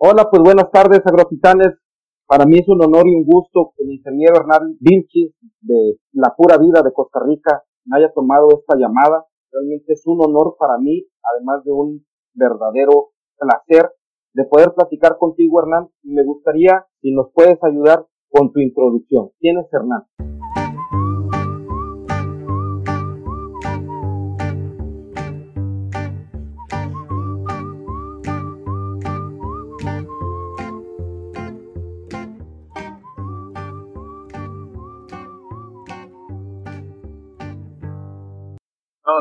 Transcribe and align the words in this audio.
Hola, 0.00 0.30
pues 0.30 0.40
buenas 0.44 0.70
tardes, 0.70 1.02
agrotitanes. 1.04 1.74
Para 2.28 2.46
mí 2.46 2.58
es 2.58 2.68
un 2.68 2.80
honor 2.84 3.08
y 3.08 3.16
un 3.16 3.24
gusto 3.24 3.72
que 3.76 3.82
el 3.82 3.94
ingeniero 3.94 4.36
Hernán 4.36 4.76
Vilchis 4.78 5.34
de 5.60 5.98
La 6.12 6.36
Pura 6.36 6.56
Vida 6.56 6.82
de 6.84 6.92
Costa 6.92 7.18
Rica 7.26 7.64
me 7.84 7.98
haya 7.98 8.12
tomado 8.12 8.46
esta 8.60 8.76
llamada. 8.76 9.26
Realmente 9.50 9.94
es 9.94 10.06
un 10.06 10.20
honor 10.24 10.54
para 10.56 10.78
mí, 10.78 11.04
además 11.34 11.64
de 11.64 11.72
un 11.72 12.06
verdadero 12.32 13.08
placer 13.40 13.90
de 14.34 14.44
poder 14.44 14.72
platicar 14.72 15.18
contigo, 15.18 15.60
Hernán. 15.60 15.88
Y 16.04 16.12
me 16.12 16.22
gustaría 16.22 16.86
si 17.00 17.12
nos 17.12 17.32
puedes 17.34 17.58
ayudar 17.64 18.06
con 18.30 18.52
tu 18.52 18.60
introducción. 18.60 19.30
¿Quién 19.40 19.58
es 19.58 19.66
Hernán? 19.72 20.27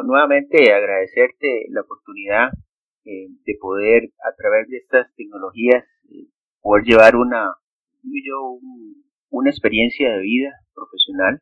Nuevamente 0.03 0.73
agradecerte 0.73 1.65
la 1.69 1.81
oportunidad 1.81 2.49
eh, 3.05 3.27
de 3.45 3.57
poder 3.59 4.09
a 4.23 4.35
través 4.35 4.67
de 4.67 4.77
estas 4.77 5.13
tecnologías 5.15 5.83
eh, 6.09 6.27
poder 6.61 6.83
llevar 6.85 7.15
una 7.15 7.55
yo 8.03 8.59
una 9.29 9.49
experiencia 9.49 10.09
de 10.09 10.21
vida 10.21 10.51
profesional. 10.73 11.41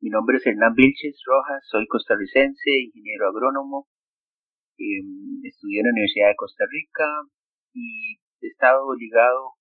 Mi 0.00 0.10
nombre 0.10 0.38
es 0.38 0.46
Hernán 0.46 0.74
Vilches 0.74 1.22
Rojas, 1.24 1.62
soy 1.70 1.86
costarricense, 1.86 2.70
ingeniero 2.70 3.28
agrónomo, 3.28 3.86
em, 4.76 5.40
estudié 5.44 5.80
en 5.80 5.86
la 5.86 5.92
Universidad 5.92 6.28
de 6.28 6.36
Costa 6.36 6.64
Rica 6.70 7.06
y 7.72 8.18
he 8.40 8.46
estado 8.48 8.94
ligado 8.94 9.54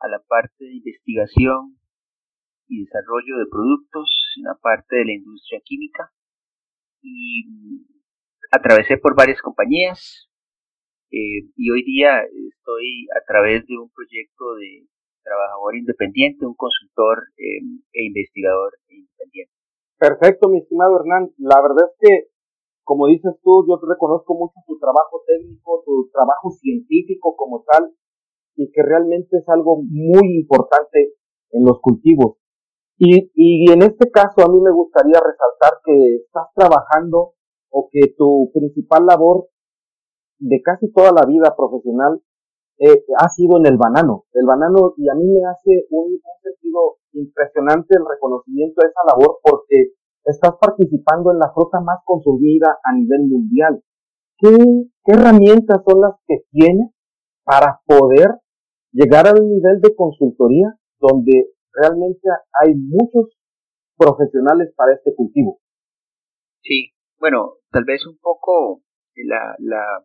a 0.00 0.08
la 0.08 0.20
parte 0.26 0.64
de 0.64 0.74
investigación 0.74 1.78
y 2.68 2.84
desarrollo 2.84 3.38
de 3.38 3.46
productos 3.50 4.34
en 4.38 4.44
la 4.44 4.56
parte 4.60 4.96
de 4.96 5.04
la 5.04 5.12
industria 5.12 5.60
química 5.64 6.10
y 7.04 7.84
atravesé 8.50 8.96
por 8.96 9.14
varias 9.14 9.40
compañías 9.42 10.28
eh, 11.14 11.46
y 11.54 11.70
hoy 11.70 11.84
día 11.84 12.26
estoy 12.26 13.06
a 13.14 13.22
través 13.24 13.64
de 13.66 13.78
un 13.78 13.90
proyecto 13.90 14.54
de 14.58 14.88
trabajador 15.22 15.76
independiente, 15.76 16.44
un 16.44 16.58
consultor 16.58 17.22
em, 17.38 17.80
e 17.92 18.06
investigador 18.10 18.74
independiente. 18.88 19.52
Perfecto, 19.96 20.48
mi 20.48 20.58
estimado 20.58 20.98
Hernán. 20.98 21.30
La 21.38 21.62
verdad 21.62 21.86
es 21.86 21.96
que, 22.00 22.12
como 22.82 23.06
dices 23.06 23.32
tú, 23.44 23.64
yo 23.68 23.78
te 23.78 23.86
reconozco 23.88 24.34
mucho 24.34 24.58
tu 24.66 24.76
trabajo 24.78 25.22
técnico, 25.26 25.82
tu 25.86 26.10
trabajo 26.12 26.50
científico 26.50 27.36
como 27.36 27.64
tal, 27.70 27.94
y 28.56 28.70
que 28.72 28.82
realmente 28.82 29.38
es 29.38 29.48
algo 29.48 29.82
muy 29.82 30.42
importante 30.42 31.14
en 31.52 31.64
los 31.64 31.80
cultivos. 31.80 32.42
Y, 32.96 33.30
y 33.34 33.72
en 33.72 33.82
este 33.82 34.10
caso 34.10 34.42
a 34.44 34.48
mí 34.48 34.60
me 34.60 34.70
gustaría 34.70 35.18
resaltar 35.18 35.80
que 35.84 36.16
estás 36.16 36.46
trabajando 36.54 37.34
o 37.70 37.88
que 37.90 38.14
tu 38.16 38.50
principal 38.54 39.04
labor 39.06 39.48
de 40.38 40.62
casi 40.62 40.92
toda 40.92 41.10
la 41.10 41.26
vida 41.26 41.54
profesional 41.56 42.20
eh, 42.78 43.04
ha 43.18 43.28
sido 43.28 43.58
en 43.58 43.66
el 43.66 43.76
banano. 43.76 44.24
El 44.32 44.46
banano, 44.46 44.94
y 44.96 45.08
a 45.08 45.14
mí 45.14 45.26
me 45.26 45.46
hace 45.46 45.86
un, 45.90 46.20
sentido 46.42 46.98
impresionante 47.12 47.96
el 47.96 48.04
reconocimiento 48.04 48.80
de 48.82 48.88
esa 48.88 49.02
labor 49.08 49.38
porque 49.42 49.92
estás 50.24 50.54
participando 50.60 51.32
en 51.32 51.38
la 51.38 51.52
fruta 51.52 51.80
más 51.80 51.98
consumida 52.04 52.78
a 52.82 52.92
nivel 52.94 53.28
mundial. 53.28 53.82
¿Qué, 54.38 54.50
qué 55.04 55.12
herramientas 55.12 55.82
son 55.86 56.00
las 56.00 56.14
que 56.26 56.44
tienes 56.50 56.90
para 57.44 57.80
poder 57.86 58.40
llegar 58.92 59.28
al 59.28 59.46
nivel 59.46 59.80
de 59.80 59.94
consultoría 59.94 60.74
donde 60.98 61.53
realmente 61.74 62.28
hay 62.60 62.74
muchos 62.74 63.36
profesionales 63.96 64.72
para 64.76 64.94
este 64.94 65.14
cultivo. 65.14 65.60
Sí, 66.62 66.92
bueno, 67.18 67.54
tal 67.70 67.84
vez 67.84 68.06
un 68.06 68.18
poco 68.18 68.82
la, 69.16 69.54
la, 69.58 70.04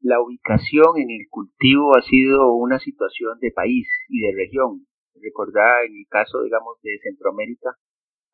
la 0.00 0.20
ubicación 0.22 0.96
en 0.96 1.10
el 1.10 1.28
cultivo 1.28 1.96
ha 1.96 2.02
sido 2.02 2.54
una 2.54 2.78
situación 2.78 3.38
de 3.40 3.52
país 3.52 3.88
y 4.08 4.20
de 4.20 4.32
región. 4.34 4.86
Recordar 5.22 5.84
en 5.84 5.92
el 5.96 6.06
caso, 6.08 6.42
digamos, 6.42 6.80
de 6.82 6.98
Centroamérica, 7.02 7.76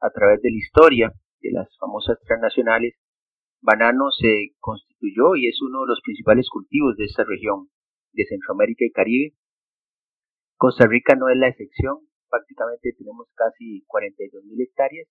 a 0.00 0.10
través 0.10 0.40
de 0.42 0.50
la 0.50 0.56
historia 0.56 1.12
de 1.40 1.50
las 1.52 1.68
famosas 1.78 2.18
transnacionales, 2.20 2.94
banano 3.60 4.10
se 4.10 4.54
constituyó 4.60 5.34
y 5.34 5.48
es 5.48 5.60
uno 5.62 5.80
de 5.80 5.88
los 5.88 6.00
principales 6.04 6.48
cultivos 6.48 6.96
de 6.96 7.04
esta 7.06 7.24
región 7.24 7.68
de 8.12 8.24
Centroamérica 8.26 8.84
y 8.84 8.92
Caribe 8.92 9.34
Costa 10.56 10.86
Rica 10.86 11.14
no 11.14 11.28
es 11.28 11.36
la 11.36 11.48
excepción, 11.48 11.98
prácticamente 12.28 12.92
tenemos 12.98 13.28
casi 13.34 13.84
42 13.86 14.44
mil 14.44 14.60
hectáreas 14.60 15.08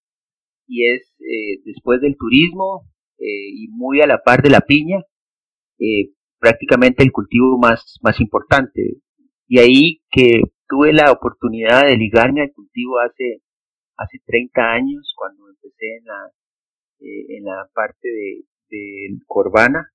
y 0.67 0.91
es 0.91 1.13
eh, 1.19 1.61
después 1.65 2.01
del 2.01 2.15
turismo 2.17 2.87
eh, 3.17 3.49
y 3.53 3.67
muy 3.69 4.01
a 4.01 4.07
la 4.07 4.21
par 4.23 4.41
de 4.41 4.49
la 4.49 4.61
piña, 4.61 5.03
eh, 5.79 6.11
prácticamente 6.39 7.03
el 7.03 7.11
cultivo 7.11 7.57
más, 7.57 7.97
más 8.01 8.19
importante. 8.19 8.97
Y 9.47 9.59
ahí 9.59 10.01
que 10.09 10.41
tuve 10.67 10.91
la 10.91 11.11
oportunidad 11.11 11.83
de 11.85 11.97
ligarme 11.97 12.41
al 12.41 12.51
cultivo 12.51 12.99
hace, 12.99 13.41
hace 13.97 14.19
30 14.25 14.61
años, 14.61 15.13
cuando 15.15 15.47
empecé 15.49 15.97
en 15.97 16.05
la, 16.05 16.31
en 16.99 17.43
la 17.43 17.69
parte 17.73 18.07
de, 18.07 18.43
de 18.69 19.19
Corbana 19.27 19.91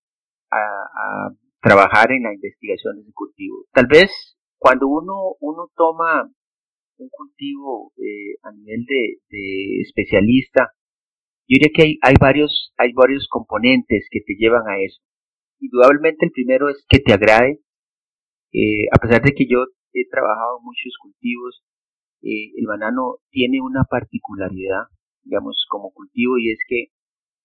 a, 0.50 0.56
a 0.56 1.34
trabajar 1.60 2.12
en 2.12 2.22
la 2.22 2.32
investigación 2.34 2.96
de 2.96 3.02
ese 3.02 3.12
cultivo. 3.12 3.66
Tal 3.72 3.86
vez 3.86 4.39
cuando 4.60 4.88
uno, 4.88 5.36
uno 5.40 5.70
toma 5.74 6.30
un 6.98 7.08
cultivo 7.08 7.92
eh, 7.96 8.36
a 8.42 8.52
nivel 8.52 8.84
de, 8.84 9.80
especialista, 9.80 10.72
yo 11.48 11.56
diría 11.56 11.72
que 11.74 11.82
hay, 11.82 11.98
hay, 12.02 12.14
varios, 12.20 12.72
hay 12.76 12.92
varios 12.92 13.26
componentes 13.28 14.06
que 14.10 14.20
te 14.20 14.36
llevan 14.36 14.68
a 14.68 14.78
eso. 14.78 15.00
Indudablemente 15.60 16.26
el 16.26 16.32
primero 16.32 16.68
es 16.68 16.84
que 16.88 16.98
te 16.98 17.14
agrade. 17.14 17.60
Eh, 18.52 18.84
a 18.92 18.98
pesar 19.00 19.22
de 19.22 19.32
que 19.32 19.46
yo 19.48 19.64
he 19.94 20.06
trabajado 20.10 20.58
en 20.58 20.64
muchos 20.64 20.92
cultivos, 21.00 21.64
eh, 22.22 22.52
el 22.54 22.66
banano 22.66 23.16
tiene 23.30 23.62
una 23.62 23.84
particularidad, 23.84 24.92
digamos, 25.24 25.64
como 25.70 25.90
cultivo 25.92 26.36
y 26.36 26.52
es 26.52 26.58
que 26.68 26.88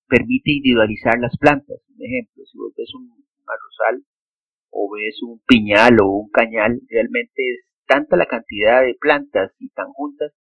permite 0.07 0.51
individualizar 0.51 1.17
las 1.19 1.37
plantas. 1.37 1.79
Un 1.95 2.05
ejemplo, 2.05 2.43
si 2.43 2.57
vos 2.57 2.73
ves 2.75 2.93
un 2.93 3.07
arrozal, 3.47 4.03
o 4.75 4.91
ves 4.93 5.23
un 5.23 5.39
piñal 5.47 6.01
o 6.01 6.07
un 6.09 6.29
cañal, 6.29 6.81
realmente 6.89 7.31
es 7.37 7.65
tanta 7.87 8.17
la 8.17 8.25
cantidad 8.25 8.81
de 8.81 8.95
plantas 8.99 9.53
y 9.57 9.69
tan 9.69 9.87
juntas 9.93 10.33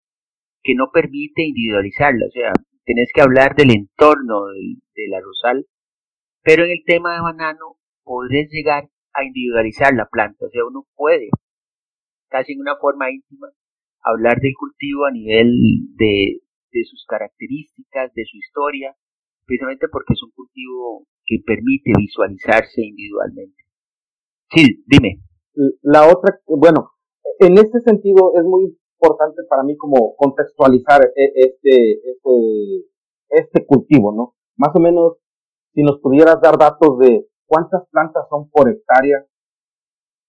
que 0.62 0.74
no 0.74 0.90
permite 0.92 1.44
individualizarla. 1.44 2.26
O 2.26 2.30
sea, 2.32 2.52
tenés 2.84 3.10
que 3.14 3.22
hablar 3.22 3.54
del 3.54 3.70
entorno 3.70 4.46
del, 4.46 4.82
del 4.94 5.14
arrozal, 5.14 5.66
pero 6.42 6.64
en 6.64 6.72
el 6.72 6.82
tema 6.84 7.14
de 7.14 7.22
banano 7.22 7.76
podés 8.02 8.48
llegar 8.50 8.88
a 9.12 9.24
individualizar 9.24 9.94
la 9.94 10.08
planta. 10.10 10.46
O 10.46 10.50
sea, 10.50 10.64
uno 10.64 10.84
puede, 10.96 11.28
casi 12.28 12.54
en 12.54 12.60
una 12.60 12.76
forma 12.76 13.12
íntima, 13.12 13.48
hablar 14.02 14.40
del 14.40 14.54
cultivo 14.58 15.06
a 15.06 15.12
nivel 15.12 15.54
de, 15.94 16.40
de 16.72 16.84
sus 16.84 17.06
características, 17.06 18.12
de 18.14 18.24
su 18.24 18.36
historia, 18.36 18.96
precisamente 19.46 19.86
porque 19.88 20.14
es 20.14 20.22
un 20.24 20.32
cultivo 20.32 21.06
que 21.24 21.38
permite 21.46 21.92
visualizarse 21.96 22.82
individualmente. 22.82 23.63
Sí, 24.50 24.84
dime. 24.86 25.20
La 25.82 26.06
otra, 26.08 26.40
bueno, 26.46 26.90
en 27.38 27.58
este 27.58 27.80
sentido 27.80 28.32
es 28.36 28.44
muy 28.44 28.76
importante 29.00 29.42
para 29.48 29.62
mí 29.62 29.76
como 29.76 30.14
contextualizar 30.16 31.00
e, 31.16 31.32
este, 31.34 31.92
este, 32.10 32.84
este 33.28 33.66
cultivo, 33.66 34.14
¿no? 34.14 34.34
Más 34.56 34.74
o 34.74 34.80
menos, 34.80 35.18
si 35.74 35.82
nos 35.82 36.00
pudieras 36.00 36.40
dar 36.40 36.56
datos 36.58 36.98
de 36.98 37.26
cuántas 37.46 37.88
plantas 37.90 38.24
son 38.28 38.48
por 38.50 38.68
hectárea. 38.70 39.24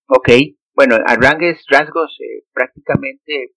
Ok, 0.07 0.29
bueno, 0.75 0.95
a 0.95 1.15
rasgos, 1.15 2.17
eh, 2.19 2.43
prácticamente 2.53 3.53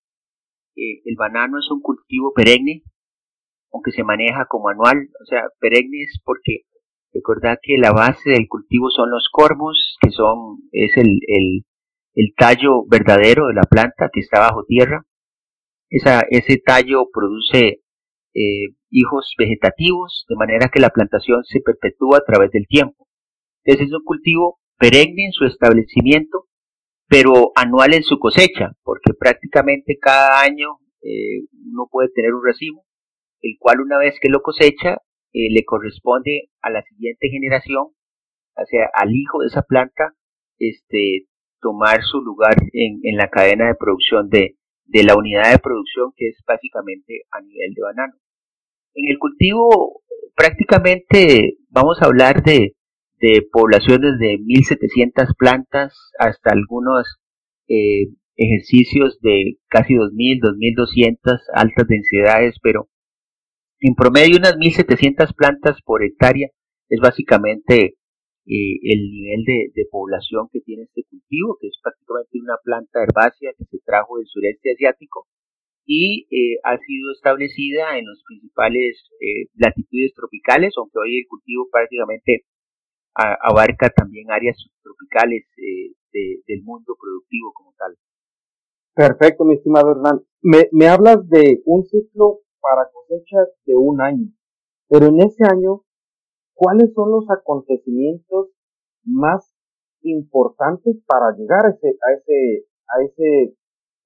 eh, 0.77 1.03
el 1.05 1.17
banano 1.17 1.59
es 1.59 1.71
un 1.71 1.81
cultivo 1.81 2.33
perenne, 2.33 2.83
aunque 3.73 3.91
se 3.91 4.05
maneja 4.05 4.47
como 4.49 4.69
anual, 4.69 5.09
o 5.21 5.25
sea, 5.27 5.49
perenne 5.59 6.05
es 6.05 6.21
porque 6.25 6.63
Recordad 7.13 7.59
que 7.63 7.79
la 7.79 7.93
base 7.93 8.31
del 8.31 8.49
cultivo 8.49 8.91
son 8.91 9.11
los 9.11 9.29
cormos, 9.33 9.97
que 10.01 10.11
son, 10.11 10.59
es 10.73 10.97
el, 10.97 11.19
el, 11.27 11.65
el 12.15 12.35
tallo 12.37 12.85
verdadero 12.87 13.47
de 13.47 13.55
la 13.55 13.63
planta 13.63 14.11
que 14.13 14.21
está 14.21 14.41
bajo 14.41 14.65
tierra. 14.65 15.07
Esa, 15.91 16.21
ese 16.31 16.59
tallo 16.59 17.07
produce 17.13 17.83
eh, 18.35 18.75
hijos 18.91 19.35
vegetativos, 19.39 20.27
de 20.29 20.37
manera 20.37 20.69
que 20.73 20.81
la 20.81 20.91
plantación 20.91 21.45
se 21.45 21.61
perpetúa 21.61 22.19
a 22.19 22.25
través 22.27 22.51
del 22.51 22.67
tiempo. 22.67 23.09
Es 23.65 23.81
un 23.81 24.05
cultivo 24.05 24.61
perenne 24.79 25.27
en 25.27 25.33
su 25.33 25.45
establecimiento, 25.45 26.47
pero 27.09 27.53
anual 27.57 27.95
en 27.95 28.03
su 28.03 28.19
cosecha, 28.19 28.73
porque 28.83 29.15
prácticamente 29.19 29.99
cada 30.01 30.41
año 30.41 30.79
eh, 31.03 31.47
uno 31.73 31.89
puede 31.91 32.11
tener 32.11 32.35
un 32.35 32.45
racimo, 32.45 32.85
el 33.41 33.57
cual 33.59 33.81
una 33.81 33.99
vez 33.99 34.19
que 34.21 34.29
lo 34.29 34.41
cosecha 34.43 34.99
eh, 35.33 35.51
le 35.51 35.65
corresponde 35.65 36.51
a 36.63 36.71
la 36.71 36.83
siguiente 36.83 37.29
generación, 37.29 37.87
o 37.87 38.67
sea, 38.67 38.91
al 38.95 39.15
hijo 39.15 39.41
de 39.41 39.47
esa 39.47 39.63
planta, 39.63 40.15
este, 40.59 41.27
tomar 41.61 42.03
su 42.03 42.21
lugar 42.21 42.57
en, 42.73 43.01
en 43.03 43.17
la 43.17 43.29
cadena 43.29 43.69
de 43.69 43.75
producción 43.75 44.29
de, 44.29 44.57
de 44.87 45.05
la 45.05 45.17
unidad 45.17 45.53
de 45.53 45.59
producción 45.59 46.13
que 46.17 46.29
es 46.29 46.39
básicamente 46.47 47.23
a 47.31 47.41
nivel 47.41 47.75
de 47.75 47.83
banano. 47.83 48.15
En 48.95 49.11
el 49.11 49.19
cultivo 49.19 50.03
prácticamente 50.35 51.59
vamos 51.69 52.01
a 52.01 52.07
hablar 52.07 52.43
de, 52.43 52.75
de 53.21 53.47
poblaciones 53.53 54.19
de 54.19 54.39
1.700 54.39 55.35
plantas 55.37 55.95
hasta 56.19 56.53
algunos 56.53 57.19
eh, 57.69 58.09
ejercicios 58.37 59.21
de 59.21 59.59
casi 59.69 59.95
2.000, 59.95 60.41
2.200 60.41 61.39
altas 61.55 61.89
densidades, 61.89 62.57
pero 62.63 62.89
en 63.81 63.95
promedio 63.95 64.37
unas 64.39 64.57
1.700 64.57 65.35
plantas 65.35 65.81
por 65.83 66.03
hectárea 66.05 66.49
es 66.89 67.01
básicamente 67.01 67.99
eh, 68.47 68.77
el 68.83 69.11
nivel 69.11 69.45
de, 69.45 69.73
de, 69.75 69.87
población 69.91 70.49
que 70.51 70.61
tiene 70.61 70.85
este 70.85 71.05
cultivo, 71.09 71.59
que 71.61 71.69
es 71.69 71.79
prácticamente 71.83 72.41
una 72.41 72.57
planta 72.65 73.03
herbácea 73.03 73.53
que 73.57 73.65
se 73.65 73.79
trajo 73.85 74.17
del 74.17 74.27
sureste 74.27 74.73
asiático 74.73 75.27
y 75.85 76.27
eh, 76.31 76.59
ha 76.65 76.79
sido 76.79 77.13
establecida 77.13 77.99
en 77.99 78.07
los 78.07 78.23
principales 78.27 79.05
eh, 79.21 79.49
latitudes 79.55 80.13
tropicales, 80.15 80.75
aunque 80.77 80.99
hoy 80.99 81.19
el 81.19 81.27
cultivo 81.29 81.69
prácticamente 81.71 82.45
abarca 83.15 83.91
también 83.91 84.31
áreas 84.31 84.57
subtropicales 84.57 85.43
del 85.57 86.63
mundo 86.63 86.95
productivo 87.01 87.53
como 87.53 87.75
tal. 87.77 87.97
Perfecto, 88.95 89.45
mi 89.45 89.55
estimado 89.55 89.91
Hernán. 89.91 90.21
Me, 90.41 90.69
me 90.71 90.87
hablas 90.87 91.29
de 91.29 91.61
un 91.65 91.85
ciclo 91.85 92.43
para 92.61 92.91
cosechas 92.91 93.49
de 93.65 93.75
un 93.77 94.01
año, 94.01 94.33
pero 94.89 95.07
en 95.07 95.21
ese 95.21 95.45
año 95.45 95.83
¿cuáles 96.59 96.93
son 96.93 97.13
los 97.13 97.25
acontecimientos 97.31 98.49
más 99.05 99.55
importantes 100.03 100.97
para 101.07 101.37
llegar 101.37 101.67
a 101.67 101.71
ese, 101.71 101.89
a 101.89 102.13
ese, 102.13 102.67
a 102.89 103.05
ese 103.05 103.57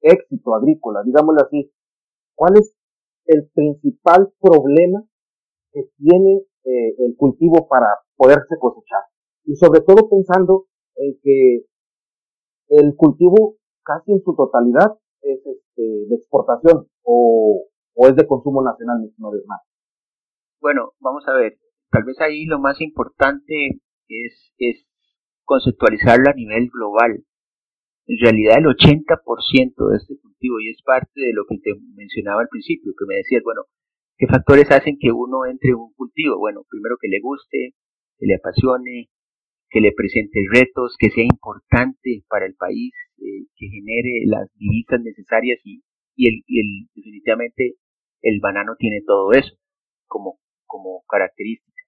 éxito 0.03 0.55
agrícola, 0.55 1.03
digámoslo 1.05 1.41
así? 1.43 1.73
¿Cuál 2.35 2.59
es 2.59 2.77
el 3.27 3.49
principal 3.55 4.33
problema 4.39 5.03
que 5.73 5.83
tiene 5.97 6.43
eh, 6.65 6.95
el 6.99 7.17
cultivo 7.17 7.67
para 7.69 7.87
poderse 8.17 8.59
cosechar? 8.61 9.03
Y 9.45 9.57
sobre 9.57 9.81
todo 9.81 10.09
pensando 10.11 10.67
en 10.97 11.19
que 11.23 11.65
el 12.69 12.95
cultivo 12.97 13.57
casi 13.83 14.13
en 14.13 14.23
su 14.23 14.35
totalidad 14.35 14.99
es 15.23 15.39
este, 15.39 15.83
de 15.83 16.15
exportación 16.15 16.87
o, 17.03 17.65
o 17.95 18.09
es 18.09 18.17
de 18.17 18.27
consumo 18.27 18.63
nacional, 18.63 19.01
mi 19.01 19.09
estimado. 19.09 19.35
Bueno, 20.61 20.93
vamos 21.01 21.25
a 21.29 21.35
ver. 21.35 21.59
Tal 21.91 22.05
vez 22.05 22.21
ahí 22.21 22.47
lo 22.47 22.59
más 22.59 22.81
importante 22.81 23.83
es, 24.09 24.53
es 24.59 24.87
conceptualizarlo 25.45 26.31
a 26.31 26.35
nivel 26.35 26.71
global. 26.73 27.25
En 28.07 28.19
realidad 28.19 28.59
el 28.59 28.67
80% 28.67 29.91
de 29.91 29.97
este 29.97 30.19
cultivo, 30.21 30.61
y 30.61 30.71
es 30.71 30.83
parte 30.83 31.21
de 31.21 31.33
lo 31.33 31.45
que 31.49 31.59
te 31.59 31.71
mencionaba 31.95 32.43
al 32.43 32.49
principio, 32.49 32.93
que 32.99 33.07
me 33.07 33.17
decías, 33.17 33.43
bueno, 33.45 33.63
¿qué 34.17 34.27
factores 34.27 34.71
hacen 34.71 34.99
que 34.99 35.13
uno 35.13 35.47
entre 35.47 35.71
en 35.71 35.77
un 35.77 35.93
cultivo? 35.95 36.39
Bueno, 36.39 36.63
primero 36.69 36.97
que 37.01 37.09
le 37.09 37.21
guste, 37.21 37.75
que 38.19 38.27
le 38.27 38.37
apasione, 38.37 39.11
que 39.71 39.81
le 39.81 39.93
presente 39.93 40.39
retos, 40.53 40.97
que 40.99 41.11
sea 41.11 41.25
importante 41.25 42.25
para 42.29 42.47
el 42.47 42.55
país, 42.55 42.93
eh, 43.19 43.47
que 43.57 43.67
genere 43.69 44.27
las 44.27 44.49
divisas 44.57 45.01
necesarias 45.03 45.59
y, 45.65 45.83
y, 46.15 46.29
el, 46.29 46.43
y 46.47 46.61
el, 46.61 46.89
definitivamente 46.95 47.77
el 48.23 48.41
banano 48.41 48.77
tiene 48.79 49.03
todo 49.07 49.33
eso 49.33 49.55
como, 50.07 50.39
como 50.67 51.03
característica. 51.09 51.83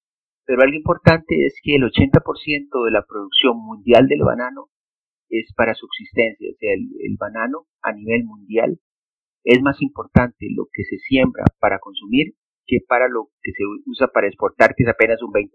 Pero 0.45 0.63
algo 0.63 0.77
importante 0.77 1.47
es 1.47 1.59
que 1.63 1.77
el 1.77 1.83
80% 1.85 2.85
de 2.85 2.91
la 2.91 3.05
producción 3.07 3.57
mundial 3.57 4.07
del 4.09 4.23
banano 4.23 4.69
es 5.31 5.53
para 5.57 5.75
subsistencia, 5.75 6.49
o 6.51 6.57
sea, 6.59 6.73
el, 6.75 7.17
banano 7.19 7.67
a 7.83 7.93
nivel 7.93 8.25
mundial 8.25 8.79
es 9.43 9.61
más 9.63 9.81
importante 9.81 10.47
lo 10.55 10.67
que 10.73 10.85
se 10.85 10.99
siembra 10.99 11.45
para 11.59 11.79
consumir 11.79 12.35
que 12.67 12.79
para 12.87 13.09
lo 13.09 13.29
que 13.43 13.53
se 13.53 13.65
usa 13.87 14.09
para 14.09 14.27
exportar, 14.27 14.75
que 14.75 14.85
es 14.85 14.89
apenas 14.89 15.23
un 15.23 15.33
20%. 15.33 15.51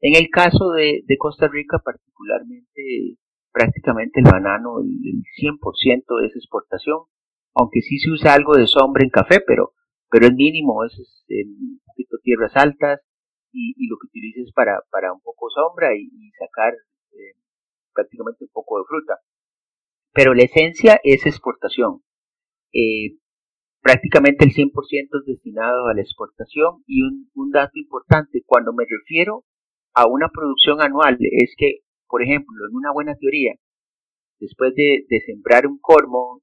En 0.00 0.14
el 0.14 0.28
caso 0.30 0.70
de, 0.70 1.02
Costa 1.18 1.48
Rica 1.48 1.78
particularmente, 1.84 3.18
prácticamente 3.52 4.20
el 4.20 4.30
banano, 4.30 4.80
el, 4.80 5.22
100% 5.40 6.26
es 6.26 6.36
exportación, 6.36 7.06
aunque 7.54 7.80
sí 7.80 7.98
se 7.98 8.10
usa 8.10 8.34
algo 8.34 8.54
de 8.54 8.66
sombra 8.66 9.04
en 9.04 9.10
café, 9.10 9.40
pero, 9.40 9.72
pero 10.10 10.26
es 10.26 10.34
mínimo, 10.34 10.84
es, 10.84 11.24
en 11.28 11.48
un 11.48 11.80
poquito 11.86 12.16
tierras 12.22 12.56
altas, 12.56 13.00
y, 13.56 13.88
lo 13.88 13.96
que 13.98 14.08
utilices 14.08 14.52
para, 14.52 14.82
para 14.90 15.12
un 15.12 15.20
poco 15.20 15.48
sombra 15.48 15.94
y, 15.96 16.10
sacar 16.32 16.74
eh, 16.74 17.38
prácticamente 17.92 18.44
un 18.44 18.50
poco 18.52 18.78
de 18.78 18.84
fruta. 18.86 19.20
Pero 20.12 20.34
la 20.34 20.42
esencia 20.42 21.00
es 21.04 21.24
exportación. 21.24 22.02
Eh, 22.72 23.16
prácticamente 23.80 24.44
el 24.44 24.50
100% 24.50 24.72
es 25.20 25.26
destinado 25.26 25.86
a 25.86 25.94
la 25.94 26.00
exportación 26.00 26.82
y 26.86 27.02
un, 27.02 27.30
un 27.34 27.50
dato 27.52 27.78
importante, 27.78 28.42
cuando 28.44 28.72
me 28.72 28.84
refiero 28.88 29.44
a 29.94 30.06
una 30.06 30.28
producción 30.28 30.80
anual, 30.80 31.16
es 31.20 31.54
que, 31.56 31.82
por 32.08 32.22
ejemplo, 32.22 32.66
en 32.68 32.74
una 32.74 32.92
buena 32.92 33.14
teoría, 33.14 33.54
después 34.40 34.74
de, 34.74 35.06
de 35.08 35.20
sembrar 35.20 35.68
un 35.68 35.78
cormo, 35.78 36.42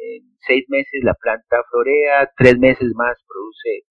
en, 0.00 0.36
seis 0.46 0.64
meses 0.68 1.00
la 1.02 1.14
planta 1.14 1.62
florea, 1.70 2.30
tres 2.36 2.58
meses 2.58 2.92
más 2.94 3.16
produce 3.26 3.84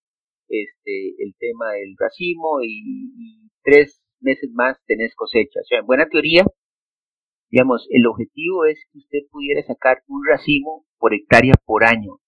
este, 0.47 1.23
el 1.23 1.35
tema 1.37 1.71
del 1.73 1.95
racimo 1.97 2.61
y, 2.61 3.49
tres 3.63 4.01
meses 4.19 4.49
más 4.53 4.77
tenés 4.87 5.13
cosecha. 5.15 5.59
O 5.61 5.67
sea, 5.67 5.79
en 5.79 5.85
buena 5.85 6.07
teoría, 6.07 6.45
digamos, 7.51 7.87
el 7.91 8.07
objetivo 8.07 8.65
es 8.65 8.79
que 8.91 8.99
usted 8.99 9.19
pudiera 9.31 9.61
sacar 9.63 10.03
un 10.07 10.25
racimo 10.25 10.85
por 10.97 11.13
hectárea 11.13 11.53
por 11.65 11.83
año. 11.83 12.19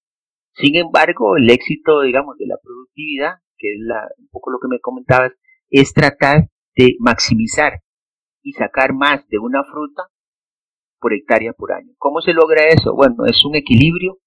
Sin 0.53 0.75
embargo, 0.75 1.37
el 1.37 1.49
éxito, 1.49 2.01
digamos, 2.01 2.37
de 2.37 2.47
la 2.47 2.57
productividad, 2.61 3.35
que 3.57 3.73
es 3.73 3.79
la, 3.79 4.07
un 4.17 4.27
poco 4.29 4.51
lo 4.51 4.59
que 4.59 4.67
me 4.67 4.79
comentabas, 4.79 5.31
es 5.69 5.93
tratar 5.93 6.49
de 6.75 6.95
maximizar 6.99 7.81
y 8.43 8.53
sacar 8.53 8.93
más 8.93 9.27
de 9.29 9.39
una 9.39 9.63
fruta 9.63 10.03
por 11.01 11.13
hectárea 11.13 11.51
por 11.53 11.73
año. 11.73 11.93
¿Cómo 11.97 12.21
se 12.21 12.33
logra 12.33 12.69
eso? 12.69 12.95
Bueno, 12.95 13.25
es 13.25 13.43
un 13.43 13.55
equilibrio 13.55 14.19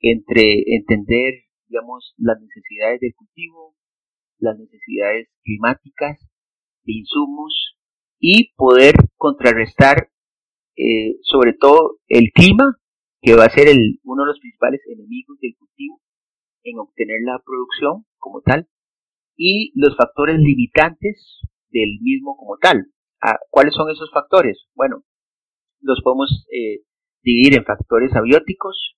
entre 0.00 0.64
entender 0.66 1.44
digamos, 1.70 2.14
las 2.18 2.38
necesidades 2.40 3.00
del 3.00 3.14
cultivo, 3.14 3.76
las 4.38 4.58
necesidades 4.58 5.28
climáticas, 5.42 6.18
de 6.82 6.92
insumos 6.92 7.76
y 8.18 8.52
poder 8.56 8.94
contrarrestar 9.16 10.10
eh, 10.76 11.16
sobre 11.22 11.52
todo 11.52 11.98
el 12.08 12.30
clima, 12.34 12.76
que 13.22 13.36
va 13.36 13.44
a 13.44 13.50
ser 13.50 13.68
el, 13.68 14.00
uno 14.02 14.22
de 14.24 14.28
los 14.28 14.40
principales 14.40 14.80
enemigos 14.86 15.38
del 15.40 15.54
cultivo 15.56 16.00
en 16.64 16.78
obtener 16.78 17.20
la 17.22 17.40
producción 17.44 18.04
como 18.18 18.40
tal, 18.42 18.68
y 19.36 19.72
los 19.74 19.96
factores 19.96 20.38
limitantes 20.38 21.40
del 21.70 21.98
mismo 22.02 22.36
como 22.36 22.58
tal. 22.58 22.92
Ah, 23.22 23.38
¿Cuáles 23.50 23.74
son 23.74 23.90
esos 23.90 24.10
factores? 24.12 24.66
Bueno, 24.74 25.04
los 25.80 26.00
podemos 26.02 26.46
eh, 26.52 26.82
dividir 27.22 27.56
en 27.56 27.64
factores 27.64 28.14
abióticos 28.14 28.96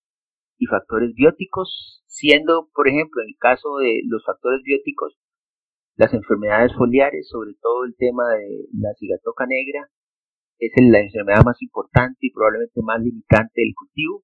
y 0.58 0.66
factores 0.66 1.14
bióticos 1.14 2.02
siendo, 2.06 2.68
por 2.74 2.88
ejemplo, 2.88 3.22
en 3.22 3.28
el 3.28 3.36
caso 3.38 3.78
de 3.78 4.02
los 4.06 4.24
factores 4.24 4.62
bióticos, 4.62 5.18
las 5.96 6.12
enfermedades 6.14 6.72
foliares, 6.76 7.28
sobre 7.28 7.54
todo 7.60 7.84
el 7.84 7.96
tema 7.96 8.30
de 8.30 8.68
la 8.72 8.94
cigatoca 8.98 9.46
negra, 9.46 9.88
es 10.58 10.72
la 10.76 11.00
enfermedad 11.00 11.44
más 11.44 11.60
importante 11.60 12.18
y 12.20 12.30
probablemente 12.30 12.80
más 12.82 13.00
limitante 13.00 13.60
del 13.60 13.74
cultivo. 13.74 14.22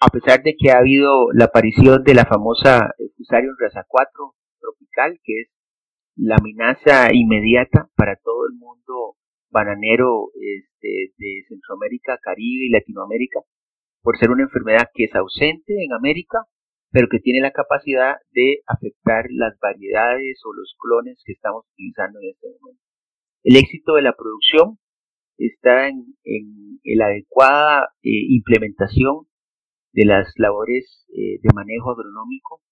A 0.00 0.08
pesar 0.08 0.42
de 0.42 0.54
que 0.56 0.70
ha 0.70 0.78
habido 0.78 1.32
la 1.32 1.46
aparición 1.46 2.04
de 2.04 2.14
la 2.14 2.26
famosa 2.26 2.90
Fusarium 3.16 3.54
raza 3.58 3.84
4 3.88 4.34
tropical, 4.60 5.18
que 5.24 5.40
es 5.42 5.48
la 6.16 6.36
amenaza 6.36 7.12
inmediata 7.12 7.88
para 7.96 8.16
todo 8.16 8.46
el 8.46 8.58
mundo 8.58 9.16
bananero 9.54 10.32
este, 10.34 11.14
de 11.16 11.44
Centroamérica, 11.48 12.18
Caribe 12.20 12.66
y 12.66 12.70
Latinoamérica, 12.70 13.40
por 14.02 14.18
ser 14.18 14.30
una 14.30 14.42
enfermedad 14.42 14.90
que 14.92 15.04
es 15.04 15.14
ausente 15.14 15.72
en 15.82 15.92
América 15.92 16.40
pero 16.94 17.08
que 17.10 17.18
tiene 17.18 17.40
la 17.40 17.50
capacidad 17.50 18.18
de 18.30 18.60
afectar 18.68 19.24
las 19.30 19.58
variedades 19.58 20.40
o 20.46 20.52
los 20.52 20.76
clones 20.78 21.20
que 21.26 21.32
estamos 21.32 21.64
utilizando 21.72 22.20
en 22.20 22.30
este 22.30 22.46
momento. 22.46 22.80
El 23.42 23.56
éxito 23.56 23.94
de 23.94 24.02
la 24.02 24.14
producción 24.14 24.78
está 25.36 25.88
en, 25.88 26.04
la 26.84 27.06
adecuada 27.06 27.88
eh, 28.00 28.10
implementación 28.28 29.26
de 29.92 30.04
las 30.04 30.32
labores 30.36 31.04
eh, 31.08 31.40
de 31.42 31.52
manejo 31.52 31.90
agronómico 31.90 32.62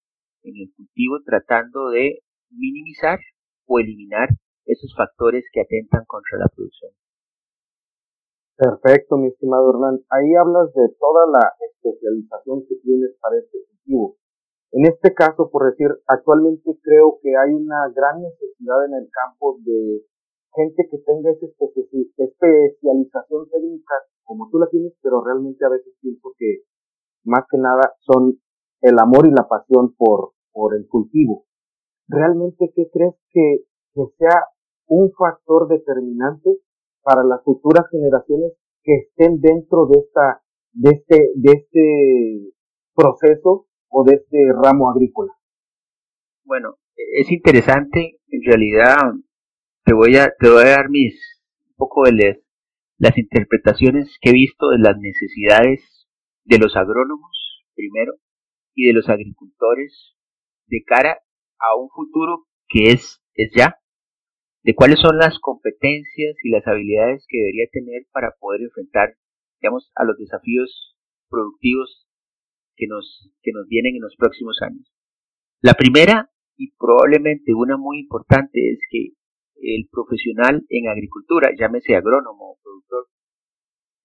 en 0.44 0.54
el 0.56 0.72
cultivo, 0.76 1.20
tratando 1.26 1.90
de 1.90 2.20
minimizar 2.48 3.18
o 3.66 3.80
eliminar 3.80 4.28
esos 4.72 4.92
factores 4.96 5.44
que 5.52 5.60
atentan 5.60 6.04
contra 6.06 6.38
la 6.38 6.48
producción. 6.48 6.90
Perfecto, 8.56 9.16
mi 9.16 9.28
estimado 9.28 9.70
Hernán. 9.70 10.00
Ahí 10.10 10.34
hablas 10.34 10.72
de 10.74 10.88
toda 10.98 11.26
la 11.26 11.54
especialización 11.60 12.66
que 12.68 12.74
tienes 12.82 13.16
para 13.20 13.38
este 13.38 13.58
cultivo. 13.68 14.16
En 14.72 14.86
este 14.86 15.14
caso, 15.14 15.50
por 15.50 15.70
decir, 15.70 15.88
actualmente 16.06 16.78
creo 16.82 17.18
que 17.22 17.36
hay 17.36 17.52
una 17.52 17.88
gran 17.94 18.22
necesidad 18.22 18.84
en 18.86 18.94
el 18.94 19.08
campo 19.10 19.58
de 19.64 20.02
gente 20.54 20.88
que 20.90 20.98
tenga 20.98 21.30
esa 21.30 21.46
especialización 21.46 23.48
técnica 23.50 23.94
como 24.24 24.48
tú 24.50 24.58
la 24.58 24.68
tienes, 24.68 24.92
pero 25.02 25.22
realmente 25.22 25.64
a 25.64 25.68
veces 25.68 25.94
pienso 26.00 26.32
que 26.38 26.62
más 27.24 27.44
que 27.50 27.58
nada 27.58 27.94
son 28.00 28.40
el 28.80 28.98
amor 28.98 29.26
y 29.26 29.30
la 29.30 29.46
pasión 29.48 29.94
por, 29.96 30.32
el 30.74 30.86
cultivo. 30.88 31.44
¿Realmente 32.08 32.72
qué 32.74 32.90
crees 32.92 33.14
que 33.30 33.64
sea 34.18 34.46
un 34.94 35.11
factor 35.16 35.68
determinante 35.68 36.50
para 37.02 37.25
las 37.25 37.42
futuras 37.44 37.87
generaciones 37.90 38.52
que 38.84 38.94
estén 38.96 39.40
dentro 39.40 39.87
de 39.87 40.00
esta, 40.00 40.42
de 40.72 40.90
este, 40.90 41.30
de 41.34 41.52
este 41.52 42.54
proceso 42.94 43.68
o 43.88 44.04
de 44.04 44.16
este 44.16 44.52
ramo 44.52 44.90
agrícola? 44.90 45.32
Bueno, 46.44 46.76
es 46.94 47.32
interesante, 47.32 48.20
en 48.28 48.42
realidad 48.44 48.96
te 49.84 49.94
voy 49.94 50.16
a, 50.16 50.30
te 50.38 50.50
voy 50.50 50.62
a 50.62 50.76
dar 50.76 50.90
mis, 50.90 51.14
un 51.68 51.75
poco 51.76 52.02
de 52.04 52.44
las 52.99 53.16
interpretaciones 53.16 54.18
que 54.20 54.28
he 54.28 54.34
visto 54.34 54.68
de 54.68 54.78
las 54.78 54.99
necesidades 54.99 56.06
de 56.44 56.58
los 56.58 56.76
agrónomos, 56.76 57.64
primero, 57.75 58.12
y 58.75 58.88
de 58.88 58.92
los 58.92 59.08
agricultores 59.08 60.16
de 60.66 60.82
cara 60.84 61.18
a 61.58 61.80
un 61.80 61.88
futuro 61.88 62.44
que 62.68 62.90
es, 62.90 63.25
es 63.34 63.52
ya, 63.56 63.81
de 64.62 64.75
cuáles 64.75 65.00
son 65.00 65.19
las 65.19 65.38
competencias 65.40 66.37
y 66.42 66.50
las 66.50 66.66
habilidades 66.66 67.25
que 67.28 67.38
debería 67.38 67.66
tener 67.73 68.07
para 68.12 68.33
poder 68.38 68.62
enfrentar, 68.62 69.16
digamos, 69.61 69.90
a 69.97 70.04
los 70.04 70.16
desafíos 70.19 70.97
productivos 71.28 72.07
que 72.76 72.87
nos, 72.87 73.31
que 73.42 73.52
nos 73.52 73.66
vienen 73.69 73.97
en 73.97 74.02
los 74.02 74.14
próximos 74.16 74.57
años. 74.62 74.92
La 75.61 75.75
primera, 75.75 76.31
y 76.57 76.73
probablemente 76.73 77.54
una 77.54 77.76
muy 77.76 78.00
importante, 78.00 78.73
es 78.73 78.78
que 78.90 79.11
el 79.62 79.88
profesional 79.90 80.64
en 80.69 80.88
agricultura, 80.88 81.50
llámese 81.57 81.95
agrónomo 81.95 82.52
o 82.52 82.59
productor, 82.62 83.07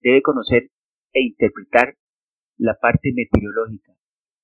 debe 0.00 0.22
conocer 0.22 0.70
e 1.12 1.22
interpretar 1.22 1.96
la 2.56 2.74
parte 2.74 3.12
meteorológica, 3.14 3.92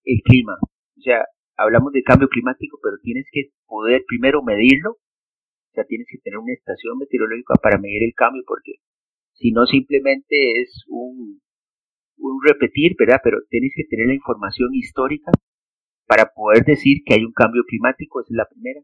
el 0.05 0.21
clima. 0.23 0.57
O 0.63 1.01
sea, 1.01 1.25
hablamos 1.57 1.93
de 1.93 2.03
cambio 2.03 2.29
climático, 2.29 2.79
pero 2.83 2.97
tienes 3.03 3.27
que 3.31 3.51
poder 3.67 4.05
primero 4.07 4.43
medirlo, 4.43 4.99
sea, 5.75 5.85
tienes 5.85 6.07
que 6.11 6.19
tener 6.19 6.39
una 6.39 6.53
estación 6.53 6.99
meteorológica 6.99 7.55
para 7.63 7.79
medir 7.79 8.03
el 8.05 8.15
cambio, 8.15 8.43
porque 8.47 8.75
si 9.33 9.51
no 9.53 9.67
simplemente 9.67 10.63
es 10.63 10.85
un, 10.89 11.41
un 12.19 12.41
repetir, 12.43 12.97
¿verdad? 12.99 13.21
Pero 13.23 13.39
tienes 13.49 13.73
que 13.75 13.85
tener 13.85 14.07
la 14.07 14.15
información 14.15 14.71
histórica 14.75 15.33
para 16.07 16.33
poder 16.35 16.65
decir 16.65 17.03
que 17.05 17.15
hay 17.15 17.25
un 17.25 17.33
cambio 17.33 17.63
climático, 17.67 18.21
esa 18.21 18.29
es 18.33 18.37
la 18.37 18.49
primera. 18.49 18.81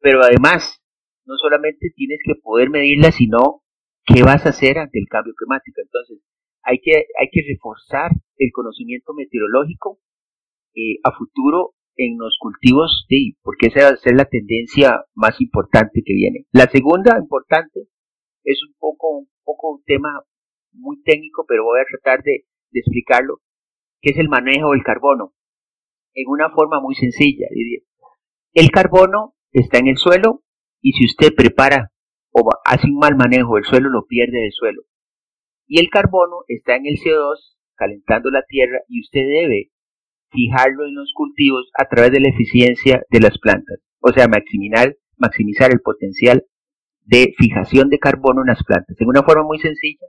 Pero 0.00 0.22
además, 0.22 0.82
no 1.24 1.36
solamente 1.36 1.90
tienes 1.94 2.20
que 2.24 2.34
poder 2.36 2.70
medirla, 2.70 3.10
sino 3.10 3.62
qué 4.04 4.22
vas 4.22 4.46
a 4.46 4.50
hacer 4.50 4.78
ante 4.78 4.98
el 4.98 5.08
cambio 5.08 5.34
climático. 5.34 5.80
Entonces, 5.80 6.20
hay 6.62 6.78
que, 6.82 7.06
hay 7.18 7.28
que 7.30 7.42
reforzar 7.48 8.10
el 8.38 8.50
conocimiento 8.52 9.14
meteorológico 9.14 10.00
eh, 10.74 10.98
a 11.04 11.12
futuro 11.12 11.75
en 11.96 12.18
los 12.18 12.36
cultivos, 12.38 13.06
sí, 13.08 13.36
porque 13.42 13.68
esa 13.68 13.84
va 13.84 13.88
a 13.94 13.96
ser 13.96 14.14
la 14.14 14.26
tendencia 14.26 15.04
más 15.14 15.40
importante 15.40 16.02
que 16.04 16.14
viene. 16.14 16.46
La 16.52 16.66
segunda 16.66 17.16
importante 17.18 17.88
es 18.44 18.60
un 18.68 18.74
poco, 18.78 19.18
un 19.18 19.28
poco 19.44 19.76
un 19.76 19.84
tema 19.84 20.22
muy 20.72 21.02
técnico, 21.02 21.44
pero 21.48 21.64
voy 21.64 21.80
a 21.80 21.84
tratar 21.90 22.22
de, 22.22 22.44
explicarlo, 22.72 23.40
que 24.02 24.10
es 24.10 24.18
el 24.18 24.28
manejo 24.28 24.72
del 24.72 24.82
carbono, 24.82 25.32
en 26.14 26.28
una 26.28 26.50
forma 26.50 26.80
muy 26.80 26.94
sencilla. 26.94 27.46
El 28.52 28.70
carbono 28.70 29.34
está 29.52 29.78
en 29.78 29.88
el 29.88 29.96
suelo 29.96 30.42
y 30.82 30.92
si 30.92 31.06
usted 31.06 31.34
prepara 31.34 31.90
o 32.30 32.46
hace 32.66 32.86
un 32.86 32.98
mal 32.98 33.16
manejo 33.16 33.54
del 33.54 33.64
suelo, 33.64 33.88
lo 33.88 34.04
pierde 34.04 34.40
del 34.40 34.52
suelo. 34.52 34.82
Y 35.66 35.80
el 35.80 35.88
carbono 35.88 36.44
está 36.48 36.76
en 36.76 36.86
el 36.86 36.96
CO2 36.96 37.56
calentando 37.76 38.30
la 38.30 38.44
tierra 38.46 38.80
y 38.88 39.00
usted 39.00 39.20
debe 39.20 39.70
fijarlo 40.36 40.84
en 40.84 40.94
los 40.94 41.12
cultivos 41.14 41.70
a 41.74 41.88
través 41.88 42.12
de 42.12 42.20
la 42.20 42.28
eficiencia 42.28 43.02
de 43.10 43.20
las 43.20 43.38
plantas. 43.38 43.80
O 44.00 44.12
sea, 44.12 44.28
maximizar, 44.28 44.94
maximizar 45.16 45.72
el 45.72 45.80
potencial 45.80 46.44
de 47.06 47.32
fijación 47.38 47.88
de 47.88 47.98
carbono 47.98 48.42
en 48.42 48.48
las 48.48 48.62
plantas. 48.62 48.96
En 49.00 49.08
una 49.08 49.22
forma 49.22 49.44
muy 49.44 49.58
sencilla, 49.58 50.06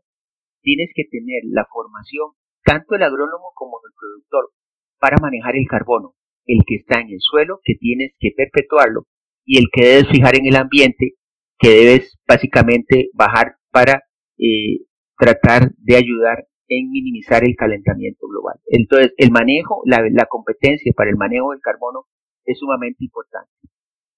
tienes 0.62 0.90
que 0.94 1.06
tener 1.10 1.44
la 1.46 1.66
formación, 1.72 2.32
tanto 2.64 2.96
el 2.96 3.04
agrónomo 3.04 3.54
como 3.56 3.80
el 3.86 3.94
productor, 3.98 4.52
para 5.00 5.18
manejar 5.22 5.56
el 5.56 5.68
carbono, 5.68 6.14
el 6.46 6.60
que 6.68 6.76
está 6.76 7.00
en 7.00 7.10
el 7.10 7.20
suelo, 7.20 7.62
que 7.64 7.76
tienes 7.76 8.14
que 8.20 8.32
perpetuarlo, 8.36 9.06
y 9.46 9.58
el 9.60 9.68
que 9.72 9.86
debes 9.86 10.10
fijar 10.10 10.36
en 10.36 10.48
el 10.48 10.56
ambiente, 10.56 11.14
que 11.58 11.70
debes 11.70 12.18
básicamente 12.28 13.10
bajar 13.14 13.56
para 13.72 14.04
eh, 14.38 14.86
tratar 15.18 15.72
de 15.78 15.96
ayudar 15.96 16.46
en 16.68 16.92
minimizar 16.92 17.44
el 17.44 17.56
calentamiento 17.56 18.28
global. 18.28 18.60
Entonces, 18.68 19.14
el 19.18 19.32
manejo, 19.32 19.82
la, 19.86 20.26
competencia 20.26 20.92
para 20.96 21.10
el 21.10 21.18
manejo 21.18 21.52
del 21.52 21.62
carbono 21.62 22.06
es 22.46 22.60
sumamente 22.60 23.04
importante. 23.04 23.52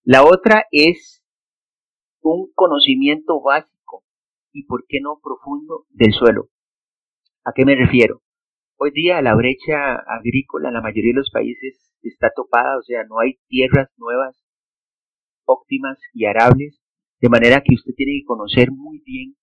La 0.04 0.24
otra 0.24 0.66
es 0.72 1.24
un 2.22 2.52
conocimiento 2.54 3.42
básico 3.42 4.04
y, 4.52 4.66
por 4.66 4.86
qué 4.88 5.00
no, 5.02 5.20
profundo 5.22 5.86
del 5.90 6.14
suelo. 6.14 6.50
¿A 7.44 7.54
qué 7.54 7.66
me 7.66 7.76
refiero? 7.76 8.22
Hoy 8.78 8.92
día 8.92 9.22
la 9.22 9.36
brecha 9.36 9.96
agrícola 10.08 10.70
en 10.70 10.76
la 10.76 10.82
mayoría 10.82 11.12
de 11.12 11.20
los 11.20 11.32
países 11.32 11.94
está 12.02 12.32
topada, 12.36 12.78
o 12.78 12.82
sea, 12.82 13.04
no 13.04 13.20
hay 13.20 13.38
tierras 13.48 13.90
nuevas, 13.98 14.42
óptimas 15.46 16.00
y 16.14 16.26
arables, 16.26 16.80
de 17.20 17.30
manera 17.30 17.62
que 17.62 17.76
usted 17.76 17.94
tiene 17.96 18.20
que 18.20 18.26
conocer 18.26 18.72
muy 18.72 19.02
bien 19.06 19.36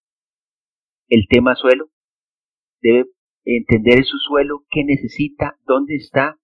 el 1.08 1.26
tema 1.28 1.54
suelo, 1.54 1.90
debe 2.86 3.04
entender 3.44 4.04
su 4.04 4.18
suelo, 4.18 4.64
qué 4.70 4.84
necesita, 4.84 5.58
dónde 5.66 5.96
está, 5.96 6.38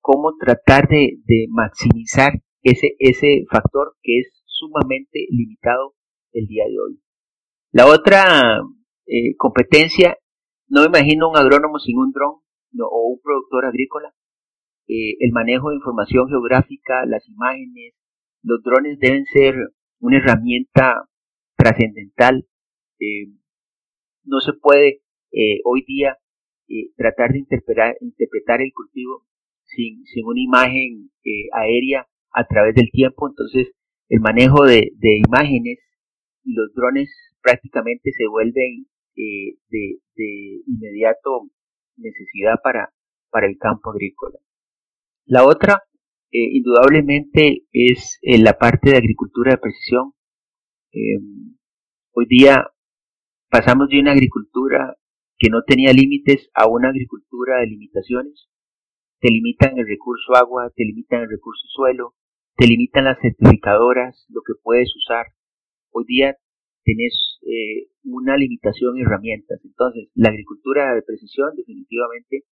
cómo 0.00 0.34
tratar 0.36 0.88
de, 0.88 1.18
maximizar 1.50 2.32
ese, 2.62 2.94
ese 2.98 3.44
factor 3.50 3.96
que 4.02 4.20
es 4.20 4.42
sumamente 4.46 5.26
limitado 5.30 5.94
el 6.32 6.46
día 6.46 6.64
de 6.64 6.78
hoy. 6.78 7.00
La 7.70 7.86
otra 7.86 8.60
eh, 9.06 9.36
competencia, 9.36 10.16
no 10.68 10.80
me 10.82 10.86
imagino 10.86 11.30
un 11.30 11.36
agrónomo 11.36 11.78
sin 11.78 11.98
un 11.98 12.12
dron 12.12 12.40
o 12.80 13.08
un 13.08 13.20
productor 13.22 13.66
agrícola. 13.66 14.12
Eh, 14.88 15.16
el 15.20 15.32
manejo 15.32 15.70
de 15.70 15.76
información 15.76 16.28
geográfica, 16.28 17.06
las 17.06 17.26
imágenes, 17.28 17.94
los 18.42 18.62
drones 18.62 18.98
deben 18.98 19.24
ser 19.26 19.54
una 20.00 20.18
herramienta 20.18 21.08
trascendental. 21.56 22.46
Eh, 22.98 23.28
no 24.24 24.40
se 24.40 24.52
puede 24.52 25.02
eh, 25.32 25.60
hoy 25.64 25.82
día 25.86 26.18
eh, 26.68 26.90
tratar 26.96 27.32
de 27.32 27.38
interpretar, 27.38 27.96
interpretar 28.00 28.60
el 28.60 28.72
cultivo 28.72 29.24
sin, 29.64 30.04
sin 30.04 30.26
una 30.26 30.40
imagen 30.40 31.10
eh, 31.24 31.48
aérea 31.52 32.06
a 32.32 32.46
través 32.46 32.74
del 32.74 32.90
tiempo. 32.90 33.28
Entonces, 33.28 33.72
el 34.08 34.20
manejo 34.20 34.64
de, 34.64 34.92
de 34.96 35.22
imágenes 35.26 35.78
y 36.44 36.54
los 36.54 36.72
drones 36.74 37.10
prácticamente 37.40 38.10
se 38.12 38.26
vuelven 38.28 38.86
de, 39.14 39.58
de, 39.68 40.62
inmediato 40.66 41.48
necesidad 41.96 42.56
para, 42.62 42.92
para 43.30 43.46
el 43.46 43.56
campo 43.58 43.90
agrícola. 43.90 44.38
La 45.26 45.44
otra, 45.44 45.82
indudablemente, 46.30 47.64
es 47.72 48.18
la 48.22 48.54
parte 48.54 48.90
de 48.90 48.96
agricultura 48.96 49.52
de 49.52 49.58
precisión. 49.58 50.12
hoy 52.12 52.26
día 52.28 52.66
pasamos 53.50 53.88
de 53.88 54.00
una 54.00 54.12
agricultura 54.12 54.96
que 55.42 55.50
no 55.50 55.64
tenía 55.64 55.92
límites 55.92 56.48
a 56.54 56.68
una 56.68 56.90
agricultura 56.90 57.58
de 57.58 57.66
limitaciones. 57.66 58.48
Te 59.18 59.28
limitan 59.28 59.76
el 59.76 59.88
recurso 59.88 60.36
agua, 60.36 60.70
te 60.76 60.84
limitan 60.84 61.22
el 61.22 61.30
recurso 61.30 61.66
suelo, 61.66 62.14
te 62.56 62.68
limitan 62.68 63.06
las 63.06 63.18
certificadoras, 63.20 64.24
lo 64.28 64.42
que 64.46 64.52
puedes 64.62 64.94
usar. 64.94 65.26
Hoy 65.90 66.04
día 66.06 66.36
tenés 66.84 67.40
eh, 67.42 67.88
una 68.04 68.36
limitación 68.36 68.96
en 68.96 69.02
herramientas. 69.02 69.58
Entonces, 69.64 70.10
la 70.14 70.28
agricultura 70.28 70.94
de 70.94 71.02
precisión 71.02 71.56
definitivamente 71.56 72.44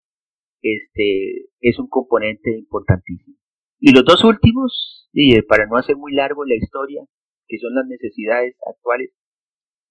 este, 0.61 1.47
es 1.61 1.79
un 1.79 1.87
componente 1.87 2.51
importantísimo. 2.57 3.37
Y 3.79 3.93
los 3.93 4.03
dos 4.03 4.21
últimos, 4.25 5.09
y 5.13 5.41
para 5.43 5.65
no 5.65 5.77
hacer 5.77 5.95
muy 5.95 6.11
largo 6.11 6.43
la 6.43 6.55
historia, 6.55 7.05
que 7.47 7.57
son 7.57 7.73
las 7.73 7.87
necesidades 7.87 8.57
actuales, 8.67 9.13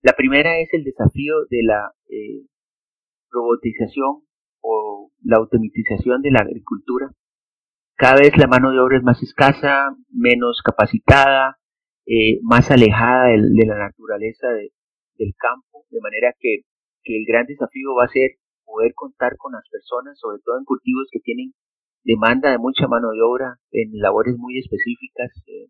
la 0.03 0.13
primera 0.13 0.61
es 0.61 0.69
el 0.75 0.85
desafío 0.85 1.47
de 1.49 1.63
la 1.63 1.95
eh, 2.11 2.45
robotización 3.31 4.23
o 4.61 5.11
la 5.23 5.39
automatización 5.39 6.23
de 6.23 6.31
la 6.31 6.41
agricultura. 6.41 7.11
Cada 7.97 8.17
vez 8.21 8.37
la 8.37 8.47
mano 8.47 8.71
de 8.71 8.79
obra 8.79 8.97
es 8.97 9.03
más 9.03 9.23
escasa, 9.23 9.95
menos 10.11 10.63
capacitada, 10.65 11.59
eh, 12.07 12.41
más 12.43 12.71
alejada 12.71 13.29
de, 13.29 13.67
la 13.67 13.79
naturaleza 13.79 14.49
del 14.49 15.35
campo, 15.37 15.85
de 15.91 16.01
manera 16.01 16.35
que, 16.39 16.65
el 17.05 17.25
gran 17.27 17.47
desafío 17.47 17.95
va 17.95 18.05
a 18.05 18.13
ser 18.13 18.39
poder 18.65 18.93
contar 18.95 19.37
con 19.37 19.53
las 19.53 19.65
personas, 19.69 20.19
sobre 20.19 20.39
todo 20.45 20.59
en 20.59 20.65
cultivos 20.65 21.09
que 21.11 21.19
tienen 21.19 21.55
demanda 22.05 22.51
de 22.51 22.59
mucha 22.59 22.87
mano 22.87 23.11
de 23.11 23.21
obra, 23.23 23.59
en 23.73 23.99
labores 23.99 24.37
muy 24.37 24.59
específicas, 24.59 25.31
eh, 25.47 25.69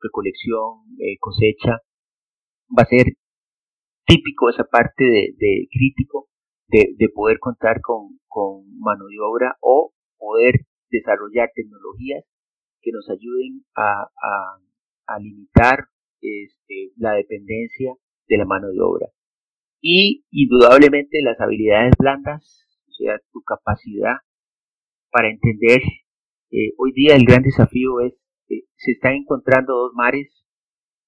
recolección, 0.00 0.84
eh, 1.00 1.16
cosecha, 1.18 1.80
va 2.70 2.82
a 2.82 2.86
ser 2.86 3.14
típico 4.06 4.48
esa 4.48 4.64
parte 4.64 5.04
de, 5.04 5.68
crítico 5.70 6.29
de, 6.70 7.08
poder 7.14 7.38
contar 7.38 7.80
con, 7.80 8.18
mano 8.78 9.06
de 9.06 9.16
obra 9.20 9.56
o 9.60 9.92
poder 10.18 10.54
desarrollar 10.90 11.50
tecnologías 11.54 12.24
que 12.80 12.92
nos 12.92 13.08
ayuden 13.10 13.64
a, 13.76 14.08
limitar 15.20 15.86
este, 16.20 16.92
la 16.96 17.14
dependencia 17.14 17.94
de 18.28 18.38
la 18.38 18.44
mano 18.44 18.68
de 18.68 18.80
obra. 18.80 19.08
Y 19.80 20.24
indudablemente 20.30 21.20
las 21.22 21.40
habilidades 21.40 21.94
blandas, 21.98 22.68
o 22.88 22.92
sea, 22.92 23.18
tu 23.32 23.42
capacidad 23.42 24.18
para 25.10 25.30
entender. 25.30 25.80
Eh, 26.52 26.72
hoy 26.78 26.92
día 26.92 27.16
el 27.16 27.24
gran 27.24 27.42
desafío 27.42 28.00
es, 28.00 28.14
que 28.46 28.62
se 28.76 28.92
están 28.92 29.14
encontrando 29.14 29.74
dos 29.74 29.92
mares 29.94 30.44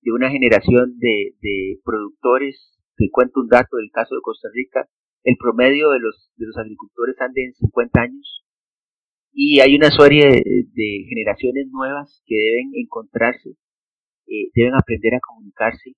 de 0.00 0.12
una 0.12 0.30
generación 0.30 0.98
de, 0.98 1.34
de 1.40 1.80
productores. 1.84 2.78
Te 2.96 3.08
cuento 3.10 3.40
un 3.40 3.48
dato 3.48 3.76
del 3.76 3.90
caso 3.92 4.14
de 4.14 4.20
Costa 4.22 4.48
Rica. 4.52 4.88
El 5.24 5.36
promedio 5.36 5.90
de 5.90 6.00
los, 6.00 6.32
de 6.36 6.46
los 6.46 6.56
agricultores 6.58 7.20
anda 7.20 7.40
en 7.40 7.54
50 7.54 8.00
años 8.00 8.44
y 9.32 9.60
hay 9.60 9.76
una 9.76 9.90
serie 9.90 10.28
de, 10.28 11.06
generaciones 11.08 11.68
nuevas 11.70 12.22
que 12.26 12.36
deben 12.36 12.72
encontrarse, 12.74 13.50
eh, 14.26 14.50
deben 14.54 14.74
aprender 14.74 15.14
a 15.14 15.20
comunicarse. 15.20 15.94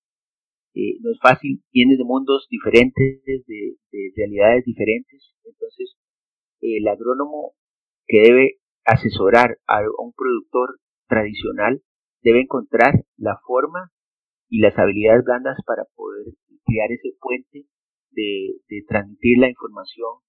Eh, 0.75 0.99
no 1.01 1.11
es 1.11 1.19
fácil, 1.21 1.63
vienen 1.73 1.99
de 1.99 2.05
mundos 2.05 2.47
diferentes, 2.51 3.23
de, 3.25 3.77
de 3.91 4.13
realidades 4.17 4.65
diferentes. 4.65 5.35
Entonces, 5.45 5.97
el 6.61 6.87
agrónomo 6.87 7.55
que 8.07 8.21
debe 8.23 8.59
asesorar 8.85 9.59
a 9.67 9.81
un 9.99 10.13
productor 10.13 10.79
tradicional 11.09 11.83
debe 12.23 12.41
encontrar 12.41 13.05
la 13.17 13.39
forma 13.47 13.91
y 14.49 14.61
las 14.61 14.79
habilidades 14.79 15.25
blandas 15.25 15.59
para 15.67 15.85
poder 15.95 16.27
crear 16.65 16.91
ese 16.93 17.17
puente 17.21 17.67
de, 18.15 18.83
transmitir 18.89 19.39
la 19.39 19.49
información 19.49 20.21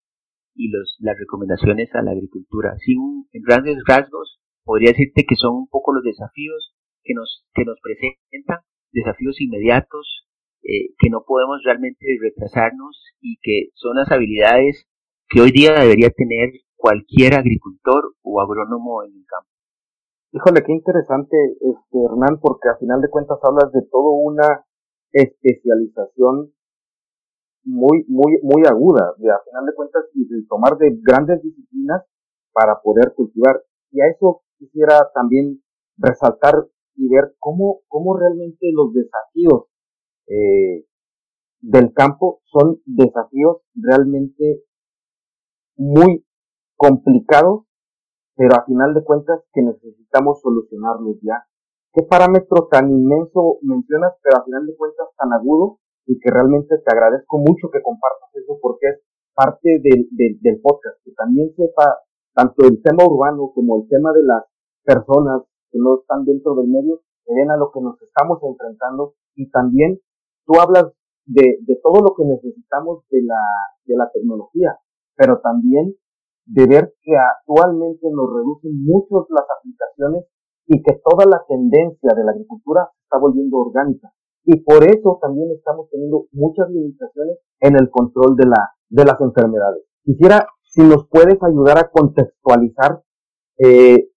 y 0.56 0.70
los, 0.70 0.96
las 1.00 1.18
recomendaciones 1.20 1.94
a 1.94 2.02
la 2.02 2.12
agricultura. 2.12 2.74
Así, 2.74 2.94
en 2.94 3.42
grandes 3.42 3.78
rasgos, 3.86 4.40
podría 4.64 4.92
decirte 4.92 5.26
que 5.28 5.36
son 5.36 5.56
un 5.56 5.68
poco 5.68 5.94
los 5.94 6.04
desafíos 6.04 6.74
que 7.04 7.14
nos, 7.14 7.46
que 7.54 7.66
nos 7.66 7.78
presentan, 7.82 8.60
desafíos 8.92 9.40
inmediatos, 9.42 10.26
eh, 10.64 10.96
que 10.98 11.10
no 11.10 11.24
podemos 11.28 11.62
realmente 11.64 12.06
retrasarnos 12.20 13.04
y 13.22 13.38
que 13.42 13.70
son 13.76 13.98
las 13.98 14.12
habilidades 14.12 14.88
que 15.30 15.42
hoy 15.42 15.52
día 15.52 15.74
debería 15.74 16.10
tener 16.10 16.50
cualquier 16.76 17.36
agricultor 17.36 18.16
o 18.24 18.42
agrónomo 18.42 19.04
en 19.04 19.14
el 19.14 19.26
campo. 19.28 19.50
Híjole, 20.32 20.64
qué 20.66 20.74
interesante, 20.74 21.38
este, 21.62 21.98
Hernán, 22.04 22.40
porque 22.42 22.70
a 22.70 22.78
final 22.78 23.00
de 23.02 23.10
cuentas 23.10 23.40
hablas 23.44 23.72
de 23.72 23.82
toda 23.90 24.12
una 24.20 24.66
especialización 25.12 26.52
muy, 27.66 28.06
muy, 28.08 28.40
muy 28.44 28.64
aguda, 28.68 29.14
de 29.18 29.32
a 29.32 29.40
final 29.44 29.66
de 29.66 29.76
cuentas, 29.76 30.06
y 30.14 30.26
de 30.28 30.46
tomar 30.48 30.78
de 30.78 30.98
grandes 31.02 31.42
disciplinas 31.42 32.04
para 32.54 32.82
poder 32.82 33.14
cultivar. 33.16 33.62
Y 33.92 34.02
a 34.02 34.08
eso 34.08 34.44
quisiera 34.58 35.10
también 35.14 35.62
resaltar 35.98 36.68
y 36.96 37.10
ver 37.10 37.36
cómo, 37.40 37.82
cómo 37.88 38.18
realmente 38.18 38.72
los 38.72 38.94
desafíos 38.94 39.66
eh, 40.28 40.86
del 41.62 41.94
campo 41.94 42.42
son 42.46 42.80
desafíos 42.86 43.58
realmente 43.74 44.64
muy 45.78 46.26
complicados, 46.78 47.66
pero 48.36 48.56
a 48.56 48.66
final 48.66 48.94
de 48.94 49.04
cuentas 49.04 49.42
que 49.52 49.62
necesitamos 49.62 50.42
solucionarlos 50.42 51.18
ya. 51.22 51.48
¿Qué 51.94 52.04
parámetro 52.04 52.68
tan 52.70 52.92
inmenso 52.92 53.58
mencionas, 53.62 54.14
pero 54.22 54.38
a 54.38 54.44
final 54.44 54.66
de 54.66 54.76
cuentas 54.76 55.08
tan 55.18 55.34
agudo 55.34 55.80
y 56.06 56.20
que 56.20 56.30
realmente 56.32 56.78
te 56.78 56.92
agradezco 56.92 57.38
mucho 57.38 57.70
que 57.72 57.82
compartas 57.82 58.30
eso 58.36 58.58
porque 58.62 58.88
es 58.88 59.02
parte 59.34 59.82
del, 59.84 60.08
del, 60.12 60.62
podcast, 60.62 61.04
que 61.04 61.12
también 61.12 61.54
sepa 61.56 62.00
tanto 62.34 62.66
el 62.66 62.82
tema 62.82 63.04
urbano 63.06 63.52
como 63.54 63.84
el 63.84 63.90
tema 63.90 64.14
de 64.14 64.24
las 64.24 64.44
personas 64.84 65.44
que 65.72 65.80
no 65.80 66.00
están 66.00 66.24
dentro 66.24 66.56
del 66.56 66.68
medio, 66.68 67.02
que 67.26 67.34
ven 67.34 67.52
a 67.52 67.58
lo 67.58 67.72
que 67.72 67.82
nos 67.82 68.02
estamos 68.02 68.40
enfrentando 68.44 69.16
y 69.36 69.50
también 69.50 70.00
tú 70.46 70.54
hablas 70.60 70.94
de, 71.26 71.58
de 71.66 71.76
todo 71.84 72.02
lo 72.02 72.16
que 72.16 72.24
necesitamos 72.24 73.04
de 73.10 73.24
la, 73.24 73.42
de 73.86 73.98
la 73.98 74.10
tecnología, 74.14 74.78
pero 75.16 75.42
también 75.42 75.96
de 76.46 76.68
ver 76.68 76.94
que 77.02 77.18
actualmente 77.18 78.08
nos 78.12 78.30
reducen 78.30 78.84
mucho 78.86 79.26
las 79.30 79.46
aplicaciones 79.60 80.26
y 80.68 80.82
que 80.82 81.02
toda 81.04 81.26
la 81.26 81.44
tendencia 81.48 82.12
de 82.16 82.24
la 82.24 82.32
agricultura 82.32 82.90
está 83.04 83.18
volviendo 83.18 83.58
orgánica. 83.58 84.12
Y 84.46 84.62
por 84.62 84.84
eso 84.84 85.18
también 85.22 85.50
estamos 85.52 85.90
teniendo 85.90 86.28
muchas 86.32 86.70
limitaciones 86.70 87.40
en 87.60 87.76
el 87.76 87.90
control 87.90 88.36
de, 88.36 88.46
la, 88.46 88.72
de 88.90 89.06
las 89.06 89.20
enfermedades. 89.20 89.84
Quisiera 90.04 90.48
si 90.76 90.84
nos 90.84 91.08
puedes 91.10 91.42
ayudar 91.42 91.78
a 91.80 91.90
contextualizar 91.90 93.02
eh, 93.58 94.10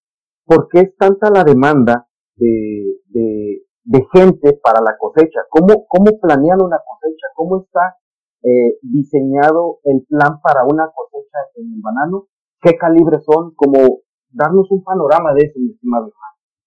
por 0.45 0.67
qué 0.67 0.81
es 0.81 0.95
tanta 0.97 1.29
la 1.31 1.43
demanda 1.43 2.07
de, 2.35 2.97
de, 3.07 3.65
gente 4.13 4.59
para 4.63 4.81
la 4.81 4.95
cosecha, 4.97 5.41
cómo, 5.49 5.85
cómo 5.87 6.19
planean 6.19 6.61
una 6.61 6.77
cosecha, 6.77 7.27
cómo 7.35 7.63
está 7.63 7.95
eh, 8.43 8.77
diseñado 8.81 9.79
el 9.83 10.05
plan 10.07 10.39
para 10.41 10.63
una 10.63 10.89
cosecha 10.93 11.37
en 11.55 11.73
el 11.73 11.81
banano, 11.81 12.27
qué 12.61 12.77
calibres 12.77 13.23
son, 13.23 13.53
como 13.55 14.01
darnos 14.29 14.69
un 14.71 14.83
panorama 14.83 15.33
de 15.33 15.47
eso, 15.47 15.59
mi 15.59 15.71
estimado. 15.71 16.11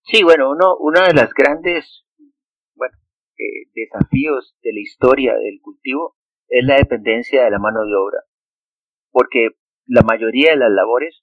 Sí, 0.02 0.22
bueno, 0.24 0.50
uno, 0.50 0.76
una 0.78 1.06
de 1.06 1.14
las 1.14 1.30
grandes 1.34 2.04
eh, 3.38 3.68
desafíos 3.74 4.56
de 4.62 4.72
la 4.72 4.80
historia 4.80 5.34
del 5.34 5.60
cultivo 5.60 6.16
es 6.48 6.64
la 6.64 6.76
dependencia 6.76 7.44
de 7.44 7.50
la 7.50 7.58
mano 7.58 7.84
de 7.84 7.94
obra, 7.94 8.18
porque 9.10 9.48
la 9.86 10.02
mayoría 10.02 10.50
de 10.52 10.58
las 10.58 10.70
labores, 10.70 11.22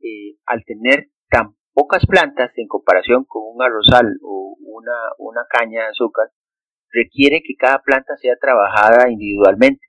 eh, 0.00 0.36
al 0.46 0.64
tener 0.64 1.10
tan 1.28 1.56
pocas 1.72 2.06
plantas 2.06 2.52
en 2.56 2.68
comparación 2.68 3.24
con 3.24 3.42
un 3.44 3.62
arrozal 3.62 4.16
o 4.22 4.56
una, 4.60 4.92
una 5.18 5.42
caña 5.50 5.82
de 5.82 5.88
azúcar, 5.88 6.28
requiere 6.90 7.42
que 7.44 7.56
cada 7.56 7.82
planta 7.82 8.16
sea 8.16 8.36
trabajada 8.40 9.10
individualmente. 9.10 9.84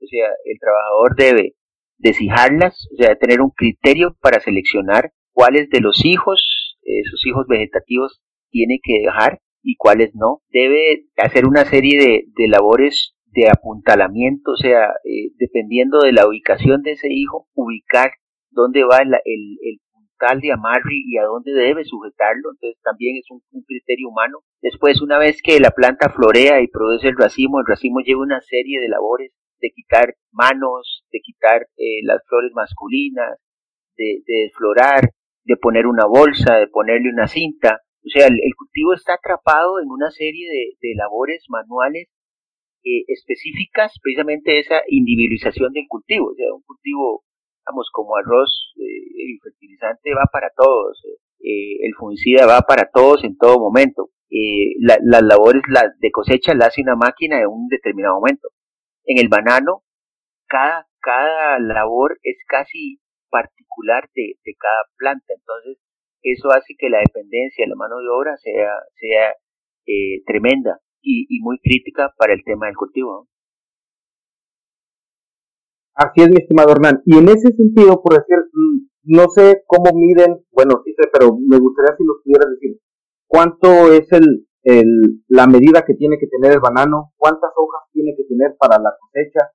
O 0.00 0.06
sea, 0.06 0.28
el 0.44 0.58
trabajador 0.60 1.16
debe 1.16 1.56
deshijarlas, 1.96 2.88
o 2.92 2.96
sea, 2.96 3.16
tener 3.16 3.40
un 3.40 3.50
criterio 3.50 4.16
para 4.20 4.40
seleccionar 4.40 5.12
cuáles 5.32 5.70
de 5.70 5.80
los 5.80 6.04
hijos, 6.04 6.78
esos 6.82 7.24
hijos 7.26 7.46
vegetativos, 7.48 8.20
tiene 8.50 8.80
que 8.82 9.00
dejar 9.06 9.40
y 9.62 9.76
cuáles 9.76 10.14
no. 10.14 10.42
Debe 10.50 11.06
hacer 11.16 11.46
una 11.46 11.64
serie 11.64 12.24
de, 12.34 12.48
labores 12.48 13.14
de 13.26 13.48
apuntalamiento, 13.48 14.52
o 14.52 14.56
sea, 14.56 14.88
eh, 15.04 15.32
dependiendo 15.38 16.00
de 16.00 16.12
la 16.12 16.26
ubicación 16.26 16.82
de 16.82 16.92
ese 16.92 17.08
hijo, 17.10 17.48
ubicar 17.54 18.10
dónde 18.50 18.84
va 18.84 18.98
el, 18.98 19.14
el, 19.14 19.80
de 20.40 20.52
amarre 20.52 21.02
y 21.04 21.18
a 21.18 21.24
dónde 21.24 21.52
debe 21.52 21.84
sujetarlo, 21.84 22.52
entonces 22.52 22.80
también 22.84 23.16
es 23.16 23.26
un, 23.30 23.42
criterio 23.66 24.08
humano. 24.08 24.38
Después, 24.60 25.02
una 25.02 25.18
vez 25.18 25.42
que 25.42 25.58
la 25.58 25.72
planta 25.72 26.10
florea 26.10 26.60
y 26.60 26.68
produce 26.68 27.08
el 27.08 27.16
racimo, 27.16 27.58
el 27.58 27.66
racimo 27.66 28.00
lleva 28.00 28.22
una 28.22 28.40
serie 28.40 28.80
de 28.80 28.88
labores 28.88 29.32
de 29.60 29.70
quitar 29.70 30.14
manos, 30.30 31.04
de 31.10 31.20
quitar 31.20 31.62
eh, 31.76 32.02
las 32.04 32.22
flores 32.28 32.52
masculinas, 32.54 33.38
de, 33.96 34.22
de, 34.26 34.42
desflorar, 34.44 35.10
de 35.44 35.56
poner 35.56 35.86
una 35.86 36.06
bolsa, 36.06 36.54
de 36.56 36.68
ponerle 36.68 37.10
una 37.10 37.26
cinta. 37.26 37.80
O 38.04 38.08
sea, 38.08 38.26
el, 38.26 38.54
cultivo 38.56 38.94
está 38.94 39.14
atrapado 39.14 39.80
en 39.80 39.88
una 39.88 40.10
serie 40.10 40.48
de, 40.80 40.94
labores 40.96 41.44
manuales 41.48 42.08
eh, 42.84 43.04
específicas, 43.08 43.92
precisamente 44.02 44.58
esa 44.58 44.82
individualización 44.88 45.72
del 45.72 45.86
cultivo. 45.88 46.30
O 46.30 46.34
sea, 46.34 46.52
un 46.52 46.62
cultivo 46.62 47.24
Vamos, 47.66 47.88
como 47.92 48.16
arroz, 48.16 48.72
eh, 48.76 49.30
el 49.30 49.38
fertilizante 49.40 50.14
va 50.14 50.26
para 50.32 50.50
todos, 50.56 51.00
eh, 51.40 51.86
el 51.86 51.94
fungicida 51.94 52.46
va 52.46 52.62
para 52.62 52.90
todos 52.92 53.22
en 53.24 53.36
todo 53.36 53.58
momento. 53.60 54.10
Eh, 54.30 54.74
las 54.80 55.22
labores 55.22 55.62
de 56.00 56.10
cosecha 56.10 56.54
las 56.54 56.68
hace 56.68 56.82
una 56.82 56.96
máquina 56.96 57.38
en 57.40 57.46
un 57.46 57.68
determinado 57.68 58.16
momento. 58.16 58.48
En 59.04 59.18
el 59.18 59.28
banano, 59.28 59.84
cada, 60.48 60.88
cada 61.00 61.60
labor 61.60 62.18
es 62.22 62.36
casi 62.48 62.98
particular 63.30 64.08
de, 64.14 64.34
cada 64.58 64.84
planta, 64.96 65.32
entonces 65.38 65.78
eso 66.22 66.50
hace 66.50 66.74
que 66.78 66.88
la 66.88 66.98
dependencia 66.98 67.64
de 67.64 67.70
la 67.70 67.76
mano 67.76 67.98
de 67.98 68.08
obra 68.08 68.36
sea, 68.36 68.70
sea 68.94 69.34
tremenda 70.26 70.80
y, 71.02 71.26
y, 71.28 71.40
muy 71.42 71.58
crítica 71.58 72.14
para 72.16 72.32
el 72.32 72.44
tema 72.44 72.66
del 72.66 72.76
cultivo. 72.76 73.28
Así 75.94 76.22
es, 76.22 76.28
mi 76.28 76.36
estimado 76.36 76.72
Hernán. 76.72 77.02
Y 77.04 77.18
en 77.18 77.28
ese 77.28 77.52
sentido, 77.52 78.00
por 78.00 78.14
decir, 78.14 78.38
mm, 78.52 78.86
no 79.04 79.28
sé 79.28 79.64
cómo 79.66 79.90
miden, 79.98 80.44
bueno, 80.52 80.80
sí 80.84 80.94
sé, 80.94 81.08
pero 81.12 81.36
me 81.36 81.58
gustaría 81.58 81.96
si 81.96 82.04
nos 82.04 82.22
pudieras 82.22 82.50
decir, 82.50 82.78
¿cuánto 83.26 83.92
es 83.92 84.10
el, 84.12 84.46
el, 84.62 85.22
la 85.28 85.46
medida 85.46 85.84
que 85.84 85.94
tiene 85.94 86.18
que 86.18 86.28
tener 86.28 86.52
el 86.52 86.60
banano? 86.60 87.12
¿Cuántas 87.16 87.50
hojas 87.56 87.90
tiene 87.92 88.14
que 88.16 88.24
tener 88.24 88.56
para 88.58 88.78
la 88.80 88.94
cosecha? 89.00 89.50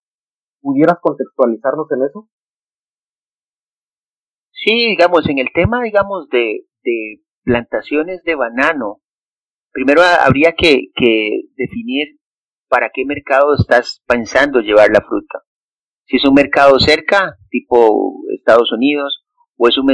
¿Pudieras 0.61 0.99
contextualizarnos 1.01 1.87
en 1.91 2.03
eso? 2.03 2.27
Sí, 4.67 4.87
digamos, 4.89 5.25
en 5.29 5.37
el 5.37 5.47
tema, 5.53 5.81
digamos, 5.81 6.27
de, 6.27 6.65
de 6.83 7.21
plantaciones 7.43 8.21
de 8.23 8.35
banano, 8.35 8.99
primero 9.71 10.01
habría 10.01 10.55
que, 10.57 10.87
que 10.93 11.43
definir 11.55 12.17
para 12.67 12.89
qué 12.93 13.05
mercado 13.05 13.55
estás 13.57 14.03
pensando 14.05 14.59
llevar 14.59 14.89
la 14.89 14.99
fruta. 14.99 15.43
Si 16.03 16.17
es 16.17 16.25
un 16.25 16.33
mercado 16.33 16.79
cerca, 16.79 17.37
tipo 17.49 18.25
Estados 18.35 18.73
Unidos, 18.73 19.23
o 19.55 19.69
es 19.69 19.77
un 19.77 19.87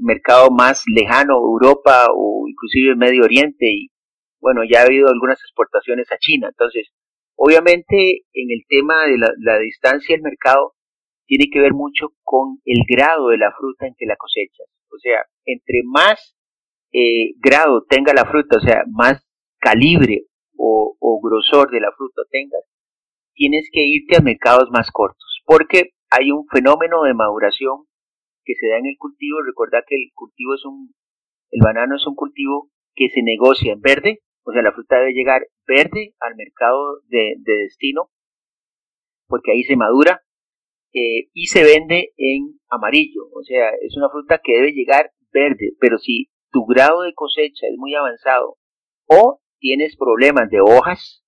mercado 0.00 0.50
más 0.50 0.84
lejano, 0.86 1.34
Europa 1.34 2.06
o 2.10 2.46
inclusive 2.48 2.96
Medio 2.96 3.24
Oriente, 3.24 3.66
y 3.66 3.90
bueno, 4.40 4.62
ya 4.64 4.80
ha 4.80 4.86
habido 4.86 5.08
algunas 5.08 5.38
exportaciones 5.42 6.10
a 6.10 6.16
China. 6.18 6.48
Entonces, 6.48 6.88
obviamente 7.36 8.22
en 8.32 8.50
el 8.50 8.64
tema 8.66 9.04
de 9.04 9.18
la, 9.18 9.58
distancia 9.58 10.16
del 10.16 10.22
mercado, 10.22 10.72
tiene 11.30 11.46
que 11.48 11.60
ver 11.60 11.74
mucho 11.74 12.08
con 12.24 12.58
el 12.64 12.82
grado 12.88 13.28
de 13.28 13.38
la 13.38 13.52
fruta 13.52 13.86
en 13.86 13.94
que 13.96 14.04
la 14.04 14.16
cosechas. 14.16 14.66
O 14.90 14.98
sea, 14.98 15.24
entre 15.44 15.82
más 15.84 16.36
eh, 16.92 17.34
grado 17.38 17.84
tenga 17.88 18.12
la 18.12 18.24
fruta, 18.24 18.56
o 18.56 18.60
sea, 18.60 18.82
más 18.90 19.24
calibre 19.60 20.26
o, 20.56 20.96
grosor 21.22 21.70
de 21.70 21.80
la 21.80 21.92
fruta 21.92 22.22
tengas, 22.30 22.64
tienes 23.34 23.68
que 23.70 23.82
irte 23.82 24.16
a 24.16 24.22
mercados 24.22 24.70
más 24.72 24.90
cortos, 24.90 25.42
porque 25.44 25.90
hay 26.10 26.32
un 26.32 26.46
fenómeno 26.48 27.02
de 27.02 27.14
maduración 27.14 27.84
que 28.42 28.54
se 28.58 28.66
da 28.66 28.78
en 28.78 28.86
el 28.86 28.96
cultivo. 28.98 29.42
Recuerda 29.42 29.84
que 29.86 29.94
el 29.94 30.10
cultivo 30.14 30.54
es 30.54 30.64
un, 30.64 30.92
el 31.52 31.60
banano 31.62 31.94
es 31.94 32.06
un 32.06 32.16
cultivo 32.16 32.70
que 32.96 33.08
se 33.10 33.22
negocia 33.22 33.72
en 33.72 33.80
verde, 33.80 34.18
o 34.42 34.52
sea, 34.52 34.62
la 34.62 34.72
fruta 34.72 34.98
debe 34.98 35.12
llegar 35.12 35.46
verde 35.68 36.14
al 36.18 36.34
mercado 36.34 37.02
de, 37.06 37.34
destino, 37.38 38.10
porque 39.28 39.52
ahí 39.52 39.62
se 39.62 39.76
madura, 39.76 40.22
eh, 40.92 41.28
y 41.32 41.46
se 41.46 41.62
vende 41.62 42.12
en 42.16 42.60
amarillo, 42.68 43.22
o 43.32 43.42
sea, 43.42 43.70
es 43.80 43.96
una 43.96 44.10
fruta 44.10 44.40
que 44.42 44.54
debe 44.54 44.72
llegar 44.72 45.12
verde, 45.32 45.72
pero 45.80 45.98
si 45.98 46.28
tu 46.50 46.64
grado 46.66 47.02
de 47.02 47.14
cosecha 47.14 47.66
es 47.68 47.76
muy 47.76 47.94
avanzado 47.94 48.56
o 49.06 49.40
tienes 49.60 49.96
problemas 49.96 50.50
de 50.50 50.60
hojas, 50.60 51.22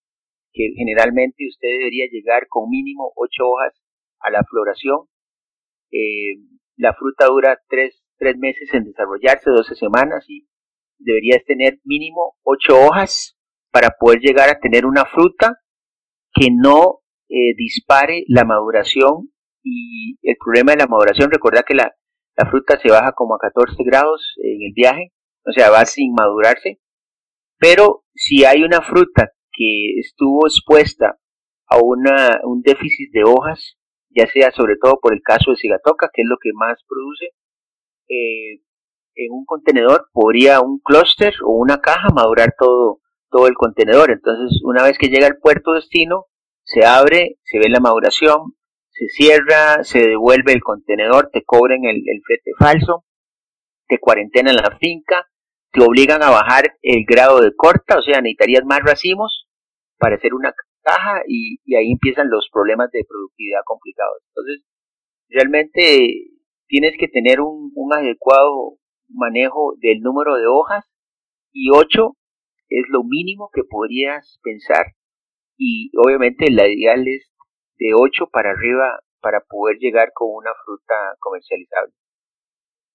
que 0.53 0.72
generalmente 0.77 1.44
usted 1.48 1.68
debería 1.79 2.07
llegar 2.11 2.46
con 2.48 2.68
mínimo 2.68 3.12
8 3.16 3.42
hojas 3.44 3.75
a 4.20 4.31
la 4.31 4.44
floración. 4.44 5.07
Eh, 5.90 6.37
la 6.77 6.94
fruta 6.94 7.27
dura 7.27 7.59
3, 7.68 7.94
meses 8.38 8.72
en 8.72 8.85
desarrollarse, 8.85 9.51
12 9.51 9.75
semanas, 9.75 10.25
y 10.29 10.46
deberías 10.98 11.44
tener 11.44 11.81
mínimo 11.85 12.37
8 12.42 12.75
hojas 12.87 13.37
para 13.70 13.90
poder 13.98 14.20
llegar 14.20 14.48
a 14.48 14.61
tener 14.61 14.87
una 14.87 15.05
fruta 15.05 15.59
que 16.35 16.48
no 16.51 17.01
eh, 17.29 17.55
dispare 17.57 18.25
la 18.29 18.44
maduración. 18.44 19.32
Y 19.62 20.18
el 20.22 20.37
problema 20.42 20.72
de 20.72 20.79
la 20.79 20.87
maduración, 20.87 21.31
recuerda 21.31 21.62
que 21.62 21.75
la, 21.75 21.94
la 22.37 22.51
fruta 22.51 22.79
se 22.81 22.90
baja 22.90 23.12
como 23.12 23.35
a 23.35 23.38
14 23.38 23.77
grados 23.85 24.35
en 24.42 24.62
el 24.62 24.72
viaje, 24.75 25.12
o 25.44 25.53
sea, 25.53 25.70
va 25.70 25.85
sin 25.85 26.12
madurarse. 26.12 26.81
Pero 27.59 28.05
si 28.14 28.44
hay 28.44 28.62
una 28.62 28.83
fruta 28.83 29.33
que 29.53 29.98
estuvo 30.01 30.46
expuesta 30.46 31.18
a 31.66 31.79
una, 31.83 32.40
un 32.44 32.62
déficit 32.62 33.12
de 33.12 33.25
hojas, 33.25 33.79
ya 34.11 34.27
sea 34.27 34.51
sobre 34.53 34.77
todo 34.81 34.98
por 35.01 35.14
el 35.14 35.22
caso 35.22 35.51
de 35.51 35.57
cigatoca, 35.57 36.11
que 36.12 36.22
es 36.22 36.29
lo 36.29 36.37
que 36.40 36.51
más 36.55 36.83
produce, 36.88 37.27
eh, 38.09 38.62
en 39.14 39.33
un 39.33 39.44
contenedor 39.44 40.09
podría 40.12 40.61
un 40.61 40.81
clúster 40.81 41.35
o 41.44 41.53
una 41.53 41.81
caja 41.81 42.09
madurar 42.14 42.55
todo, 42.59 43.01
todo 43.31 43.46
el 43.46 43.55
contenedor. 43.55 44.11
Entonces, 44.11 44.61
una 44.64 44.83
vez 44.83 44.98
que 44.98 45.09
llega 45.09 45.27
al 45.27 45.38
puerto 45.38 45.72
destino, 45.72 46.27
se 46.64 46.85
abre, 46.85 47.38
se 47.44 47.59
ve 47.59 47.68
la 47.68 47.81
maduración, 47.81 48.55
se 48.93 49.07
cierra, 49.09 49.85
se 49.85 50.01
devuelve 50.09 50.53
el 50.53 50.63
contenedor, 50.63 51.31
te 51.33 51.43
cobren 51.45 51.85
el, 51.85 51.97
el 51.97 52.23
flete 52.25 52.53
falso, 52.59 53.05
te 53.89 53.99
cuarentenan 53.99 54.57
la 54.57 54.77
finca, 54.79 55.27
te 55.73 55.83
obligan 55.83 56.23
a 56.23 56.31
bajar 56.31 56.77
el 56.83 57.05
grado 57.07 57.41
de 57.41 57.55
corta, 57.57 57.99
o 57.99 58.03
sea, 58.03 58.21
necesitarías 58.21 58.65
más 58.65 58.81
racimos 58.85 59.49
para 59.99 60.17
hacer 60.17 60.35
una 60.35 60.53
caja 60.83 61.23
y, 61.27 61.59
ahí 61.77 61.93
empiezan 61.93 62.29
los 62.29 62.49
problemas 62.53 62.91
de 62.91 63.05
productividad 63.09 63.61
complicados. 63.65 64.19
Entonces, 64.29 64.65
realmente 65.29 66.31
tienes 66.67 66.95
que 66.99 67.09
tener 67.09 67.41
un, 67.41 67.73
adecuado 67.93 68.79
manejo 69.09 69.75
del 69.81 70.01
número 70.01 70.37
de 70.37 70.47
hojas 70.47 70.85
y 71.53 71.71
8 71.71 72.17
es 72.71 72.85
lo 72.89 73.05
mínimo 73.05 73.51
que 73.53 73.63
podrías 73.69 74.39
pensar 74.43 74.87
y 75.59 75.91
obviamente 75.99 76.51
la 76.51 76.67
ideal 76.67 77.07
es 77.07 77.31
de 77.79 77.95
8 77.95 78.27
para 78.33 78.51
arriba 78.51 79.01
para 79.21 79.41
poder 79.41 79.77
llegar 79.79 80.13
con 80.13 80.29
una 80.31 80.51
fruta 80.65 80.95
comercializable. 81.21 81.93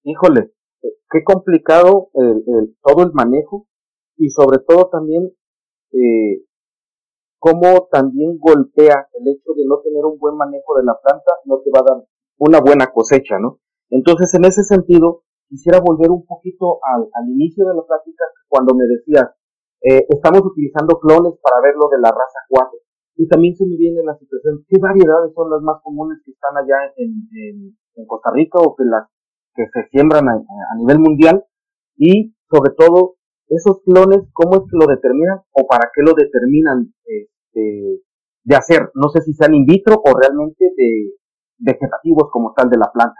Híjole, 0.04 0.52
eh, 0.84 0.94
qué 1.10 1.24
complicado 1.24 2.10
el, 2.14 2.76
todo 2.82 3.04
el 3.04 3.14
manejo 3.14 3.68
y 4.18 4.30
sobre 4.30 4.60
todo 4.60 4.90
también 4.90 5.32
eh, 5.94 6.44
cómo 7.40 7.88
también 7.92 8.38
golpea 8.40 9.08
el 9.14 9.28
hecho 9.28 9.54
de 9.56 9.66
no 9.66 9.80
tener 9.80 10.04
un 10.06 10.20
buen 10.20 10.36
manejo 10.36 10.78
de 10.78 10.84
la 10.84 11.00
planta, 11.02 11.32
no 11.46 11.60
te 11.60 11.72
va 11.72 11.80
a 11.80 11.96
dar 11.96 12.06
una 12.38 12.60
buena 12.60 12.88
cosecha, 12.88 13.40
¿no? 13.40 13.60
Entonces, 13.90 14.34
en 14.34 14.46
ese 14.46 14.64
sentido, 14.64 15.24
quisiera 15.48 15.80
volver 15.80 16.12
un 16.12 16.26
poquito 16.26 16.80
al, 16.84 17.08
inicio 17.30 17.66
de 17.66 17.76
la 17.76 17.84
plática, 17.86 18.26
cuando 18.48 18.76
me 18.76 18.86
decías, 18.86 19.32
eh, 19.82 20.06
estamos 20.10 20.42
utilizando 20.44 21.00
clones 21.00 21.34
para 21.42 21.62
ver 21.62 21.76
lo 21.76 21.88
de 21.90 22.02
la 22.02 22.10
raza 22.10 22.40
4. 22.50 22.80
Y 23.18 23.28
también 23.28 23.56
se 23.56 23.66
me 23.66 23.76
viene 23.78 24.04
la 24.06 24.16
situación, 24.16 24.64
¿qué 24.70 24.78
variedades 24.80 25.34
son 25.34 25.50
las 25.50 25.62
más 25.62 25.82
comunes 25.82 26.22
que 26.24 26.32
están 26.32 26.56
allá 26.56 26.94
en, 26.98 27.76
Costa 28.06 28.30
Rica 28.32 28.60
o 28.60 28.76
que 28.76 28.86
las 28.86 29.10
que 29.56 29.66
se 29.74 29.90
siembran 29.90 30.30
a, 30.30 30.76
nivel 30.78 31.00
mundial? 31.00 31.44
Y 31.98 32.36
sobre 32.48 32.74
todo, 32.78 33.16
esos 33.50 33.82
clones, 33.82 34.30
¿cómo 34.34 34.58
es 34.58 34.62
que 34.70 34.78
lo 34.78 34.86
determinan 34.86 35.40
o 35.52 35.66
para 35.66 35.90
qué 35.96 36.04
lo 36.04 36.14
determinan 36.14 36.94
este, 37.06 38.04
de 38.44 38.56
hacer? 38.56 38.92
No 38.94 39.10
sé 39.10 39.22
si 39.22 39.34
sean 39.34 39.56
in 39.56 39.66
vitro 39.66 39.96
o 39.98 40.14
realmente 40.14 40.64
de 40.76 41.14
vegetativos 41.58 42.30
como 42.32 42.54
tal 42.54 42.70
de 42.70 42.78
la 42.78 42.92
planta. 42.94 43.20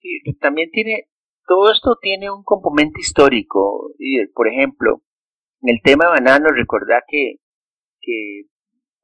Sí, 0.00 0.20
también 0.40 0.70
tiene, 0.70 1.08
todo 1.48 1.72
esto 1.72 1.96
tiene 2.00 2.30
un 2.30 2.44
componente 2.44 3.00
histórico. 3.00 3.90
Por 4.34 4.46
ejemplo, 4.46 5.02
en 5.62 5.74
el 5.74 5.80
tema 5.82 6.08
banano, 6.08 6.48
recordad 6.50 7.00
que, 7.08 7.36
que 8.00 8.42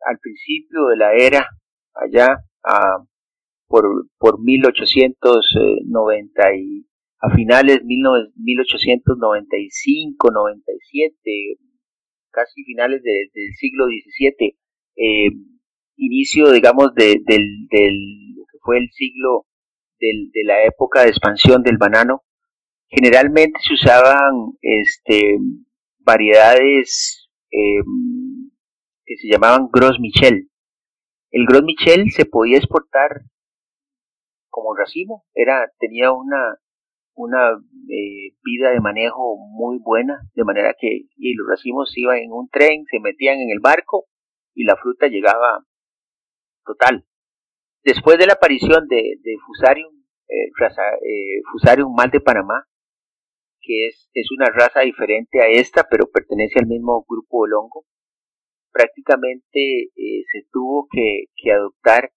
al 0.06 0.18
principio 0.18 0.86
de 0.86 0.96
la 0.96 1.12
era, 1.14 1.46
allá 1.94 2.38
a, 2.64 3.04
por, 3.66 3.84
por 4.18 4.40
1890 4.42 6.54
y 6.54 6.86
a 7.20 7.30
finales 7.34 7.78
de 7.78 7.84
1895, 7.84 10.30
97, 10.30 11.58
casi 12.30 12.62
finales 12.64 13.02
del 13.02 13.28
siglo 13.58 13.86
XVII, 13.86 14.56
eh, 14.96 15.30
inicio, 15.96 16.52
digamos, 16.52 16.94
de, 16.94 17.20
del, 17.26 17.66
del, 17.70 18.34
lo 18.36 18.44
que 18.50 18.58
fue 18.62 18.78
el 18.78 18.90
siglo 18.92 19.44
del, 19.98 20.30
de 20.32 20.44
la 20.44 20.64
época 20.64 21.02
de 21.02 21.08
expansión 21.08 21.62
del 21.62 21.76
banano, 21.76 22.22
generalmente 22.88 23.58
se 23.66 23.74
usaban 23.74 24.52
este, 24.62 25.38
variedades 25.98 27.28
eh, 27.50 27.82
que 29.08 29.16
se 29.16 29.26
llamaban 29.26 29.68
Gros 29.72 29.98
Michel. 29.98 30.50
El 31.30 31.46
Gros 31.46 31.62
Michel 31.64 32.10
se 32.10 32.26
podía 32.26 32.58
exportar 32.58 33.22
como 34.50 34.76
racimo, 34.76 35.24
era, 35.34 35.70
tenía 35.78 36.12
una, 36.12 36.58
una 37.14 37.52
eh, 37.88 38.34
vida 38.42 38.70
de 38.70 38.80
manejo 38.80 39.36
muy 39.38 39.78
buena, 39.78 40.20
de 40.34 40.44
manera 40.44 40.74
que 40.78 41.06
y 41.16 41.34
los 41.34 41.48
racimos 41.48 41.96
iban 41.96 42.18
en 42.18 42.32
un 42.32 42.48
tren, 42.48 42.84
se 42.90 43.00
metían 43.00 43.38
en 43.40 43.50
el 43.50 43.60
barco 43.60 44.06
y 44.54 44.64
la 44.64 44.76
fruta 44.76 45.06
llegaba 45.06 45.64
total. 46.64 47.06
Después 47.84 48.18
de 48.18 48.26
la 48.26 48.34
aparición 48.34 48.88
de, 48.88 49.18
Fusarium, 49.46 49.94
eh, 50.28 50.50
eh, 50.50 51.40
Fusarium 51.52 51.94
mal 51.94 52.10
de 52.10 52.20
Panamá, 52.20 52.66
que 53.60 53.86
es, 53.86 54.10
es 54.12 54.28
una 54.36 54.46
raza 54.50 54.80
diferente 54.80 55.40
a 55.40 55.46
esta, 55.46 55.86
pero 55.88 56.10
pertenece 56.10 56.58
al 56.58 56.66
mismo 56.66 57.06
grupo 57.08 57.46
de 57.46 57.54
hongo, 57.54 57.86
prácticamente 58.72 59.90
se 59.94 60.46
tuvo 60.52 60.88
que, 60.90 61.26
adoptar 61.52 62.10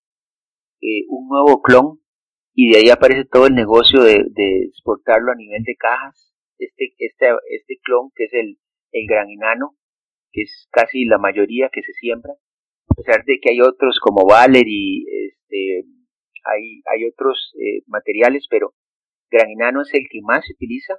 un 1.09 1.27
nuevo 1.27 1.61
clon 1.61 1.99
y 2.53 2.71
de 2.71 2.79
ahí 2.79 2.89
aparece 2.89 3.25
todo 3.25 3.47
el 3.47 3.55
negocio 3.55 4.03
de, 4.03 4.23
exportarlo 4.67 5.31
a 5.31 5.35
nivel 5.35 5.63
de 5.63 5.75
cajas. 5.75 6.33
Este, 6.57 6.93
este, 6.99 7.25
este 7.49 7.79
clon 7.83 8.11
que 8.15 8.25
es 8.25 8.33
el, 8.33 8.57
el 8.91 9.07
gran 9.07 9.29
enano, 9.29 9.75
que 10.31 10.43
es 10.43 10.67
casi 10.71 11.05
la 11.05 11.17
mayoría 11.17 11.69
que 11.71 11.81
se 11.81 11.93
siembra, 11.93 12.33
a 12.91 12.93
pesar 12.93 13.23
de 13.25 13.39
que 13.41 13.51
hay 13.51 13.61
otros 13.61 13.99
como 13.99 14.25
Valery, 14.25 15.05
este, 15.27 15.85
hay, 16.45 16.81
hay 16.85 17.05
otros 17.05 17.53
eh, 17.55 17.83
materiales, 17.87 18.47
pero 18.49 18.73
gran 19.29 19.49
enano 19.49 19.81
es 19.81 19.93
el 19.93 20.07
que 20.09 20.19
más 20.21 20.45
se 20.45 20.53
utiliza 20.53 20.95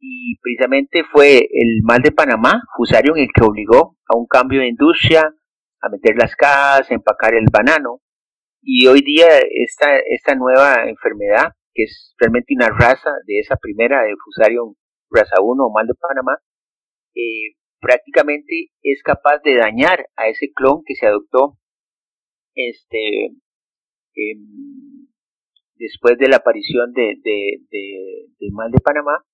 y 0.00 0.38
precisamente 0.40 1.02
fue 1.10 1.38
el 1.38 1.82
mal 1.82 2.00
de 2.02 2.12
Panamá, 2.12 2.62
Fusarium, 2.76 3.16
el 3.16 3.28
que 3.34 3.44
obligó 3.44 3.96
a 4.08 4.16
un 4.16 4.26
cambio 4.26 4.60
de 4.60 4.68
industria, 4.68 5.34
a 5.80 5.88
meter 5.88 6.16
las 6.16 6.34
cajas, 6.36 6.90
a 6.90 6.94
empacar 6.94 7.34
el 7.34 7.46
banano, 7.52 8.00
y 8.62 8.86
hoy 8.86 9.02
día 9.02 9.26
esta, 9.50 9.98
esta 9.98 10.34
nueva 10.34 10.88
enfermedad, 10.88 11.52
que 11.72 11.84
es 11.84 12.14
realmente 12.18 12.54
una 12.54 12.68
raza 12.68 13.10
de 13.26 13.40
esa 13.40 13.56
primera 13.56 14.02
de 14.02 14.14
Fusarium 14.24 14.74
raza 15.10 15.36
1 15.40 15.64
o 15.64 15.72
mal 15.72 15.86
de 15.86 15.94
Panamá, 15.94 16.38
eh, 17.14 17.56
prácticamente 17.80 18.70
es 18.82 19.02
capaz 19.02 19.38
de 19.44 19.56
dañar 19.56 20.06
a 20.16 20.28
ese 20.28 20.52
clon 20.54 20.82
que 20.84 20.94
se 20.94 21.06
adoptó 21.06 21.56
este 22.54 23.30
después 25.76 26.18
de 26.18 26.28
la 26.28 26.38
aparición 26.38 26.92
de, 26.92 27.14
de, 27.22 27.60
del 28.40 28.52
mal 28.52 28.70
de 28.72 28.80
Panamá 28.80 29.24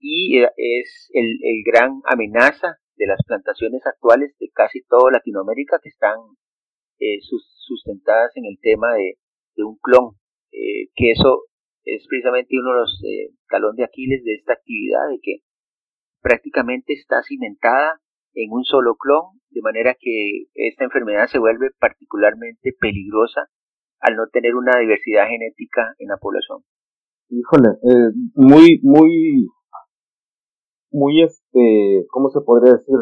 y 0.00 0.42
es 0.42 1.10
el, 1.12 1.38
el, 1.42 1.62
gran 1.64 2.00
amenaza 2.04 2.78
de 2.96 3.06
las 3.06 3.20
plantaciones 3.26 3.82
actuales 3.86 4.34
de 4.38 4.48
casi 4.52 4.82
toda 4.88 5.12
Latinoamérica 5.12 5.78
que 5.82 5.90
están 5.90 6.18
eh, 6.98 7.18
sustentadas 7.20 8.32
en 8.36 8.46
el 8.46 8.58
tema 8.60 8.94
de, 8.94 9.18
de 9.56 9.64
un 9.64 9.78
clon, 9.82 10.14
eh, 10.52 10.88
que 10.94 11.12
eso 11.12 11.44
es 11.84 12.06
precisamente 12.08 12.56
uno 12.58 12.72
de 12.72 12.80
los 12.80 13.02
eh, 13.04 13.34
talón 13.48 13.76
de 13.76 13.84
Aquiles 13.84 14.24
de 14.24 14.34
esta 14.34 14.54
actividad, 14.54 15.08
de 15.10 15.18
que 15.22 15.36
prácticamente 16.20 16.92
está 16.92 17.22
cimentada 17.22 18.00
en 18.34 18.52
un 18.52 18.64
solo 18.64 18.96
clon, 18.96 19.40
de 19.50 19.62
manera 19.62 19.96
que 19.98 20.44
esta 20.54 20.84
enfermedad 20.84 21.26
se 21.26 21.38
vuelve 21.38 21.70
particularmente 21.78 22.74
peligrosa 22.78 23.48
al 24.00 24.16
no 24.16 24.28
tener 24.32 24.54
una 24.54 24.78
diversidad 24.78 25.28
genética 25.28 25.94
en 25.98 26.08
la 26.08 26.16
población. 26.16 26.62
Híjole, 27.28 27.68
eh, 27.82 28.12
muy, 28.34 28.80
muy, 28.82 29.46
muy, 30.90 31.22
este, 31.22 32.06
¿cómo 32.10 32.30
se 32.30 32.40
podría 32.40 32.74
decir? 32.74 32.96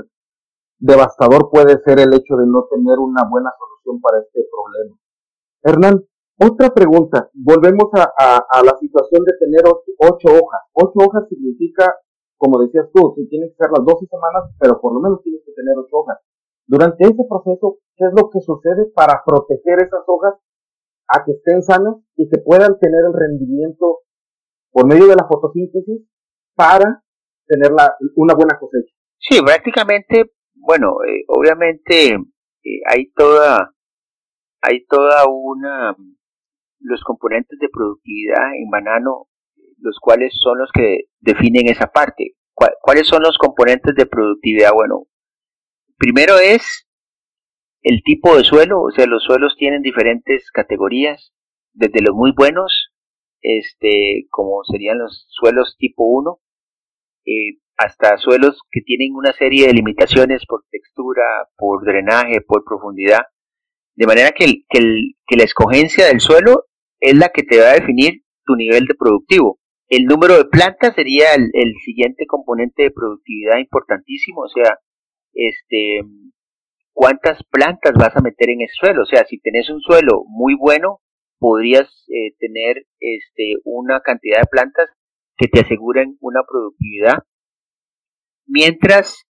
Devastador 0.79 1.51
puede 1.51 1.79
ser 1.83 1.99
el 2.01 2.15
hecho 2.15 2.37
de 2.37 2.47
no 2.47 2.67
tener 2.71 2.99
una 2.99 3.23
buena 3.29 3.51
solución 3.59 4.01
para 4.01 4.21
este 4.21 4.47
problema. 4.51 4.97
Hernán, 5.63 6.05
otra 6.41 6.71
pregunta. 6.71 7.29
Volvemos 7.35 7.91
a, 7.95 8.63
la 8.63 8.77
situación 8.79 9.25
de 9.25 9.35
tener 9.41 9.63
ocho, 9.67 10.29
hojas. 10.31 10.63
Ocho 10.73 10.99
hojas 11.03 11.29
significa, 11.29 11.97
como 12.37 12.61
decías 12.61 12.87
tú, 12.95 13.13
si 13.17 13.29
tienen 13.29 13.51
que 13.51 13.57
ser 13.57 13.71
las 13.75 13.85
12 13.85 14.07
semanas, 14.07 14.55
pero 14.61 14.81
por 14.81 14.95
lo 14.95 15.01
menos 15.01 15.21
tienes 15.23 15.43
que 15.45 15.53
tener 15.53 15.77
ocho 15.77 15.97
hojas. 15.97 16.19
Durante 16.67 17.05
ese 17.05 17.25
proceso, 17.29 17.79
¿qué 17.97 18.05
es 18.05 18.13
lo 18.15 18.31
que 18.31 18.41
sucede 18.41 18.87
para 18.95 19.23
proteger 19.27 19.83
esas 19.83 20.05
hojas 20.07 20.35
a 21.09 21.25
que 21.25 21.33
estén 21.33 21.63
sanas 21.63 21.97
y 22.15 22.29
que 22.29 22.39
puedan 22.39 22.79
tener 22.79 23.01
el 23.07 23.15
rendimiento 23.15 24.01
por 24.71 24.87
medio 24.87 25.09
de 25.09 25.17
la 25.17 25.27
fotosíntesis 25.27 26.07
para 26.55 27.03
tener 27.49 27.73
la, 27.73 27.95
una 28.17 28.35
buena 28.35 28.59
cosecha. 28.59 28.95
Sí, 29.19 29.41
prácticamente, 29.43 30.33
bueno, 30.55 30.99
eh, 31.05 31.25
obviamente 31.29 32.15
eh, 32.15 32.81
hay 32.87 33.11
toda, 33.13 33.75
hay 34.61 34.85
toda 34.87 35.27
una, 35.27 35.97
los 36.81 37.03
componentes 37.03 37.59
de 37.59 37.69
productividad 37.69 38.55
en 38.55 38.71
banano, 38.71 39.29
los 39.79 39.99
cuales 40.01 40.33
son 40.41 40.59
los 40.59 40.71
que 40.73 41.07
definen 41.21 41.69
esa 41.69 41.87
parte. 41.87 42.35
¿Cuáles 42.55 43.07
son 43.07 43.23
los 43.23 43.39
componentes 43.39 43.95
de 43.95 44.07
productividad? 44.07 44.73
Bueno, 44.75 45.07
primero 45.97 46.39
es 46.39 46.89
el 47.83 48.03
tipo 48.03 48.37
de 48.37 48.43
suelo, 48.43 48.83
o 48.83 48.91
sea, 48.91 49.07
los 49.07 49.23
suelos 49.23 49.55
tienen 49.57 49.83
diferentes 49.83 50.51
categorías, 50.51 51.33
desde 51.73 52.03
los 52.03 52.17
muy 52.17 52.33
buenos, 52.37 52.93
este, 53.41 54.27
como 54.31 54.65
serían 54.65 54.99
los 54.99 55.27
suelos 55.29 55.77
tipo 55.79 56.05
1, 56.05 56.41
eh, 57.29 57.59
hasta 57.77 58.17
suelos 58.19 58.61
que 58.71 58.81
tienen 58.81 59.15
una 59.15 59.33
serie 59.33 59.67
de 59.67 59.75
limitaciones 59.75 60.43
por 60.49 60.65
textura, 60.71 61.23
por 61.57 61.85
drenaje, 61.85 62.41
por 62.41 62.65
profundidad, 62.65 63.21
de 63.95 64.07
manera 64.07 64.31
que, 64.33 64.63
la 65.37 65.45
escogencia 65.45 66.07
del 66.07 66.21
suelo 66.21 66.65
es 67.01 67.17
la 67.17 67.29
que 67.29 67.43
te 67.43 67.61
va 67.61 67.71
a 67.71 67.75
definir 67.75 68.23
tu 68.45 68.57
nivel 68.57 68.87
de 68.87 68.95
productivo. 68.95 69.59
El 69.89 70.05
número 70.05 70.37
de 70.37 70.47
plantas 70.47 70.95
sería 70.95 71.35
el, 71.35 71.51
el 71.53 71.75
siguiente 71.85 72.27
componente 72.27 72.85
de 72.85 72.91
productividad 72.91 73.59
importantísimo, 73.59 74.43
o 74.43 74.49
sea, 74.49 74.79
este, 75.33 76.01
cuántas 76.93 77.39
plantas 77.45 77.93
vas 77.95 78.17
a 78.17 78.21
meter 78.21 78.51
en 78.51 78.63
ese 78.63 78.75
suelo. 78.75 79.03
O 79.03 79.07
sea, 79.07 79.25
si 79.27 79.39
tenés 79.39 79.71
un 79.71 79.81
suelo 79.81 80.25
muy 80.27 80.55
bueno, 80.59 81.01
podrías 81.39 81.89
eh, 82.09 82.35
tener 82.39 82.85
este, 83.01 83.55
una 83.65 84.01
cantidad 84.01 84.41
de 84.41 84.49
plantas 84.51 84.89
que 85.39 85.47
te 85.49 85.61
aseguren 85.61 86.19
una 86.21 86.41
productividad. 86.47 87.23
Mientras, 88.47 89.25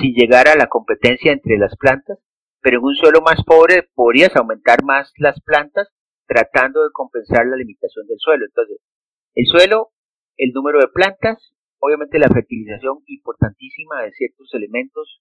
si 0.00 0.12
llegara 0.12 0.56
la 0.56 0.68
competencia 0.68 1.32
entre 1.32 1.58
las 1.58 1.76
plantas, 1.76 2.18
pero 2.60 2.78
en 2.78 2.84
un 2.84 2.94
suelo 2.96 3.20
más 3.20 3.44
pobre 3.44 3.88
podrías 3.94 4.34
aumentar 4.36 4.82
más 4.82 5.12
las 5.18 5.40
plantas 5.42 5.88
tratando 6.26 6.82
de 6.82 6.90
compensar 6.92 7.46
la 7.46 7.56
limitación 7.56 8.06
del 8.06 8.16
suelo. 8.18 8.46
Entonces, 8.46 8.78
el 9.34 9.46
suelo, 9.46 9.90
el 10.38 10.52
número 10.52 10.80
de 10.80 10.88
plantas, 10.88 11.52
obviamente 11.78 12.18
la 12.18 12.28
fertilización 12.28 13.02
importantísima 13.06 14.02
de 14.02 14.12
ciertos 14.12 14.48
elementos 14.54 15.20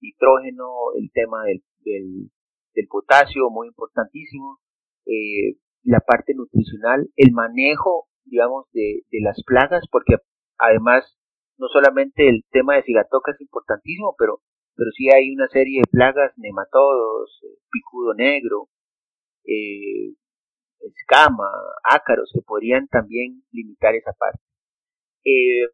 nitrógeno, 0.00 0.66
el 0.98 1.12
tema 1.12 1.44
del, 1.44 1.62
del, 1.84 2.88
potasio, 2.88 3.50
muy 3.50 3.68
importantísimo, 3.68 4.58
eh, 5.06 5.58
la 5.84 6.00
parte 6.00 6.34
nutricional, 6.34 7.08
el 7.16 7.32
manejo, 7.32 8.09
digamos, 8.24 8.66
de, 8.72 9.02
de 9.10 9.20
las 9.22 9.42
plagas, 9.44 9.84
porque 9.90 10.16
además 10.58 11.20
no 11.60 11.68
solamente 11.68 12.26
el 12.26 12.42
tema 12.50 12.76
de 12.76 12.82
cigatoca 12.84 13.32
es 13.32 13.40
importantísimo, 13.40 14.14
pero, 14.18 14.40
pero 14.74 14.90
sí 14.96 15.08
hay 15.14 15.30
una 15.30 15.46
serie 15.48 15.80
de 15.80 15.90
plagas, 15.90 16.32
nematodos, 16.38 17.38
eh, 17.44 17.58
picudo 17.70 18.14
negro, 18.14 18.68
eh, 19.44 20.14
escama, 20.80 21.50
ácaros, 21.84 22.30
que 22.32 22.40
podrían 22.40 22.88
también 22.88 23.42
limitar 23.52 23.94
esa 23.94 24.12
parte. 24.14 24.40
Eh, 25.24 25.68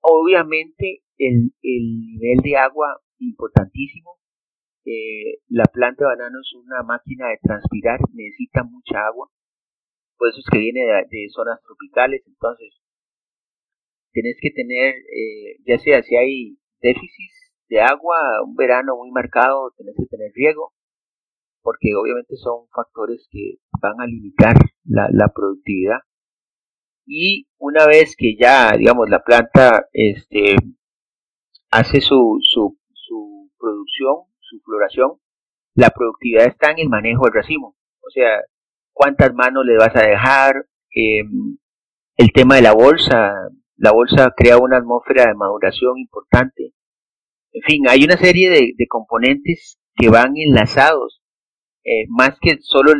obviamente 0.00 1.02
el, 1.18 1.50
nivel 1.62 2.38
de 2.44 2.56
agua 2.56 3.00
importantísimo. 3.18 4.16
La 5.48 5.64
planta 5.64 6.04
de 6.04 6.14
banano 6.14 6.38
es 6.38 6.52
una 6.54 6.84
máquina 6.84 7.26
de 7.30 7.38
transpirar, 7.42 7.98
necesita 8.14 8.62
mucha 8.62 9.04
agua. 9.04 9.28
Por 10.18 10.28
eso 10.28 10.38
es 10.40 10.46
que 10.50 10.58
viene 10.58 10.80
de, 10.80 11.28
zonas 11.30 11.60
tropicales. 11.62 12.22
Entonces, 12.26 12.74
tenés 14.12 14.36
que 14.40 14.50
tener, 14.50 14.94
eh, 14.94 15.56
ya 15.66 15.78
sea 15.78 16.02
si 16.02 16.16
hay 16.16 16.58
déficit 16.80 17.30
de 17.68 17.80
agua, 17.80 18.42
un 18.44 18.54
verano 18.54 18.96
muy 18.96 19.10
marcado, 19.10 19.72
tenés 19.76 19.94
que 19.96 20.06
tener 20.06 20.32
riego, 20.34 20.72
porque 21.62 21.94
obviamente 22.00 22.36
son 22.36 22.68
factores 22.74 23.26
que 23.30 23.58
van 23.82 24.00
a 24.00 24.06
limitar 24.06 24.54
la, 24.84 25.28
productividad. 25.34 25.98
Y 27.04 27.48
una 27.58 27.86
vez 27.86 28.14
que 28.16 28.36
ya, 28.36 28.72
digamos, 28.76 29.08
la 29.08 29.22
planta 29.22 29.86
este, 29.92 30.56
hace 31.70 32.00
su, 32.00 32.38
su, 32.42 32.78
su 32.92 33.50
producción, 33.58 34.24
su 34.40 34.60
floración, 34.60 35.20
la 35.74 35.90
productividad 35.90 36.46
está 36.46 36.70
en 36.70 36.78
el 36.78 36.88
manejo 36.88 37.24
del 37.24 37.34
racimo. 37.34 37.76
O 38.00 38.10
sea, 38.10 38.40
cuántas 38.96 39.34
manos 39.34 39.66
le 39.66 39.76
vas 39.76 39.94
a 39.94 40.06
dejar, 40.06 40.64
em, 40.90 41.58
el 42.16 42.32
tema 42.32 42.54
de 42.56 42.62
la 42.62 42.72
bolsa, 42.72 43.34
la 43.76 43.92
bolsa 43.92 44.32
crea 44.34 44.56
una 44.56 44.78
atmósfera 44.78 45.26
de 45.26 45.34
maduración 45.34 45.98
importante. 45.98 46.72
En 47.52 47.62
fin, 47.62 47.82
hay 47.88 48.04
una 48.04 48.16
serie 48.16 48.48
de, 48.48 48.86
componentes 48.88 49.78
que 49.94 50.08
van 50.08 50.32
enlazados, 50.36 51.20
eh, 51.84 52.06
más 52.08 52.38
que 52.40 52.56
solo 52.60 52.92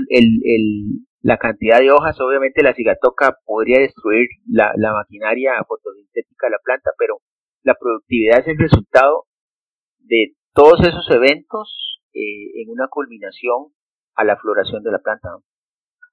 la 1.23 1.39
cantidad 1.39 1.81
de 1.81 1.91
hojas, 1.91 2.21
obviamente 2.21 2.63
la 2.63 2.75
cigatoca 2.75 3.39
podría 3.47 3.81
destruir 3.81 4.29
la, 4.47 4.73
la 4.77 4.93
maquinaria 4.93 5.53
fotosintética 5.67 6.49
de 6.49 6.51
la 6.51 6.59
planta, 6.63 6.91
pero 6.99 7.21
la 7.63 7.75
productividad 7.75 8.41
es 8.41 8.49
el 8.49 8.59
resultado 8.59 9.25
de 10.01 10.35
todos 10.53 10.81
esos 10.81 11.11
eventos 11.11 12.03
eh, 12.13 12.63
en 12.63 12.69
una 12.71 12.89
culminación 12.89 13.73
a 14.15 14.25
la 14.25 14.37
floración 14.37 14.83
de 14.83 14.93
la 14.93 14.99
planta. 14.99 15.31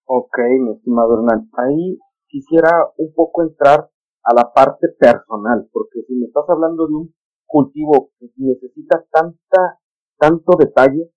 Ok, 0.05 0.37
mi 0.59 0.73
estimado 0.73 1.15
Hernán. 1.15 1.49
Ahí 1.53 1.97
quisiera 2.27 2.91
un 2.97 3.13
poco 3.13 3.43
entrar 3.43 3.89
a 4.23 4.33
la 4.33 4.51
parte 4.53 4.89
personal, 4.99 5.69
porque 5.71 6.01
si 6.05 6.13
me 6.15 6.25
estás 6.25 6.43
hablando 6.49 6.87
de 6.87 6.93
un 6.93 7.15
cultivo 7.45 8.11
que 8.19 8.27
necesita 8.35 9.05
tanta, 9.11 9.79
tanto 10.17 10.57
detalle, 10.59 11.09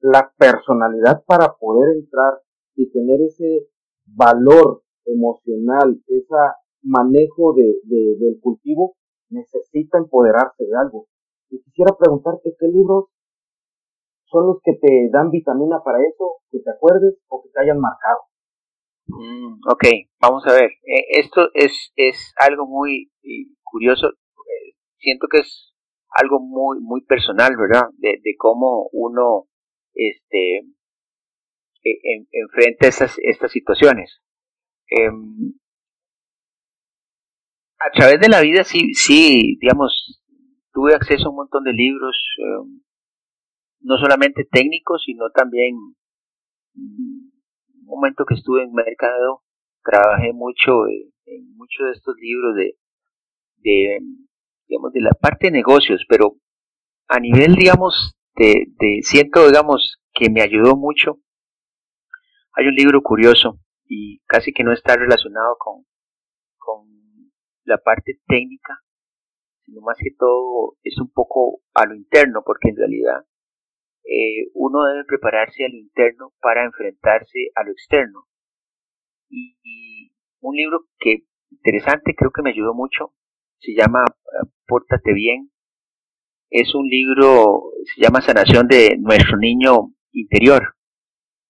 la 0.00 0.30
personalidad 0.36 1.24
para 1.24 1.54
poder 1.58 1.96
entrar 1.96 2.42
y 2.74 2.90
tener 2.90 3.22
ese 3.22 3.68
valor 4.04 4.82
emocional, 5.06 5.98
ese 6.06 6.36
manejo 6.82 7.54
de, 7.54 7.80
del 8.18 8.38
cultivo, 8.40 8.96
necesita 9.30 9.96
empoderarse 9.96 10.64
de 10.64 10.76
algo. 10.76 11.06
Y 11.48 11.62
quisiera 11.62 11.96
preguntarte 11.98 12.54
qué 12.58 12.68
libros 12.68 13.06
son 14.30 14.46
los 14.46 14.56
que 14.64 14.72
te 14.74 15.08
dan 15.12 15.30
vitamina 15.30 15.80
para 15.84 15.98
eso, 16.00 16.42
que 16.50 16.58
te 16.60 16.70
acuerdes 16.70 17.18
o 17.28 17.42
que 17.42 17.50
te 17.50 17.60
hayan 17.62 17.80
marcado. 17.80 18.20
Mm, 19.06 19.60
ok, 19.70 19.84
vamos 20.20 20.46
a 20.46 20.52
ver. 20.52 20.70
Eh, 20.82 21.20
esto 21.20 21.48
es, 21.54 21.92
es 21.96 22.34
algo 22.36 22.66
muy 22.66 23.12
eh, 23.22 23.52
curioso. 23.62 24.08
Eh, 24.08 24.74
siento 24.98 25.28
que 25.30 25.38
es 25.38 25.74
algo 26.10 26.40
muy, 26.40 26.80
muy 26.80 27.02
personal, 27.02 27.56
¿verdad? 27.56 27.88
De, 27.98 28.20
de 28.22 28.34
cómo 28.38 28.88
uno 28.92 29.46
este, 29.94 30.58
en, 31.82 32.28
enfrenta 32.32 32.88
estas, 32.88 33.16
estas 33.22 33.52
situaciones. 33.52 34.20
Em, 34.88 35.54
a 37.78 37.90
través 37.90 38.20
de 38.20 38.28
la 38.28 38.40
vida 38.40 38.64
sí, 38.64 38.94
sí, 38.94 39.58
digamos, 39.60 40.22
tuve 40.72 40.94
acceso 40.94 41.26
a 41.26 41.30
un 41.30 41.36
montón 41.36 41.64
de 41.64 41.72
libros, 41.72 42.16
em, 42.38 42.82
no 43.80 43.96
solamente 43.98 44.46
técnicos, 44.50 45.02
sino 45.04 45.30
también 45.30 45.76
mm, 46.74 47.28
un 47.80 47.84
momento 47.84 48.24
que 48.24 48.34
estuve 48.34 48.62
en 48.62 48.72
mercado, 48.72 49.42
trabajé 49.82 50.32
mucho 50.32 50.86
en 50.88 51.56
muchos 51.56 51.86
de 51.86 51.92
estos 51.92 52.16
libros 52.16 52.56
de, 52.56 52.76
de, 53.58 53.98
digamos, 54.68 54.92
de 54.92 55.00
la 55.00 55.12
parte 55.12 55.48
de 55.48 55.52
negocios, 55.52 56.04
pero 56.08 56.36
a 57.08 57.20
nivel, 57.20 57.54
digamos, 57.54 58.16
de, 58.36 58.66
de 58.78 59.00
siento, 59.02 59.46
digamos, 59.46 60.00
que 60.12 60.30
me 60.30 60.42
ayudó 60.42 60.76
mucho. 60.76 61.18
Hay 62.52 62.66
un 62.66 62.74
libro 62.74 63.02
curioso 63.02 63.60
y 63.88 64.20
casi 64.26 64.52
que 64.52 64.64
no 64.64 64.72
está 64.72 64.96
relacionado 64.96 65.56
con, 65.58 65.84
con 66.56 66.88
la 67.64 67.78
parte 67.78 68.20
técnica, 68.26 68.82
sino 69.64 69.80
más 69.82 69.98
que 69.98 70.10
todo 70.18 70.76
es 70.82 70.98
un 70.98 71.10
poco 71.10 71.60
a 71.74 71.86
lo 71.86 71.94
interno, 71.94 72.42
porque 72.44 72.70
en 72.70 72.76
realidad 72.76 73.26
eh, 74.08 74.50
uno 74.54 74.84
debe 74.84 75.04
prepararse 75.04 75.64
a 75.64 75.68
lo 75.68 75.76
interno 75.76 76.32
para 76.40 76.64
enfrentarse 76.64 77.50
a 77.54 77.64
lo 77.64 77.72
externo. 77.72 78.26
Y, 79.28 80.12
un 80.40 80.54
libro 80.54 80.86
que 80.98 81.24
interesante, 81.50 82.14
creo 82.16 82.30
que 82.30 82.42
me 82.42 82.50
ayudó 82.50 82.72
mucho, 82.72 83.14
se 83.58 83.74
llama 83.74 84.04
eh, 84.04 84.48
Pórtate 84.66 85.12
bien. 85.12 85.50
Es 86.50 86.74
un 86.74 86.86
libro, 86.86 87.72
se 87.84 88.00
llama 88.00 88.20
Sanación 88.20 88.68
de 88.68 88.96
nuestro 88.98 89.36
niño 89.38 89.92
interior. 90.12 90.76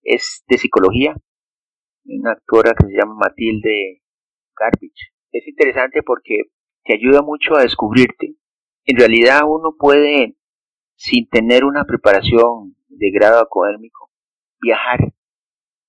Es 0.02 0.42
de 0.48 0.56
psicología. 0.56 1.14
Una 2.04 2.32
actora 2.32 2.74
que 2.74 2.86
se 2.86 2.92
llama 2.96 3.14
Matilde 3.14 4.02
Garbage. 4.58 5.12
Es 5.32 5.46
interesante 5.46 6.02
porque 6.02 6.44
te 6.84 6.94
ayuda 6.94 7.20
mucho 7.20 7.56
a 7.56 7.62
descubrirte. 7.62 8.36
En 8.86 8.96
realidad 8.96 9.40
uno 9.46 9.74
puede, 9.78 10.36
sin 10.96 11.28
tener 11.28 11.64
una 11.64 11.84
preparación 11.84 12.76
de 12.88 13.10
grado 13.10 13.40
académico, 13.40 14.10
viajar 14.60 15.00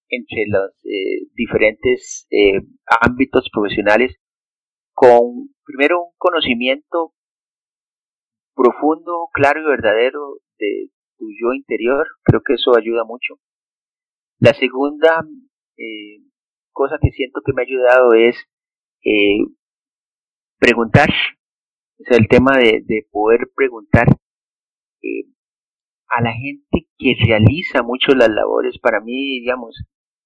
entre 0.10 0.46
los 0.48 0.72
eh, 0.84 1.28
diferentes 1.34 2.28
eh, 2.30 2.62
ámbitos 3.02 3.50
profesionales 3.52 4.16
con 4.94 5.50
primero 5.66 6.02
un 6.02 6.12
conocimiento 6.18 7.14
profundo, 8.56 9.30
claro 9.34 9.62
y 9.62 9.66
verdadero 9.66 10.40
de 10.58 10.90
tu 11.18 11.26
yo 11.40 11.54
interior, 11.54 12.08
creo 12.24 12.42
que 12.46 12.54
eso 12.54 12.76
ayuda 12.78 13.04
mucho. 13.04 13.36
La 14.40 14.54
segunda 14.54 15.26
eh, 15.78 16.24
cosa 16.72 16.98
que 17.02 17.12
siento 17.12 17.42
que 17.46 17.54
me 17.54 17.62
ha 17.62 17.66
ayudado 17.66 18.14
es 18.14 18.36
preguntar, 20.60 21.10
o 22.00 22.04
sea, 22.04 22.18
el 22.18 22.28
tema 22.28 22.58
de, 22.58 23.08
poder 23.12 23.50
preguntar 23.56 24.08
eh, 25.02 25.30
a 26.10 26.22
la 26.22 26.34
gente 26.34 26.88
que 26.98 27.16
realiza 27.26 27.84
mucho 27.84 28.14
las 28.14 28.30
labores, 28.30 28.80
para 28.80 29.02
mí, 29.02 29.40
digamos, 29.42 29.76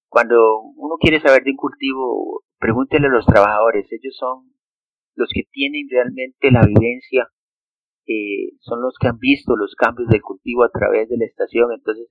cuando 0.08 0.36
uno 0.76 0.96
quiere 1.00 1.20
saber 1.20 1.42
de 1.42 1.50
un 1.52 1.56
cultivo, 1.56 2.44
pregúntele 2.58 3.06
a 3.06 3.10
los 3.10 3.26
trabajadores, 3.26 3.90
ellos 3.90 4.16
son 4.16 4.52
los 5.14 5.28
que 5.32 5.42
tienen 5.50 5.88
realmente 5.90 6.50
la 6.50 6.62
vivencia, 6.66 7.28
eh, 8.06 8.56
son 8.60 8.82
los 8.82 8.94
que 9.00 9.08
han 9.08 9.18
visto 9.18 9.56
los 9.56 9.74
cambios 9.74 10.08
del 10.08 10.22
cultivo 10.22 10.64
a 10.64 10.70
través 10.70 11.08
de 11.08 11.16
la 11.18 11.24
estación, 11.24 11.72
entonces 11.72 12.08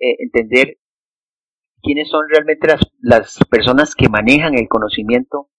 eh, 0.00 0.16
entender 0.18 0.78
quiénes 1.82 2.08
son 2.08 2.26
realmente 2.28 2.68
las, 2.68 2.80
las 3.00 3.38
personas 3.50 3.94
que 3.94 4.08
manejan 4.08 4.54
el 4.54 4.68
conocimiento 4.68 5.50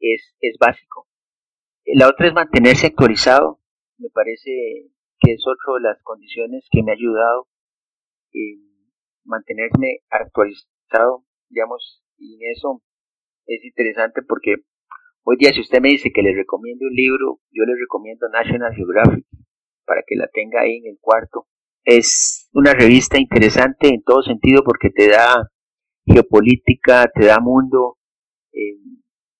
es, 0.00 0.34
es 0.40 0.56
básico. 0.58 1.08
La 1.86 2.08
otra 2.08 2.28
es 2.28 2.34
mantenerse 2.34 2.86
actualizado. 2.86 3.60
Me 3.98 4.08
parece 4.10 4.90
que 5.24 5.32
es 5.32 5.44
otra 5.46 5.74
de 5.74 5.88
las 5.88 6.02
condiciones 6.02 6.66
que 6.70 6.82
me 6.82 6.92
ha 6.92 6.94
ayudado 6.94 7.48
eh, 8.32 8.60
mantenerme 9.24 10.00
actualizado, 10.10 11.24
digamos, 11.48 12.02
y 12.18 12.34
en 12.34 12.52
eso 12.52 12.82
es 13.46 13.64
interesante 13.64 14.22
porque 14.22 14.56
hoy 15.24 15.36
día 15.38 15.52
si 15.52 15.60
usted 15.60 15.80
me 15.80 15.88
dice 15.88 16.10
que 16.12 16.22
le 16.22 16.34
recomiendo 16.34 16.86
un 16.86 16.94
libro, 16.94 17.40
yo 17.50 17.64
le 17.64 17.74
recomiendo 17.78 18.28
National 18.28 18.74
Geographic 18.74 19.26
para 19.86 20.02
que 20.06 20.16
la 20.16 20.28
tenga 20.28 20.62
ahí 20.62 20.76
en 20.76 20.86
el 20.86 20.98
cuarto. 21.00 21.46
Es 21.84 22.48
una 22.52 22.72
revista 22.72 23.18
interesante 23.18 23.88
en 23.88 24.02
todo 24.02 24.22
sentido 24.22 24.62
porque 24.64 24.90
te 24.90 25.08
da 25.08 25.50
geopolítica, 26.06 27.10
te 27.14 27.26
da 27.26 27.40
mundo 27.40 27.98
eh, 28.52 28.78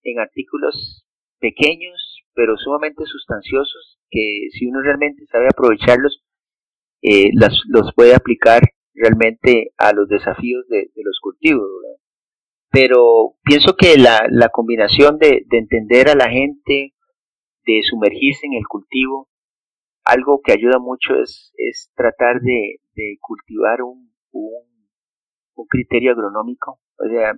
en 0.02 0.18
artículos 0.18 1.06
pequeños 1.38 2.13
pero 2.34 2.56
sumamente 2.56 3.04
sustanciosos 3.06 3.98
que 4.10 4.48
si 4.50 4.66
uno 4.66 4.80
realmente 4.82 5.24
sabe 5.26 5.46
aprovecharlos, 5.46 6.24
eh, 7.02 7.30
los 7.34 7.92
puede 7.94 8.14
aplicar 8.14 8.62
realmente 8.94 9.72
a 9.76 9.92
los 9.92 10.08
desafíos 10.08 10.66
de, 10.68 10.90
los 10.96 11.18
cultivos. 11.20 11.68
Pero 12.70 13.36
pienso 13.44 13.76
que 13.76 13.96
la, 13.98 14.26
la 14.30 14.48
combinación 14.48 15.18
de, 15.18 15.44
entender 15.50 16.08
a 16.08 16.14
la 16.14 16.28
gente, 16.28 16.94
de 17.66 17.80
sumergirse 17.88 18.46
en 18.46 18.54
el 18.54 18.66
cultivo, 18.66 19.28
algo 20.04 20.40
que 20.44 20.52
ayuda 20.52 20.78
mucho 20.78 21.14
es, 21.22 21.52
es 21.56 21.92
tratar 21.94 22.40
de, 22.40 22.80
cultivar 23.20 23.82
un, 23.82 24.12
un, 24.32 25.66
criterio 25.68 26.12
agronómico. 26.12 26.80
O 26.98 27.08
sea, 27.08 27.32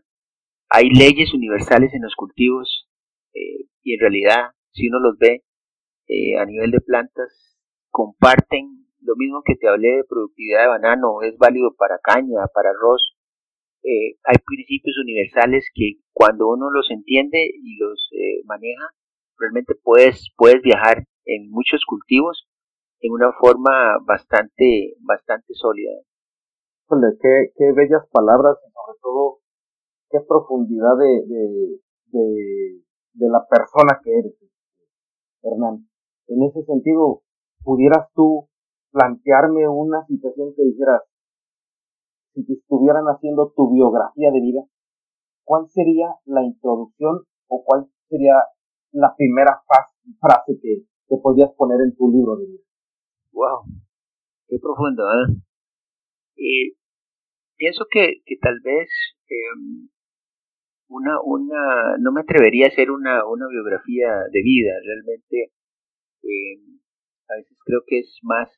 hay 0.69 0.91
leyes 0.91 1.33
universales 1.33 1.93
en 1.95 2.03
los 2.03 2.15
cultivos 2.15 2.89
eh, 3.35 3.67
y 3.83 3.95
en 3.95 4.01
realidad 4.01 4.51
si 4.73 4.89
uno 4.89 5.01
los 5.01 5.19
ve 5.19 5.45
eh, 6.09 6.39
a 6.39 6.45
nivel 6.45 6.71
de 6.71 6.81
plantas, 6.81 7.59
comparten 7.91 8.87
lo 9.01 9.15
mismo 9.17 9.43
que 9.45 9.55
te 9.55 9.69
hablé 9.69 9.89
de 9.97 10.05
productividad 10.05 10.63
de 10.63 10.69
banano, 10.69 11.23
es 11.23 11.37
válido 11.39 11.75
para 11.79 11.99
caña, 12.03 12.47
para 12.53 12.71
arroz. 12.71 13.17
Eh, 13.83 14.19
hay 14.25 14.37
principios 14.45 14.97
universales 14.99 15.65
que 15.73 16.01
cuando 16.13 16.49
uno 16.49 16.71
los 16.71 16.91
entiende 16.91 17.39
y 17.39 17.79
los 17.79 18.11
eh, 18.13 18.43
maneja, 18.45 18.91
realmente 19.39 19.75
puedes, 19.83 20.29
puedes 20.37 20.61
viajar 20.63 21.05
en 21.25 21.51
muchos 21.51 21.85
cultivos 21.87 22.49
en 23.01 23.13
una 23.13 23.33
forma 23.33 23.99
bastante, 24.05 24.97
bastante 25.01 25.55
sólida. 25.55 25.93
Qué, 26.89 27.53
qué 27.57 27.73
bellas 27.75 28.09
palabras 28.13 28.57
y 28.67 28.71
sobre 28.71 28.99
todo 29.03 29.39
qué 30.11 30.19
profundidad 30.27 30.97
de, 30.99 31.27
de, 31.27 31.81
de, 32.07 32.81
de 33.13 33.29
la 33.29 33.45
persona 33.49 34.01
que 34.03 34.11
eres. 34.19 34.35
Hernán. 35.47 35.89
En 36.29 36.43
ese 36.43 36.63
sentido, 36.65 37.23
¿pudieras 37.63 38.09
tú 38.15 38.49
plantearme 38.97 39.69
una 39.69 40.07
situación 40.07 40.55
que 40.57 40.65
dijeras, 40.65 41.03
si 42.33 42.45
te 42.47 42.55
estuvieran 42.55 43.05
haciendo 43.05 43.53
tu 43.55 43.73
biografía 43.73 44.31
de 44.31 44.41
vida, 44.41 44.63
¿cuál 45.45 45.69
sería 45.69 46.09
la 46.25 46.43
introducción 46.43 47.25
o 47.49 47.65
cuál 47.65 47.87
sería 48.09 48.35
la 48.93 49.15
primera 49.17 49.63
frase 50.21 50.59
que, 50.61 50.85
te 51.09 51.17
podrías 51.23 51.51
poner 51.57 51.81
en 51.83 51.95
tu 51.95 52.11
libro 52.11 52.37
de 52.37 52.47
vida? 52.47 52.65
Wow, 53.33 53.65
qué 54.49 54.59
profundo, 54.59 55.05
¿eh? 55.05 55.37
Y 56.37 56.77
pienso 57.57 57.85
que, 57.91 58.23
que 58.25 58.37
tal 58.41 58.61
vez 58.65 58.89
em, 59.29 59.89
una, 60.89 61.21
una, 61.23 61.97
no 61.99 62.13
me 62.13 62.21
atrevería 62.21 62.67
a 62.67 62.69
hacer 62.69 62.91
una, 62.91 63.27
una 63.27 63.49
biografía 63.49 64.09
de 64.31 64.43
vida, 64.43 64.73
realmente 64.85 65.53
eh, 66.23 66.59
a 67.29 67.37
veces 67.37 67.57
creo 67.65 67.81
que 67.87 68.01
es 68.01 68.19
más 68.23 68.49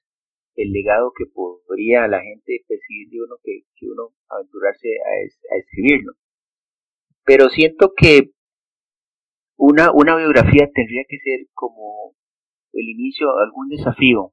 el 0.56 0.72
legado 0.72 1.12
que 1.16 1.24
podría 1.26 2.08
la 2.08 2.20
gente 2.20 2.64
percibir 2.66 3.08
de 3.10 3.22
uno 3.22 3.36
que, 3.42 3.62
que 3.76 3.86
uno 3.86 4.14
aventurarse 4.28 4.88
a, 4.98 5.54
a, 5.54 5.58
escribirlo. 5.58 6.14
Pero 7.24 7.48
siento 7.48 7.92
que 7.96 8.32
una, 9.56 9.92
una 9.92 10.16
biografía 10.16 10.68
tendría 10.72 11.04
que 11.08 11.18
ser 11.18 11.46
como 11.54 12.14
el 12.72 12.88
inicio 12.88 13.28
de 13.28 13.44
algún 13.44 13.68
desafío, 13.68 14.32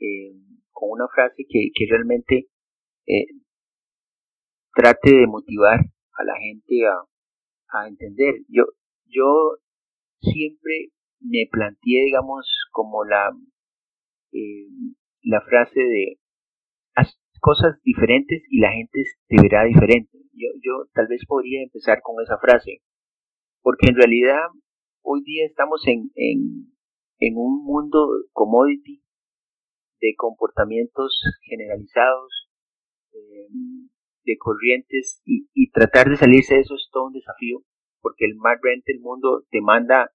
eh, 0.00 0.32
con 0.72 0.90
una 0.92 1.08
frase 1.08 1.44
que, 1.48 1.70
que 1.74 1.86
realmente 1.88 2.48
eh, 3.06 3.26
trate 4.74 5.12
de 5.12 5.26
motivar 5.26 5.80
a 6.18 6.24
la 6.24 6.34
gente 6.38 6.86
a, 6.86 7.86
entender. 7.86 8.34
Yo, 8.48 8.64
yo 9.06 9.58
siempre 10.20 10.90
me 11.20 11.46
planteé, 11.50 12.04
digamos, 12.06 12.46
como 12.72 13.04
la, 13.04 13.30
eh, 14.32 14.68
la 15.22 15.40
frase 15.42 15.80
de 15.80 16.18
haz 16.94 17.18
cosas 17.40 17.80
diferentes 17.84 18.42
y 18.50 18.60
la 18.60 18.72
gente 18.72 19.02
te 19.28 19.40
verá 19.40 19.64
diferente. 19.64 20.18
Yo, 20.32 20.48
yo 20.62 20.88
tal 20.92 21.06
vez 21.08 21.24
podría 21.26 21.62
empezar 21.62 22.00
con 22.02 22.22
esa 22.22 22.38
frase, 22.38 22.80
porque 23.62 23.88
en 23.88 23.96
realidad 23.96 24.48
hoy 25.02 25.22
día 25.24 25.46
estamos 25.46 25.86
en, 25.86 26.10
en, 26.14 26.72
en 27.18 27.36
un 27.36 27.64
mundo 27.64 28.08
commodity 28.32 29.02
de 30.00 30.14
comportamientos 30.16 31.20
generalizados, 31.42 32.48
eh, 33.12 33.48
de 34.32 34.38
corrientes 34.38 35.20
y, 35.24 35.48
y, 35.54 35.70
tratar 35.70 36.08
de 36.08 36.16
salirse 36.16 36.54
de 36.54 36.60
eso 36.60 36.74
es 36.74 36.88
todo 36.92 37.06
un 37.06 37.14
desafío 37.14 37.64
porque 38.00 38.26
el 38.26 38.36
más 38.36 38.58
rente 38.62 38.92
del 38.92 39.00
mundo 39.00 39.44
te 39.50 39.60
manda 39.60 40.10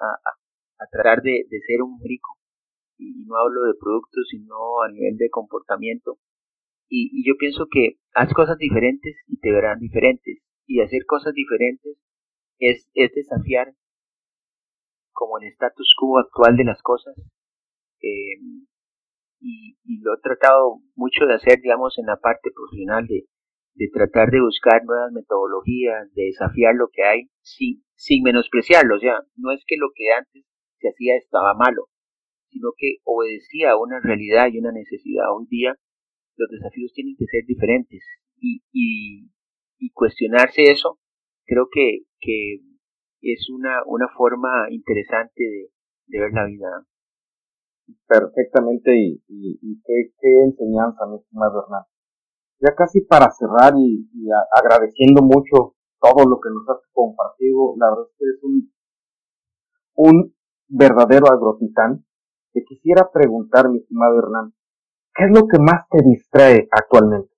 a, 0.00 0.86
tratar 0.90 1.22
de, 1.22 1.44
ser 1.66 1.82
un 1.82 1.98
rico 2.02 2.36
y 2.96 3.24
no 3.26 3.36
hablo 3.36 3.62
de 3.64 3.74
productos, 3.78 4.26
sino 4.30 4.82
a 4.82 4.90
nivel 4.90 5.16
de 5.16 5.30
comportamiento. 5.30 6.18
Y, 6.88 7.26
yo 7.26 7.36
pienso 7.38 7.66
que 7.70 7.98
haz 8.14 8.32
cosas 8.32 8.58
diferentes 8.58 9.16
y 9.26 9.38
te 9.38 9.52
verán 9.52 9.78
diferentes. 9.78 10.38
Y 10.66 10.80
hacer 10.80 11.04
cosas 11.06 11.32
diferentes 11.32 11.96
es, 12.58 12.88
es 12.94 13.12
desafiar 13.14 13.74
como 15.12 15.38
el 15.38 15.48
status 15.48 15.94
quo 15.98 16.18
actual 16.18 16.56
de 16.56 16.64
las 16.64 16.82
cosas. 16.82 17.14
Eh, 18.00 18.38
y, 19.40 20.00
lo 20.00 20.14
he 20.14 20.20
tratado 20.20 20.80
mucho 20.94 21.26
de 21.26 21.34
hacer, 21.34 21.60
digamos, 21.60 21.98
en 21.98 22.06
la 22.06 22.16
parte 22.16 22.50
profesional 22.50 23.06
de, 23.06 23.26
de 23.78 23.88
tratar 23.94 24.30
de 24.30 24.40
buscar 24.40 24.84
nuevas 24.84 25.12
metodologías, 25.12 26.12
de 26.14 26.24
desafiar 26.24 26.74
lo 26.74 26.88
que 26.92 27.04
hay 27.04 27.30
sin, 27.40 27.84
sin 27.94 28.24
menospreciarlo. 28.24 28.96
O 28.96 28.98
sea, 28.98 29.22
no 29.36 29.52
es 29.52 29.62
que 29.66 29.76
lo 29.76 29.90
que 29.94 30.10
antes 30.10 30.44
se 30.78 30.88
hacía 30.88 31.16
estaba 31.16 31.54
malo, 31.54 31.86
sino 32.50 32.70
que 32.76 32.96
obedecía 33.04 33.72
a 33.72 33.78
una 33.78 34.00
realidad 34.00 34.48
y 34.50 34.58
una 34.58 34.72
necesidad. 34.72 35.30
Hoy 35.32 35.46
día 35.48 35.76
los 36.36 36.50
desafíos 36.50 36.92
tienen 36.92 37.14
que 37.16 37.26
ser 37.26 37.44
diferentes 37.46 38.02
y, 38.40 38.62
y, 38.72 39.30
y 39.78 39.90
cuestionarse 39.92 40.70
eso 40.70 40.98
creo 41.48 41.66
que, 41.72 42.04
que 42.20 42.60
es 43.22 43.48
una, 43.50 43.82
una 43.86 44.08
forma 44.16 44.68
interesante 44.70 45.42
de, 45.42 45.70
de 46.06 46.20
ver 46.20 46.32
la 46.32 46.46
vida. 46.46 46.84
Perfectamente 48.06 48.94
y, 48.94 49.22
y, 49.28 49.80
qué, 49.82 50.12
qué, 50.20 50.42
enseñanza, 50.44 51.06
mi 51.06 51.16
estimado 51.16 51.64
Hernán. 51.64 51.84
Ya 52.60 52.74
casi 52.74 53.02
para 53.02 53.30
cerrar 53.30 53.74
y, 53.76 54.08
agradeciendo 54.56 55.22
mucho 55.22 55.76
todo 56.00 56.28
lo 56.28 56.40
que 56.40 56.50
nos 56.50 56.68
has 56.68 56.82
compartido, 56.92 57.74
la 57.76 57.90
verdad 57.90 58.06
es 58.10 58.16
que 58.18 58.24
eres 58.24 58.42
un, 58.42 58.72
un 59.94 60.34
verdadero 60.68 61.26
agrotitán. 61.32 62.04
Te 62.52 62.64
quisiera 62.64 63.10
preguntar, 63.12 63.68
mi 63.68 63.78
estimado 63.78 64.18
Hernán, 64.18 64.54
¿qué 65.14 65.24
es 65.24 65.30
lo 65.30 65.46
que 65.46 65.58
más 65.58 65.86
te 65.88 66.02
distrae 66.02 66.68
actualmente? 66.70 67.30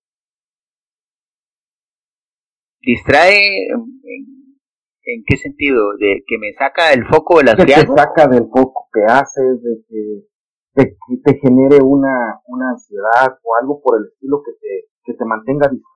¿Distrae 2.80 3.68
en, 3.68 5.24
qué 5.26 5.36
sentido? 5.36 5.96
¿De 5.98 6.22
que 6.26 6.38
me 6.38 6.52
saca 6.54 6.90
del 6.90 7.04
foco 7.06 7.38
de 7.38 7.44
las 7.44 7.56
que 7.56 7.66
te 7.66 7.86
saca 7.86 8.26
del 8.26 8.48
foco 8.48 8.88
que 8.92 9.04
haces, 9.04 9.62
de 9.62 9.84
que, 9.86 10.26
te 11.24 11.38
genere 11.40 11.82
una, 11.82 12.40
una 12.46 12.70
ansiedad 12.70 13.38
o 13.42 13.56
algo 13.60 13.82
por 13.82 13.98
el 13.98 14.06
estilo 14.06 14.40
que 14.42 14.52
te, 14.52 14.89
que 15.10 15.18
te 15.18 15.24
mantenga 15.24 15.68
distraído. 15.68 15.88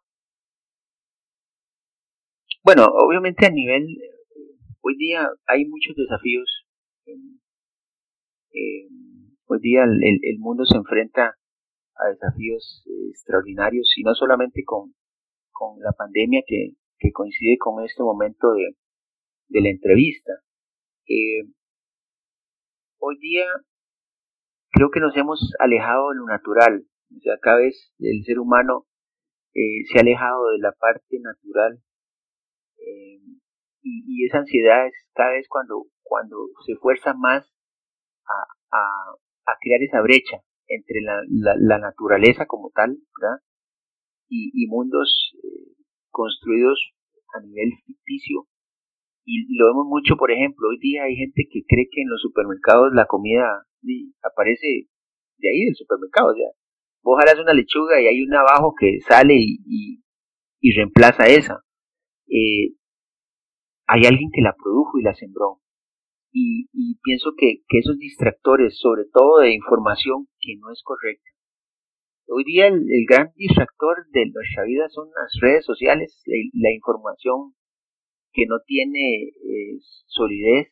Bueno, 2.63 2.87
obviamente 2.87 3.47
a 3.47 3.51
nivel, 3.51 3.87
hoy 4.81 4.97
día 4.97 5.29
hay 5.47 5.67
muchos 5.67 5.95
desafíos 5.97 6.65
eh, 8.55 8.89
hoy 9.47 9.59
día 9.61 9.83
el, 9.85 10.01
el, 10.23 10.39
mundo 10.39 10.65
se 10.65 10.77
enfrenta 10.77 11.35
a 11.97 12.09
desafíos 12.09 12.85
eh, 12.87 13.11
extraordinarios 13.11 13.93
y 13.97 14.03
no 14.03 14.15
solamente 14.15 14.63
con, 14.65 14.95
con 15.51 15.81
la 15.81 15.93
pandemia 15.93 16.43
que, 16.47 16.75
que, 16.99 17.11
coincide 17.13 17.59
con 17.59 17.85
este 17.85 18.03
momento 18.03 18.53
de, 18.53 18.77
de 19.49 19.61
la 19.61 19.71
entrevista. 19.71 20.33
Eh, 21.09 21.43
hoy 22.99 23.19
día 23.19 23.45
creo 24.71 24.91
que 24.91 25.01
nos 25.01 25.17
hemos 25.17 25.53
alejado 25.59 26.11
de 26.11 26.17
lo 26.17 26.27
natural, 26.27 26.87
o 27.17 27.21
sea, 27.21 27.37
cada 27.41 27.59
vez 27.59 27.93
el 27.99 28.25
ser 28.25 28.39
humano 28.39 28.87
eh, 29.55 29.85
se 29.87 29.99
ha 29.99 30.03
alejado 30.03 30.51
de 30.51 30.59
la 30.59 30.73
parte 30.73 31.19
natural 31.21 31.79
eh, 32.79 33.23
y, 33.83 34.05
y, 34.07 34.27
esa 34.27 34.39
ansiedad 34.39 34.87
es 34.87 34.95
cada 35.15 35.31
vez 35.33 35.47
cuando, 35.49 35.87
cuando 36.03 36.49
se 36.67 36.75
fuerza 36.77 37.15
más 37.15 37.55
a, 38.27 39.17
a, 39.47 39.57
crear 39.61 39.83
esa 39.83 40.01
brecha 40.03 40.41
entre 40.67 41.01
la, 41.03 41.21
la, 41.29 41.79
naturaleza 41.79 42.47
como 42.47 42.71
tal, 42.75 42.97
¿verdad? 43.21 43.39
Y, 44.29 44.51
y 44.55 44.67
mundos 44.67 45.35
eh, 45.43 45.77
construidos 46.11 46.93
a 47.35 47.41
nivel 47.41 47.73
ficticio. 47.87 48.47
Y 49.25 49.57
lo 49.57 49.67
vemos 49.67 49.87
mucho, 49.87 50.17
por 50.17 50.31
ejemplo, 50.31 50.69
hoy 50.69 50.79
día 50.81 51.05
hay 51.05 51.17
gente 51.17 51.47
que 51.51 51.65
cree 51.67 51.89
que 51.91 52.03
en 52.03 52.11
los 52.11 52.21
supermercados 52.21 52.93
la 52.93 53.07
comida 53.07 53.65
aparece 54.23 54.89
de 55.39 55.49
ahí 55.49 55.65
del 55.65 55.77
supermercado. 55.77 56.33
O 56.33 56.35
sea, 56.35 56.49
vos 57.05 57.21
jalas 57.21 57.39
una 57.39 57.53
lechuga 57.53 58.01
y 58.01 58.07
hay 58.07 58.23
una 58.23 58.41
abajo 58.41 58.75
que 58.79 58.99
sale 59.01 59.35
y, 59.37 59.61
y, 59.67 60.03
y 60.61 60.77
reemplaza 60.77 61.27
esa. 61.27 61.61
Eh, 62.27 62.75
hay 63.87 64.07
alguien 64.07 64.31
que 64.33 64.41
la 64.41 64.55
produjo 64.57 64.99
y 64.99 65.03
la 65.03 65.15
sembró 65.15 65.61
y, 66.33 66.67
y 66.73 66.99
pienso 67.03 67.31
que, 67.39 67.63
que, 67.69 67.79
esos 67.79 67.97
distractores, 67.99 68.77
sobre 68.79 69.05
todo 69.13 69.39
de 69.39 69.55
información 69.55 70.27
que 70.41 70.57
no 70.59 70.73
es 70.73 70.83
correcta, 70.83 71.31
hoy 72.27 72.45
día 72.45 72.67
el, 72.67 72.85
gran 73.09 73.33
distractor 73.37 74.07
de 74.11 74.27
nuestra 74.33 74.65
vida 74.65 74.89
son 74.89 75.09
las 75.15 75.31
redes 75.41 75.65
sociales, 75.65 76.23
la, 76.27 76.73
información 76.73 77.55
que 78.33 78.47
no 78.47 78.57
tiene 78.67 79.29
eh, 79.29 79.79
solidez, 80.07 80.69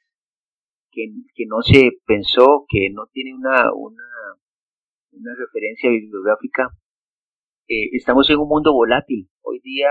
que, 0.91 1.07
que, 1.35 1.47
no 1.47 1.62
se 1.62 1.91
pensó, 2.07 2.64
que 2.68 2.91
no 2.93 3.07
tiene 3.12 3.35
una, 3.35 3.72
una, 3.72 4.05
una 5.13 5.35
referencia 5.39 5.91
bibliográfica. 5.91 6.71
Eh, 7.69 7.91
estamos 7.93 8.29
en 8.31 8.39
un 8.39 8.49
mundo 8.49 8.73
volátil. 8.73 9.29
Hoy 9.43 9.61
día 9.61 9.89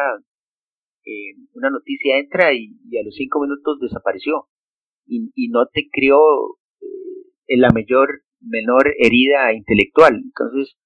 eh, 1.05 1.35
una 1.53 1.69
noticia 1.69 2.17
entra 2.17 2.53
y, 2.53 2.75
a 2.97 3.03
los 3.03 3.15
cinco 3.15 3.41
minutos 3.41 3.79
desapareció 3.79 4.47
y, 5.05 5.49
no 5.49 5.65
te 5.71 5.89
creó 5.91 6.57
eh, 6.79 6.85
en 7.47 7.61
la 7.61 7.69
mayor, 7.69 8.21
menor 8.39 8.93
herida 8.97 9.53
intelectual. 9.53 10.21
Entonces, 10.23 10.77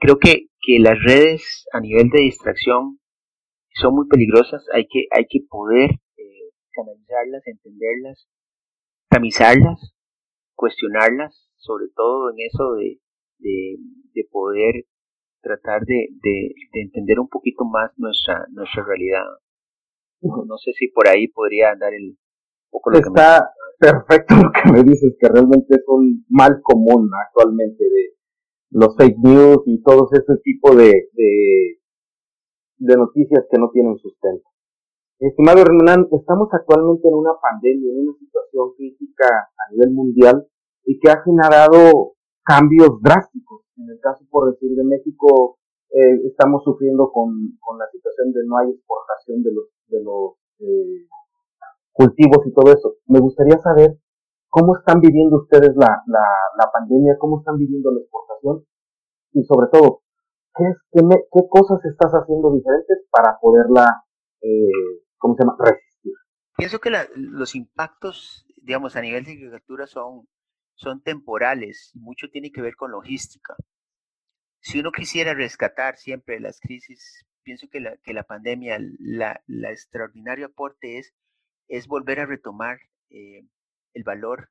creo 0.00 0.18
que, 0.18 0.48
que 0.60 0.78
las 0.80 1.02
redes 1.02 1.66
a 1.72 1.80
nivel 1.80 2.10
de 2.10 2.22
distracción 2.22 2.98
son 3.74 3.94
muy 3.94 4.06
peligrosas, 4.06 4.66
hay 4.74 4.86
que, 4.86 5.06
hay 5.10 5.24
que 5.28 5.40
poder 5.48 5.90
canalizarlas, 6.74 7.42
entenderlas, 7.46 8.28
tamizarlas, 9.08 9.94
cuestionarlas, 10.54 11.48
sobre 11.56 11.86
todo 11.94 12.30
en 12.30 12.36
eso 12.40 12.72
de, 12.74 13.00
de, 13.42 13.76
de 14.14 14.28
poder 14.30 14.86
tratar 15.42 15.82
de, 15.84 16.08
de, 16.22 16.54
de, 16.72 16.80
entender 16.82 17.18
un 17.20 17.28
poquito 17.28 17.64
más 17.64 17.90
nuestra, 17.96 18.46
nuestra 18.50 18.84
realidad. 18.84 19.24
No 20.22 20.56
sé 20.58 20.72
si 20.78 20.88
por 20.88 21.08
ahí 21.08 21.26
podría 21.28 21.74
dar 21.74 21.92
el, 21.92 22.16
Está 22.94 23.52
perfecto 23.78 24.34
lo 24.42 24.50
que 24.50 24.72
me 24.72 24.82
dices, 24.82 25.14
que 25.20 25.28
realmente 25.28 25.74
es 25.74 25.84
un 25.86 26.24
mal 26.28 26.60
común 26.62 27.10
actualmente 27.26 27.84
de 27.84 28.16
los 28.70 28.96
fake 28.96 29.18
news 29.18 29.62
y 29.66 29.82
todo 29.82 30.08
ese 30.12 30.36
tipo 30.42 30.74
de, 30.74 30.90
de, 31.12 32.96
noticias 32.96 33.44
que 33.50 33.58
no 33.58 33.70
tienen 33.72 33.96
sustento. 33.98 34.48
Estimado 35.18 35.60
Hernán, 35.60 36.08
estamos 36.10 36.48
actualmente 36.52 37.06
en 37.06 37.14
una 37.14 37.32
pandemia, 37.40 37.92
en 37.92 38.08
una 38.08 38.18
situación 38.18 38.74
crítica 38.76 39.26
a 39.28 39.72
nivel 39.72 39.90
mundial 39.90 40.46
y 40.84 40.98
que 40.98 41.10
ha 41.10 41.22
generado 41.22 42.14
cambios 42.44 43.00
drásticos. 43.00 43.62
En 43.76 43.90
el 43.90 43.98
caso, 44.00 44.24
por 44.30 44.50
decir, 44.52 44.74
de 44.76 44.84
México, 44.84 45.58
eh, 45.90 46.26
estamos 46.26 46.62
sufriendo 46.64 47.10
con, 47.10 47.58
con, 47.60 47.78
la 47.78 47.86
situación 47.90 48.32
de 48.32 48.40
no 48.46 48.58
hay 48.58 48.70
exportación 48.70 49.42
de 49.42 49.52
los, 49.52 49.66
de 49.88 50.02
los 50.02 50.36
eh, 50.60 51.08
cultivos 51.92 52.46
y 52.46 52.52
todo 52.52 52.72
eso. 52.72 52.96
Me 53.06 53.20
gustaría 53.20 53.58
saber 53.58 53.98
cómo 54.48 54.76
están 54.76 55.00
viviendo 55.00 55.36
ustedes 55.36 55.74
la, 55.76 56.02
la, 56.06 56.26
la 56.58 56.70
pandemia, 56.72 57.16
cómo 57.18 57.40
están 57.40 57.56
viviendo 57.56 57.90
la 57.90 58.00
exportación 58.00 58.64
y 59.32 59.42
sobre 59.44 59.68
todo, 59.72 60.02
¿qué, 60.54 60.64
qué, 60.92 61.00
qué 61.00 61.40
cosas 61.48 61.84
estás 61.84 62.12
haciendo 62.12 62.52
diferentes 62.52 63.06
para 63.10 63.38
poderla, 63.40 64.04
eh, 64.42 65.00
¿cómo 65.18 65.34
se 65.34 65.44
llama?, 65.44 65.56
resistir. 65.58 66.12
Pienso 66.56 66.78
que 66.80 66.90
la, 66.90 67.06
los 67.16 67.54
impactos, 67.54 68.46
digamos, 68.62 68.94
a 68.96 69.00
nivel 69.00 69.24
de 69.24 69.32
agricultura 69.32 69.86
son, 69.86 70.28
son 70.82 71.02
temporales 71.02 71.90
y 71.94 72.00
mucho 72.00 72.28
tiene 72.28 72.50
que 72.50 72.62
ver 72.62 72.76
con 72.76 72.90
logística. 72.90 73.54
Si 74.60 74.80
uno 74.80 74.92
quisiera 74.92 75.34
rescatar 75.34 75.96
siempre 75.96 76.40
las 76.40 76.60
crisis, 76.60 77.24
pienso 77.42 77.68
que 77.68 77.80
la, 77.80 77.96
que 77.98 78.12
la 78.12 78.24
pandemia, 78.24 78.78
la, 78.98 79.42
la 79.46 79.70
extraordinario 79.70 80.46
aporte 80.46 80.98
es 80.98 81.14
es 81.72 81.86
volver 81.86 82.20
a 82.20 82.26
retomar 82.26 82.78
eh, 83.08 83.46
el 83.94 84.04
valor 84.04 84.50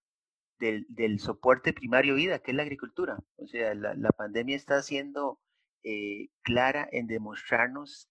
del, 0.60 0.88
del, 0.90 1.20
soporte 1.20 1.72
primario 1.72 2.16
vida, 2.16 2.40
que 2.40 2.50
es 2.50 2.58
la 2.58 2.64
agricultura. 2.64 3.20
O 3.38 3.48
sea, 3.48 3.76
la, 3.76 3.94
la 3.94 4.10
pandemia 4.10 4.56
está 4.56 4.82
siendo 4.82 5.40
eh, 5.84 6.30
clara 6.42 6.90
en 6.92 7.06
demostrarnos 7.06 8.10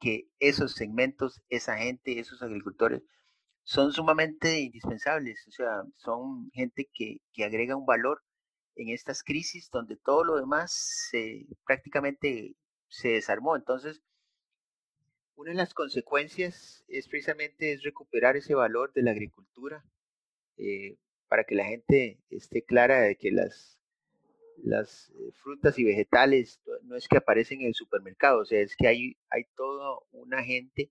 que 0.00 0.30
esos 0.38 0.72
segmentos, 0.72 1.42
esa 1.50 1.76
gente, 1.76 2.18
esos 2.18 2.42
agricultores, 2.42 3.02
son 3.68 3.92
sumamente 3.92 4.60
indispensables. 4.60 5.46
O 5.46 5.50
sea, 5.50 5.82
son 5.98 6.50
gente 6.52 6.88
que, 6.94 7.20
que 7.34 7.44
agrega 7.44 7.76
un 7.76 7.84
valor 7.84 8.22
en 8.76 8.88
estas 8.88 9.22
crisis 9.22 9.68
donde 9.70 9.96
todo 9.96 10.24
lo 10.24 10.36
demás 10.36 10.72
se, 11.10 11.46
prácticamente 11.66 12.56
se 12.88 13.08
desarmó. 13.08 13.56
Entonces, 13.56 14.02
una 15.34 15.50
de 15.50 15.58
las 15.58 15.74
consecuencias 15.74 16.82
es 16.88 17.08
precisamente 17.08 17.72
es 17.74 17.82
recuperar 17.82 18.38
ese 18.38 18.54
valor 18.54 18.90
de 18.94 19.02
la 19.02 19.10
agricultura 19.10 19.84
eh, 20.56 20.96
para 21.28 21.44
que 21.44 21.54
la 21.54 21.66
gente 21.66 22.22
esté 22.30 22.64
clara 22.64 23.02
de 23.02 23.16
que 23.16 23.30
las, 23.30 23.78
las 24.56 25.10
eh, 25.10 25.30
frutas 25.42 25.78
y 25.78 25.84
vegetales 25.84 26.62
no 26.84 26.96
es 26.96 27.06
que 27.06 27.18
aparecen 27.18 27.60
en 27.60 27.66
el 27.66 27.74
supermercado, 27.74 28.40
o 28.40 28.44
sea, 28.46 28.60
es 28.60 28.74
que 28.76 28.88
hay, 28.88 29.18
hay 29.28 29.44
toda 29.56 29.98
una 30.12 30.42
gente 30.42 30.90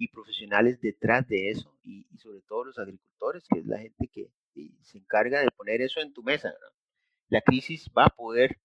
y 0.00 0.08
profesionales 0.08 0.80
detrás 0.80 1.28
de 1.28 1.50
eso 1.50 1.78
y, 1.84 2.06
sobre 2.16 2.40
todo 2.48 2.64
los 2.64 2.78
agricultores, 2.78 3.44
que 3.46 3.58
es 3.58 3.66
la 3.66 3.78
gente 3.78 4.08
que 4.08 4.30
se 4.80 4.96
encarga 4.96 5.40
de 5.40 5.50
poner 5.50 5.82
eso 5.82 6.00
en 6.00 6.14
tu 6.14 6.22
mesa. 6.22 6.54
La 7.28 7.42
crisis 7.42 7.90
va 7.96 8.06
a 8.06 8.16
poder 8.16 8.58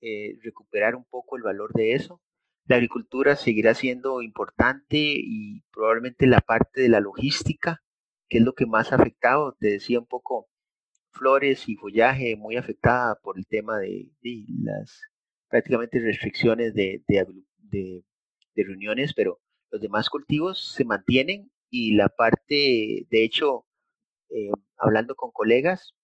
eh, 0.00 0.36
recuperar 0.42 0.96
un 0.96 1.04
poco 1.04 1.36
el 1.36 1.44
valor 1.44 1.72
de 1.74 1.92
eso. 1.92 2.20
La 2.66 2.74
agricultura 2.76 3.36
seguirá 3.36 3.74
siendo 3.74 4.20
importante 4.20 4.96
y 4.98 5.62
probablemente 5.72 6.26
la 6.26 6.40
parte 6.40 6.80
de 6.80 6.88
la 6.88 6.98
logística, 6.98 7.80
que 8.28 8.38
es 8.38 8.44
lo 8.44 8.54
que 8.54 8.66
más 8.66 8.90
ha 8.90 8.96
afectado. 8.96 9.56
Te 9.60 9.68
decía 9.68 10.00
un 10.00 10.06
poco 10.06 10.48
flores 11.12 11.68
y 11.68 11.76
follaje 11.76 12.34
muy 12.34 12.56
afectada 12.56 13.14
por 13.22 13.38
el 13.38 13.46
tema 13.46 13.78
de, 13.78 14.10
las 14.64 15.02
prácticamente 15.48 16.00
restricciones 16.00 16.74
de, 16.74 17.04
de, 17.06 18.02
reuniones, 18.56 19.14
pero 19.14 19.40
los 19.74 19.80
demás 19.80 20.08
cultivos 20.08 20.72
se 20.72 20.84
mantienen 20.84 21.50
y 21.68 21.96
la 21.96 22.08
parte, 22.08 23.08
de 23.10 23.24
hecho, 23.24 23.66
eh, 24.30 24.52
hablando 24.76 25.16
con 25.16 25.32
colegas, 25.32 25.96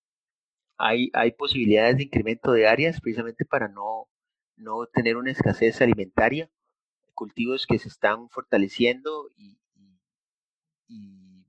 hay, 0.77 1.09
hay 1.13 1.31
posibilidades 1.31 1.97
de 1.97 2.03
incremento 2.03 2.51
de 2.51 2.67
áreas 2.67 3.01
precisamente 3.01 3.45
para 3.45 3.69
no, 3.69 4.09
no 4.57 4.87
tener 4.87 5.17
una 5.17 5.31
escasez 5.31 5.81
alimentaria, 5.81 6.51
cultivos 7.15 7.65
que 7.65 7.79
se 7.79 7.87
están 7.87 8.29
fortaleciendo 8.29 9.31
y, 9.37 9.61
y 10.89 11.47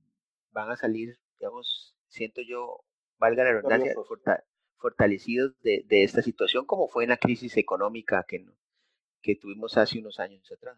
van 0.52 0.70
a 0.70 0.78
salir, 0.78 1.18
digamos, 1.40 1.96
siento 2.08 2.42
yo, 2.44 2.84
valga 3.18 3.46
la 3.46 3.54
redundancia, 3.54 3.96
fortalecidos 4.78 5.60
de, 5.64 5.84
de, 5.88 6.04
esta 6.04 6.22
situación, 6.22 6.68
como 6.68 6.88
fue 6.88 7.02
en 7.02 7.10
la 7.10 7.18
crisis 7.18 7.58
económica 7.58 8.24
que, 8.28 8.46
que 9.24 9.36
tuvimos 9.36 9.76
hace 9.76 9.98
unos 9.98 10.20
años 10.20 10.52
atrás. 10.52 10.78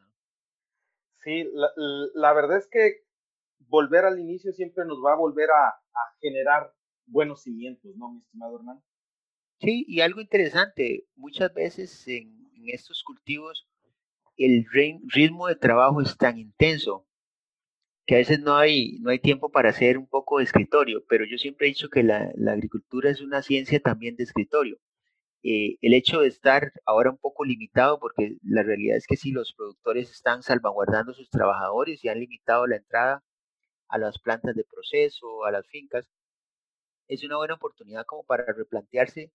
Sí, 1.24 1.50
la, 1.54 1.70
la, 2.14 2.34
verdad 2.34 2.58
es 2.58 2.68
que 2.68 3.04
volver 3.68 4.06
al 4.06 4.20
inicio 4.20 4.52
siempre 4.52 4.86
nos 4.86 4.98
va 5.04 5.14
a 5.14 5.18
volver 5.18 5.50
a, 5.50 5.80
generar 6.20 6.74
buenos 7.06 7.44
cimientos, 7.44 7.96
¿no, 7.96 8.12
mi 8.12 8.20
estimado 8.20 8.58
Hernán? 8.58 8.82
Sí, 9.60 9.86
y 9.88 10.02
algo 10.02 10.22
interesante, 10.22 11.06
muchas 11.16 11.54
veces 11.54 12.08
en, 12.08 12.50
en 12.56 12.70
estos 12.70 13.04
cultivos 13.04 13.68
el 14.38 14.66
ritmo 15.14 15.48
de 15.48 15.56
trabajo 15.56 16.02
es 16.02 16.18
tan 16.18 16.38
intenso 16.38 17.06
que 18.06 18.16
a 18.16 18.18
veces 18.18 18.40
no 18.40 18.56
hay, 18.56 19.00
no 19.00 19.12
hay 19.12 19.20
tiempo 19.20 19.50
para 19.50 19.70
hacer 19.70 19.98
un 19.98 20.08
poco 20.08 20.40
de 20.40 20.44
escritorio, 20.44 21.04
pero 21.08 21.26
yo 21.26 21.38
siempre 21.38 21.68
he 21.68 21.70
dicho 21.70 21.90
que 21.90 22.04
la, 22.04 22.34
agricultura 22.50 23.10
es 23.10 23.22
una 23.22 23.42
ciencia 23.42 23.80
también 23.80 24.16
de 24.16 24.24
escritorio. 24.24 24.78
Eh, 25.44 25.78
el 25.82 25.94
hecho 25.94 26.22
de 26.22 26.28
estar 26.28 26.72
ahora 26.86 27.12
un 27.12 27.18
poco 27.18 27.46
limitado, 27.46 28.00
porque 28.00 28.38
la 28.44 28.64
realidad 28.64 28.98
es 28.98 29.08
que 29.08 29.18
si 29.18 29.32
los 29.32 29.54
productores 29.54 30.10
están 30.12 30.44
salvaguardando 30.44 31.12
a 31.12 31.16
sus 31.16 31.30
trabajadores 31.30 32.04
y 32.04 32.10
han 32.10 32.20
limitado 32.20 32.68
la 32.68 32.78
entrada 32.78 33.24
a 33.90 33.98
las 33.98 34.20
plantas 34.20 34.56
de 34.56 34.64
proceso, 34.64 35.46
a 35.46 35.52
las 35.52 35.68
fincas, 35.68 36.10
es 37.08 37.24
una 37.24 37.38
buena 37.38 37.56
oportunidad 37.56 38.06
como 38.06 38.24
para 38.24 38.46
replantearse 38.54 39.32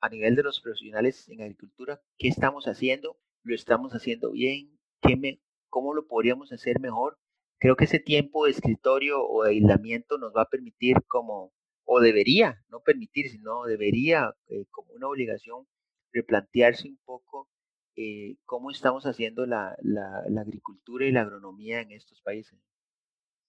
a 0.00 0.08
nivel 0.08 0.36
de 0.36 0.42
los 0.42 0.60
profesionales 0.60 1.28
en 1.28 1.42
agricultura 1.42 2.00
qué 2.18 2.28
estamos 2.28 2.66
haciendo, 2.66 3.18
lo 3.42 3.54
estamos 3.54 3.92
haciendo 3.92 4.32
bien, 4.32 4.78
¿Qué 5.02 5.16
me, 5.16 5.40
cómo 5.68 5.94
lo 5.94 6.06
podríamos 6.06 6.52
hacer 6.52 6.80
mejor 6.80 7.18
creo 7.60 7.76
que 7.76 7.84
ese 7.84 8.00
tiempo 8.00 8.46
de 8.46 8.52
escritorio 8.52 9.22
o 9.24 9.44
de 9.44 9.50
aislamiento 9.50 10.18
nos 10.18 10.34
va 10.34 10.42
a 10.42 10.48
permitir 10.48 10.96
como, 11.06 11.52
o 11.92 11.98
debería, 11.98 12.62
no 12.68 12.78
permitir, 12.78 13.28
sino 13.30 13.64
debería 13.64 14.32
eh, 14.46 14.64
como 14.70 14.92
una 14.92 15.08
obligación 15.08 15.66
replantearse 16.12 16.86
un 16.86 17.00
poco 17.04 17.48
eh, 17.96 18.36
cómo 18.44 18.70
estamos 18.70 19.06
haciendo 19.06 19.44
la, 19.44 19.76
la, 19.82 20.40
agricultura 20.40 21.04
y 21.04 21.10
la 21.10 21.22
agronomía 21.22 21.80
en 21.80 21.90
estos 21.90 22.22
países. 22.22 22.56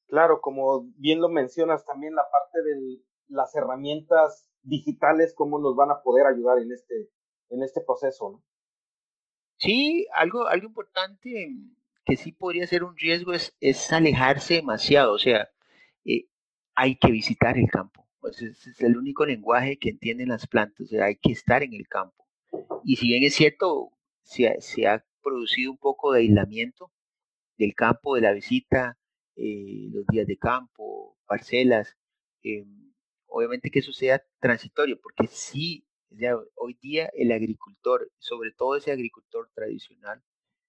Claro, 0.07 0.41
como 0.41 0.91
bien 0.97 1.21
lo 1.21 1.29
mencionas, 1.29 1.85
también 1.85 2.15
la 2.15 2.23
parte 2.31 2.63
de 2.63 3.03
las 3.27 3.55
herramientas 3.55 4.49
digitales, 4.63 5.35
cómo 5.35 5.59
nos 5.59 5.75
van 5.75 5.91
a 5.91 6.01
poder 6.01 6.25
ayudar 6.25 6.57
en 6.57 6.71
este, 6.71 7.11
en 7.49 7.61
este 7.61 7.81
proceso, 7.81 8.31
¿no? 8.31 8.43
Sí, 9.57 10.07
algo, 10.15 10.47
algo 10.47 10.65
importante 10.65 11.47
que 12.05 12.15
sí 12.15 12.31
podría 12.31 12.65
ser 12.65 12.83
un 12.83 12.97
riesgo 12.97 13.33
es, 13.33 13.55
es 13.59 13.93
alejarse 13.93 14.55
demasiado, 14.55 15.13
o 15.13 15.19
sea, 15.19 15.51
eh, 16.05 16.25
hay 16.73 16.95
que 16.95 17.11
visitar 17.11 17.55
el 17.59 17.69
campo. 17.69 18.01
Pues 18.21 18.41
es 18.41 18.79
el 18.79 18.97
único 18.97 19.25
lenguaje 19.25 19.77
que 19.77 19.89
entienden 19.89 20.29
las 20.29 20.47
plantas, 20.47 20.81
o 20.81 20.89
sea, 20.89 21.05
hay 21.05 21.17
que 21.17 21.31
estar 21.31 21.63
en 21.63 21.73
el 21.73 21.87
campo. 21.87 22.27
Y 22.85 22.95
si 22.95 23.07
bien 23.07 23.23
es 23.23 23.33
cierto, 23.33 23.91
se 24.23 24.47
ha, 24.47 24.61
se 24.61 24.87
ha 24.87 25.03
producido 25.21 25.71
un 25.71 25.77
poco 25.77 26.13
de 26.13 26.21
aislamiento 26.21 26.91
del 27.57 27.73
campo, 27.75 28.15
de 28.15 28.21
la 28.21 28.33
visita, 28.33 28.97
eh, 29.35 29.89
los 29.91 30.05
días 30.07 30.27
de 30.27 30.37
campo, 30.37 31.17
parcelas, 31.25 31.97
eh, 32.43 32.65
obviamente 33.27 33.71
que 33.71 33.79
eso 33.79 33.93
sea 33.93 34.23
transitorio, 34.39 34.99
porque 35.01 35.27
sí, 35.27 35.87
hoy 36.55 36.77
día 36.81 37.09
el 37.15 37.31
agricultor, 37.31 38.11
sobre 38.19 38.51
todo 38.51 38.75
ese 38.75 38.91
agricultor 38.91 39.49
tradicional, 39.53 40.21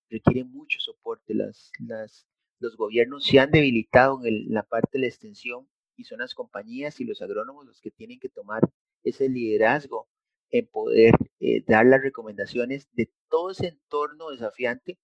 requiere 0.09 0.45
mucho 0.45 0.79
soporte. 0.81 1.35
Las, 1.35 1.73
las, 1.81 2.27
los 2.61 2.77
gobiernos 2.77 3.25
se 3.25 3.41
han 3.41 3.51
debilitado 3.51 4.25
en, 4.25 4.53
la 4.53 4.63
parte 4.63 4.91
de 4.93 5.01
la 5.01 5.09
extensión 5.09 5.69
y 5.97 6.05
son 6.05 6.19
las 6.21 6.35
compañías 6.35 7.01
y 7.01 7.05
los 7.05 7.23
agrónomos 7.23 7.67
los 7.67 7.81
que 7.81 7.91
tienen 7.91 8.19
que 8.19 8.29
tomar 8.29 8.63
ese 9.03 9.29
liderazgo 9.29 10.09
en 10.51 10.67
poder 10.67 11.15
eh, 11.41 11.65
dar 11.67 11.87
las 11.87 12.03
recomendaciones 12.03 12.89
de 12.93 13.11
todo 13.29 13.51
ese 13.51 13.69
entorno 13.69 14.31
desafiante, 14.31 14.99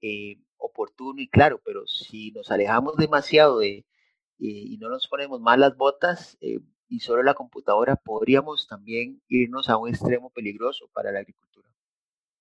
eh, 0.00 0.36
oportuno 0.56 1.20
y 1.20 1.28
claro, 1.28 1.60
pero 1.64 1.86
si 1.86 2.30
nos 2.30 2.50
alejamos 2.50 2.96
demasiado 2.96 3.58
de, 3.58 3.78
eh, 3.78 3.84
y 4.38 4.78
no 4.78 4.88
nos 4.88 5.08
ponemos 5.08 5.40
mal 5.40 5.60
las 5.60 5.76
botas 5.76 6.38
y 6.40 7.00
solo 7.00 7.22
la 7.22 7.34
computadora, 7.34 7.96
podríamos 7.96 8.68
también 8.68 9.20
irnos 9.28 9.68
a 9.68 9.76
un 9.76 9.88
extremo 9.88 10.30
peligroso 10.30 10.88
para 10.92 11.12
la 11.12 11.20
agricultura. 11.20 11.68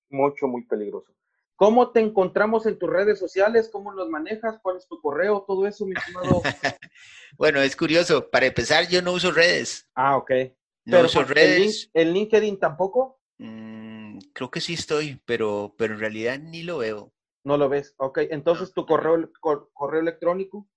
Mucho, 0.09 0.47
muy 0.47 0.63
peligroso. 0.65 1.13
¿Cómo 1.57 1.89
te 1.89 1.99
encontramos 2.01 2.67
en 2.67 2.77
tus 2.77 2.87
redes 2.87 3.17
sociales? 3.17 3.67
¿Cómo 3.73 3.91
los 3.91 4.07
manejas? 4.09 4.59
¿Cuál 4.61 4.77
es 4.77 4.87
tu 4.87 5.01
correo? 5.01 5.43
Todo 5.47 5.65
eso, 5.65 5.87
mi 5.87 5.93
estimado. 5.97 6.43
bueno, 7.37 7.59
es 7.61 7.75
curioso. 7.75 8.29
Para 8.29 8.45
empezar, 8.45 8.87
yo 8.87 9.01
no 9.01 9.11
uso 9.11 9.31
redes. 9.31 9.89
Ah, 9.95 10.17
ok. 10.17 10.31
No 10.85 11.01
uso 11.01 11.23
redes. 11.23 11.89
¿El, 11.95 12.13
LinkedIn 12.13 12.59
tampoco? 12.59 13.19
Mm, 13.39 14.19
creo 14.33 14.51
que 14.51 14.61
sí 14.61 14.75
estoy, 14.75 15.19
pero, 15.25 15.73
pero 15.79 15.95
en 15.95 15.99
realidad 15.99 16.37
ni 16.37 16.61
lo 16.61 16.77
veo. 16.77 17.11
No 17.43 17.57
lo 17.57 17.67
ves. 17.69 17.95
Ok. 17.97 18.19
Entonces, 18.29 18.71
¿tu 18.71 18.85
correo, 18.85 19.31
correo 19.73 20.01
electrónico? 20.01 20.69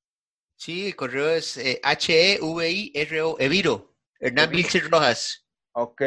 Sí, 0.57 0.87
el 0.87 0.97
correo 0.97 1.28
es 1.28 1.61
H-E-V-I-R-O, 1.83 3.37
Eviro. 3.39 3.95
Hernán 4.18 4.51
Vilches 4.51 4.91
Rojas. 4.91 5.47
Ok. 5.72 6.03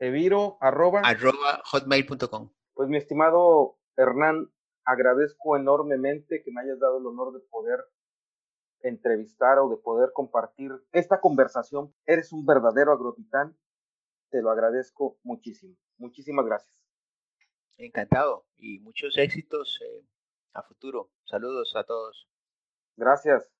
Eviro, 0.00 0.58
arroba. 0.60 1.02
Arroba 1.04 1.62
hotmail.com. 1.64 2.50
Pues 2.74 2.88
mi 2.88 2.96
estimado 2.96 3.79
Hernán, 4.00 4.50
agradezco 4.84 5.56
enormemente 5.56 6.42
que 6.42 6.50
me 6.50 6.62
hayas 6.62 6.78
dado 6.78 6.98
el 6.98 7.06
honor 7.06 7.32
de 7.32 7.40
poder 7.40 7.80
entrevistar 8.82 9.58
o 9.58 9.68
de 9.68 9.76
poder 9.76 10.10
compartir 10.14 10.72
esta 10.92 11.20
conversación. 11.20 11.94
Eres 12.06 12.32
un 12.32 12.46
verdadero 12.46 12.92
agrotitán. 12.92 13.56
Te 14.30 14.40
lo 14.40 14.50
agradezco 14.50 15.18
muchísimo. 15.22 15.76
Muchísimas 15.98 16.46
gracias. 16.46 16.74
Encantado 17.76 18.46
y 18.56 18.78
muchos 18.78 19.18
éxitos 19.18 19.80
eh, 19.82 20.06
a 20.54 20.62
futuro. 20.62 21.10
Saludos 21.24 21.74
a 21.76 21.84
todos. 21.84 22.26
Gracias. 22.96 23.50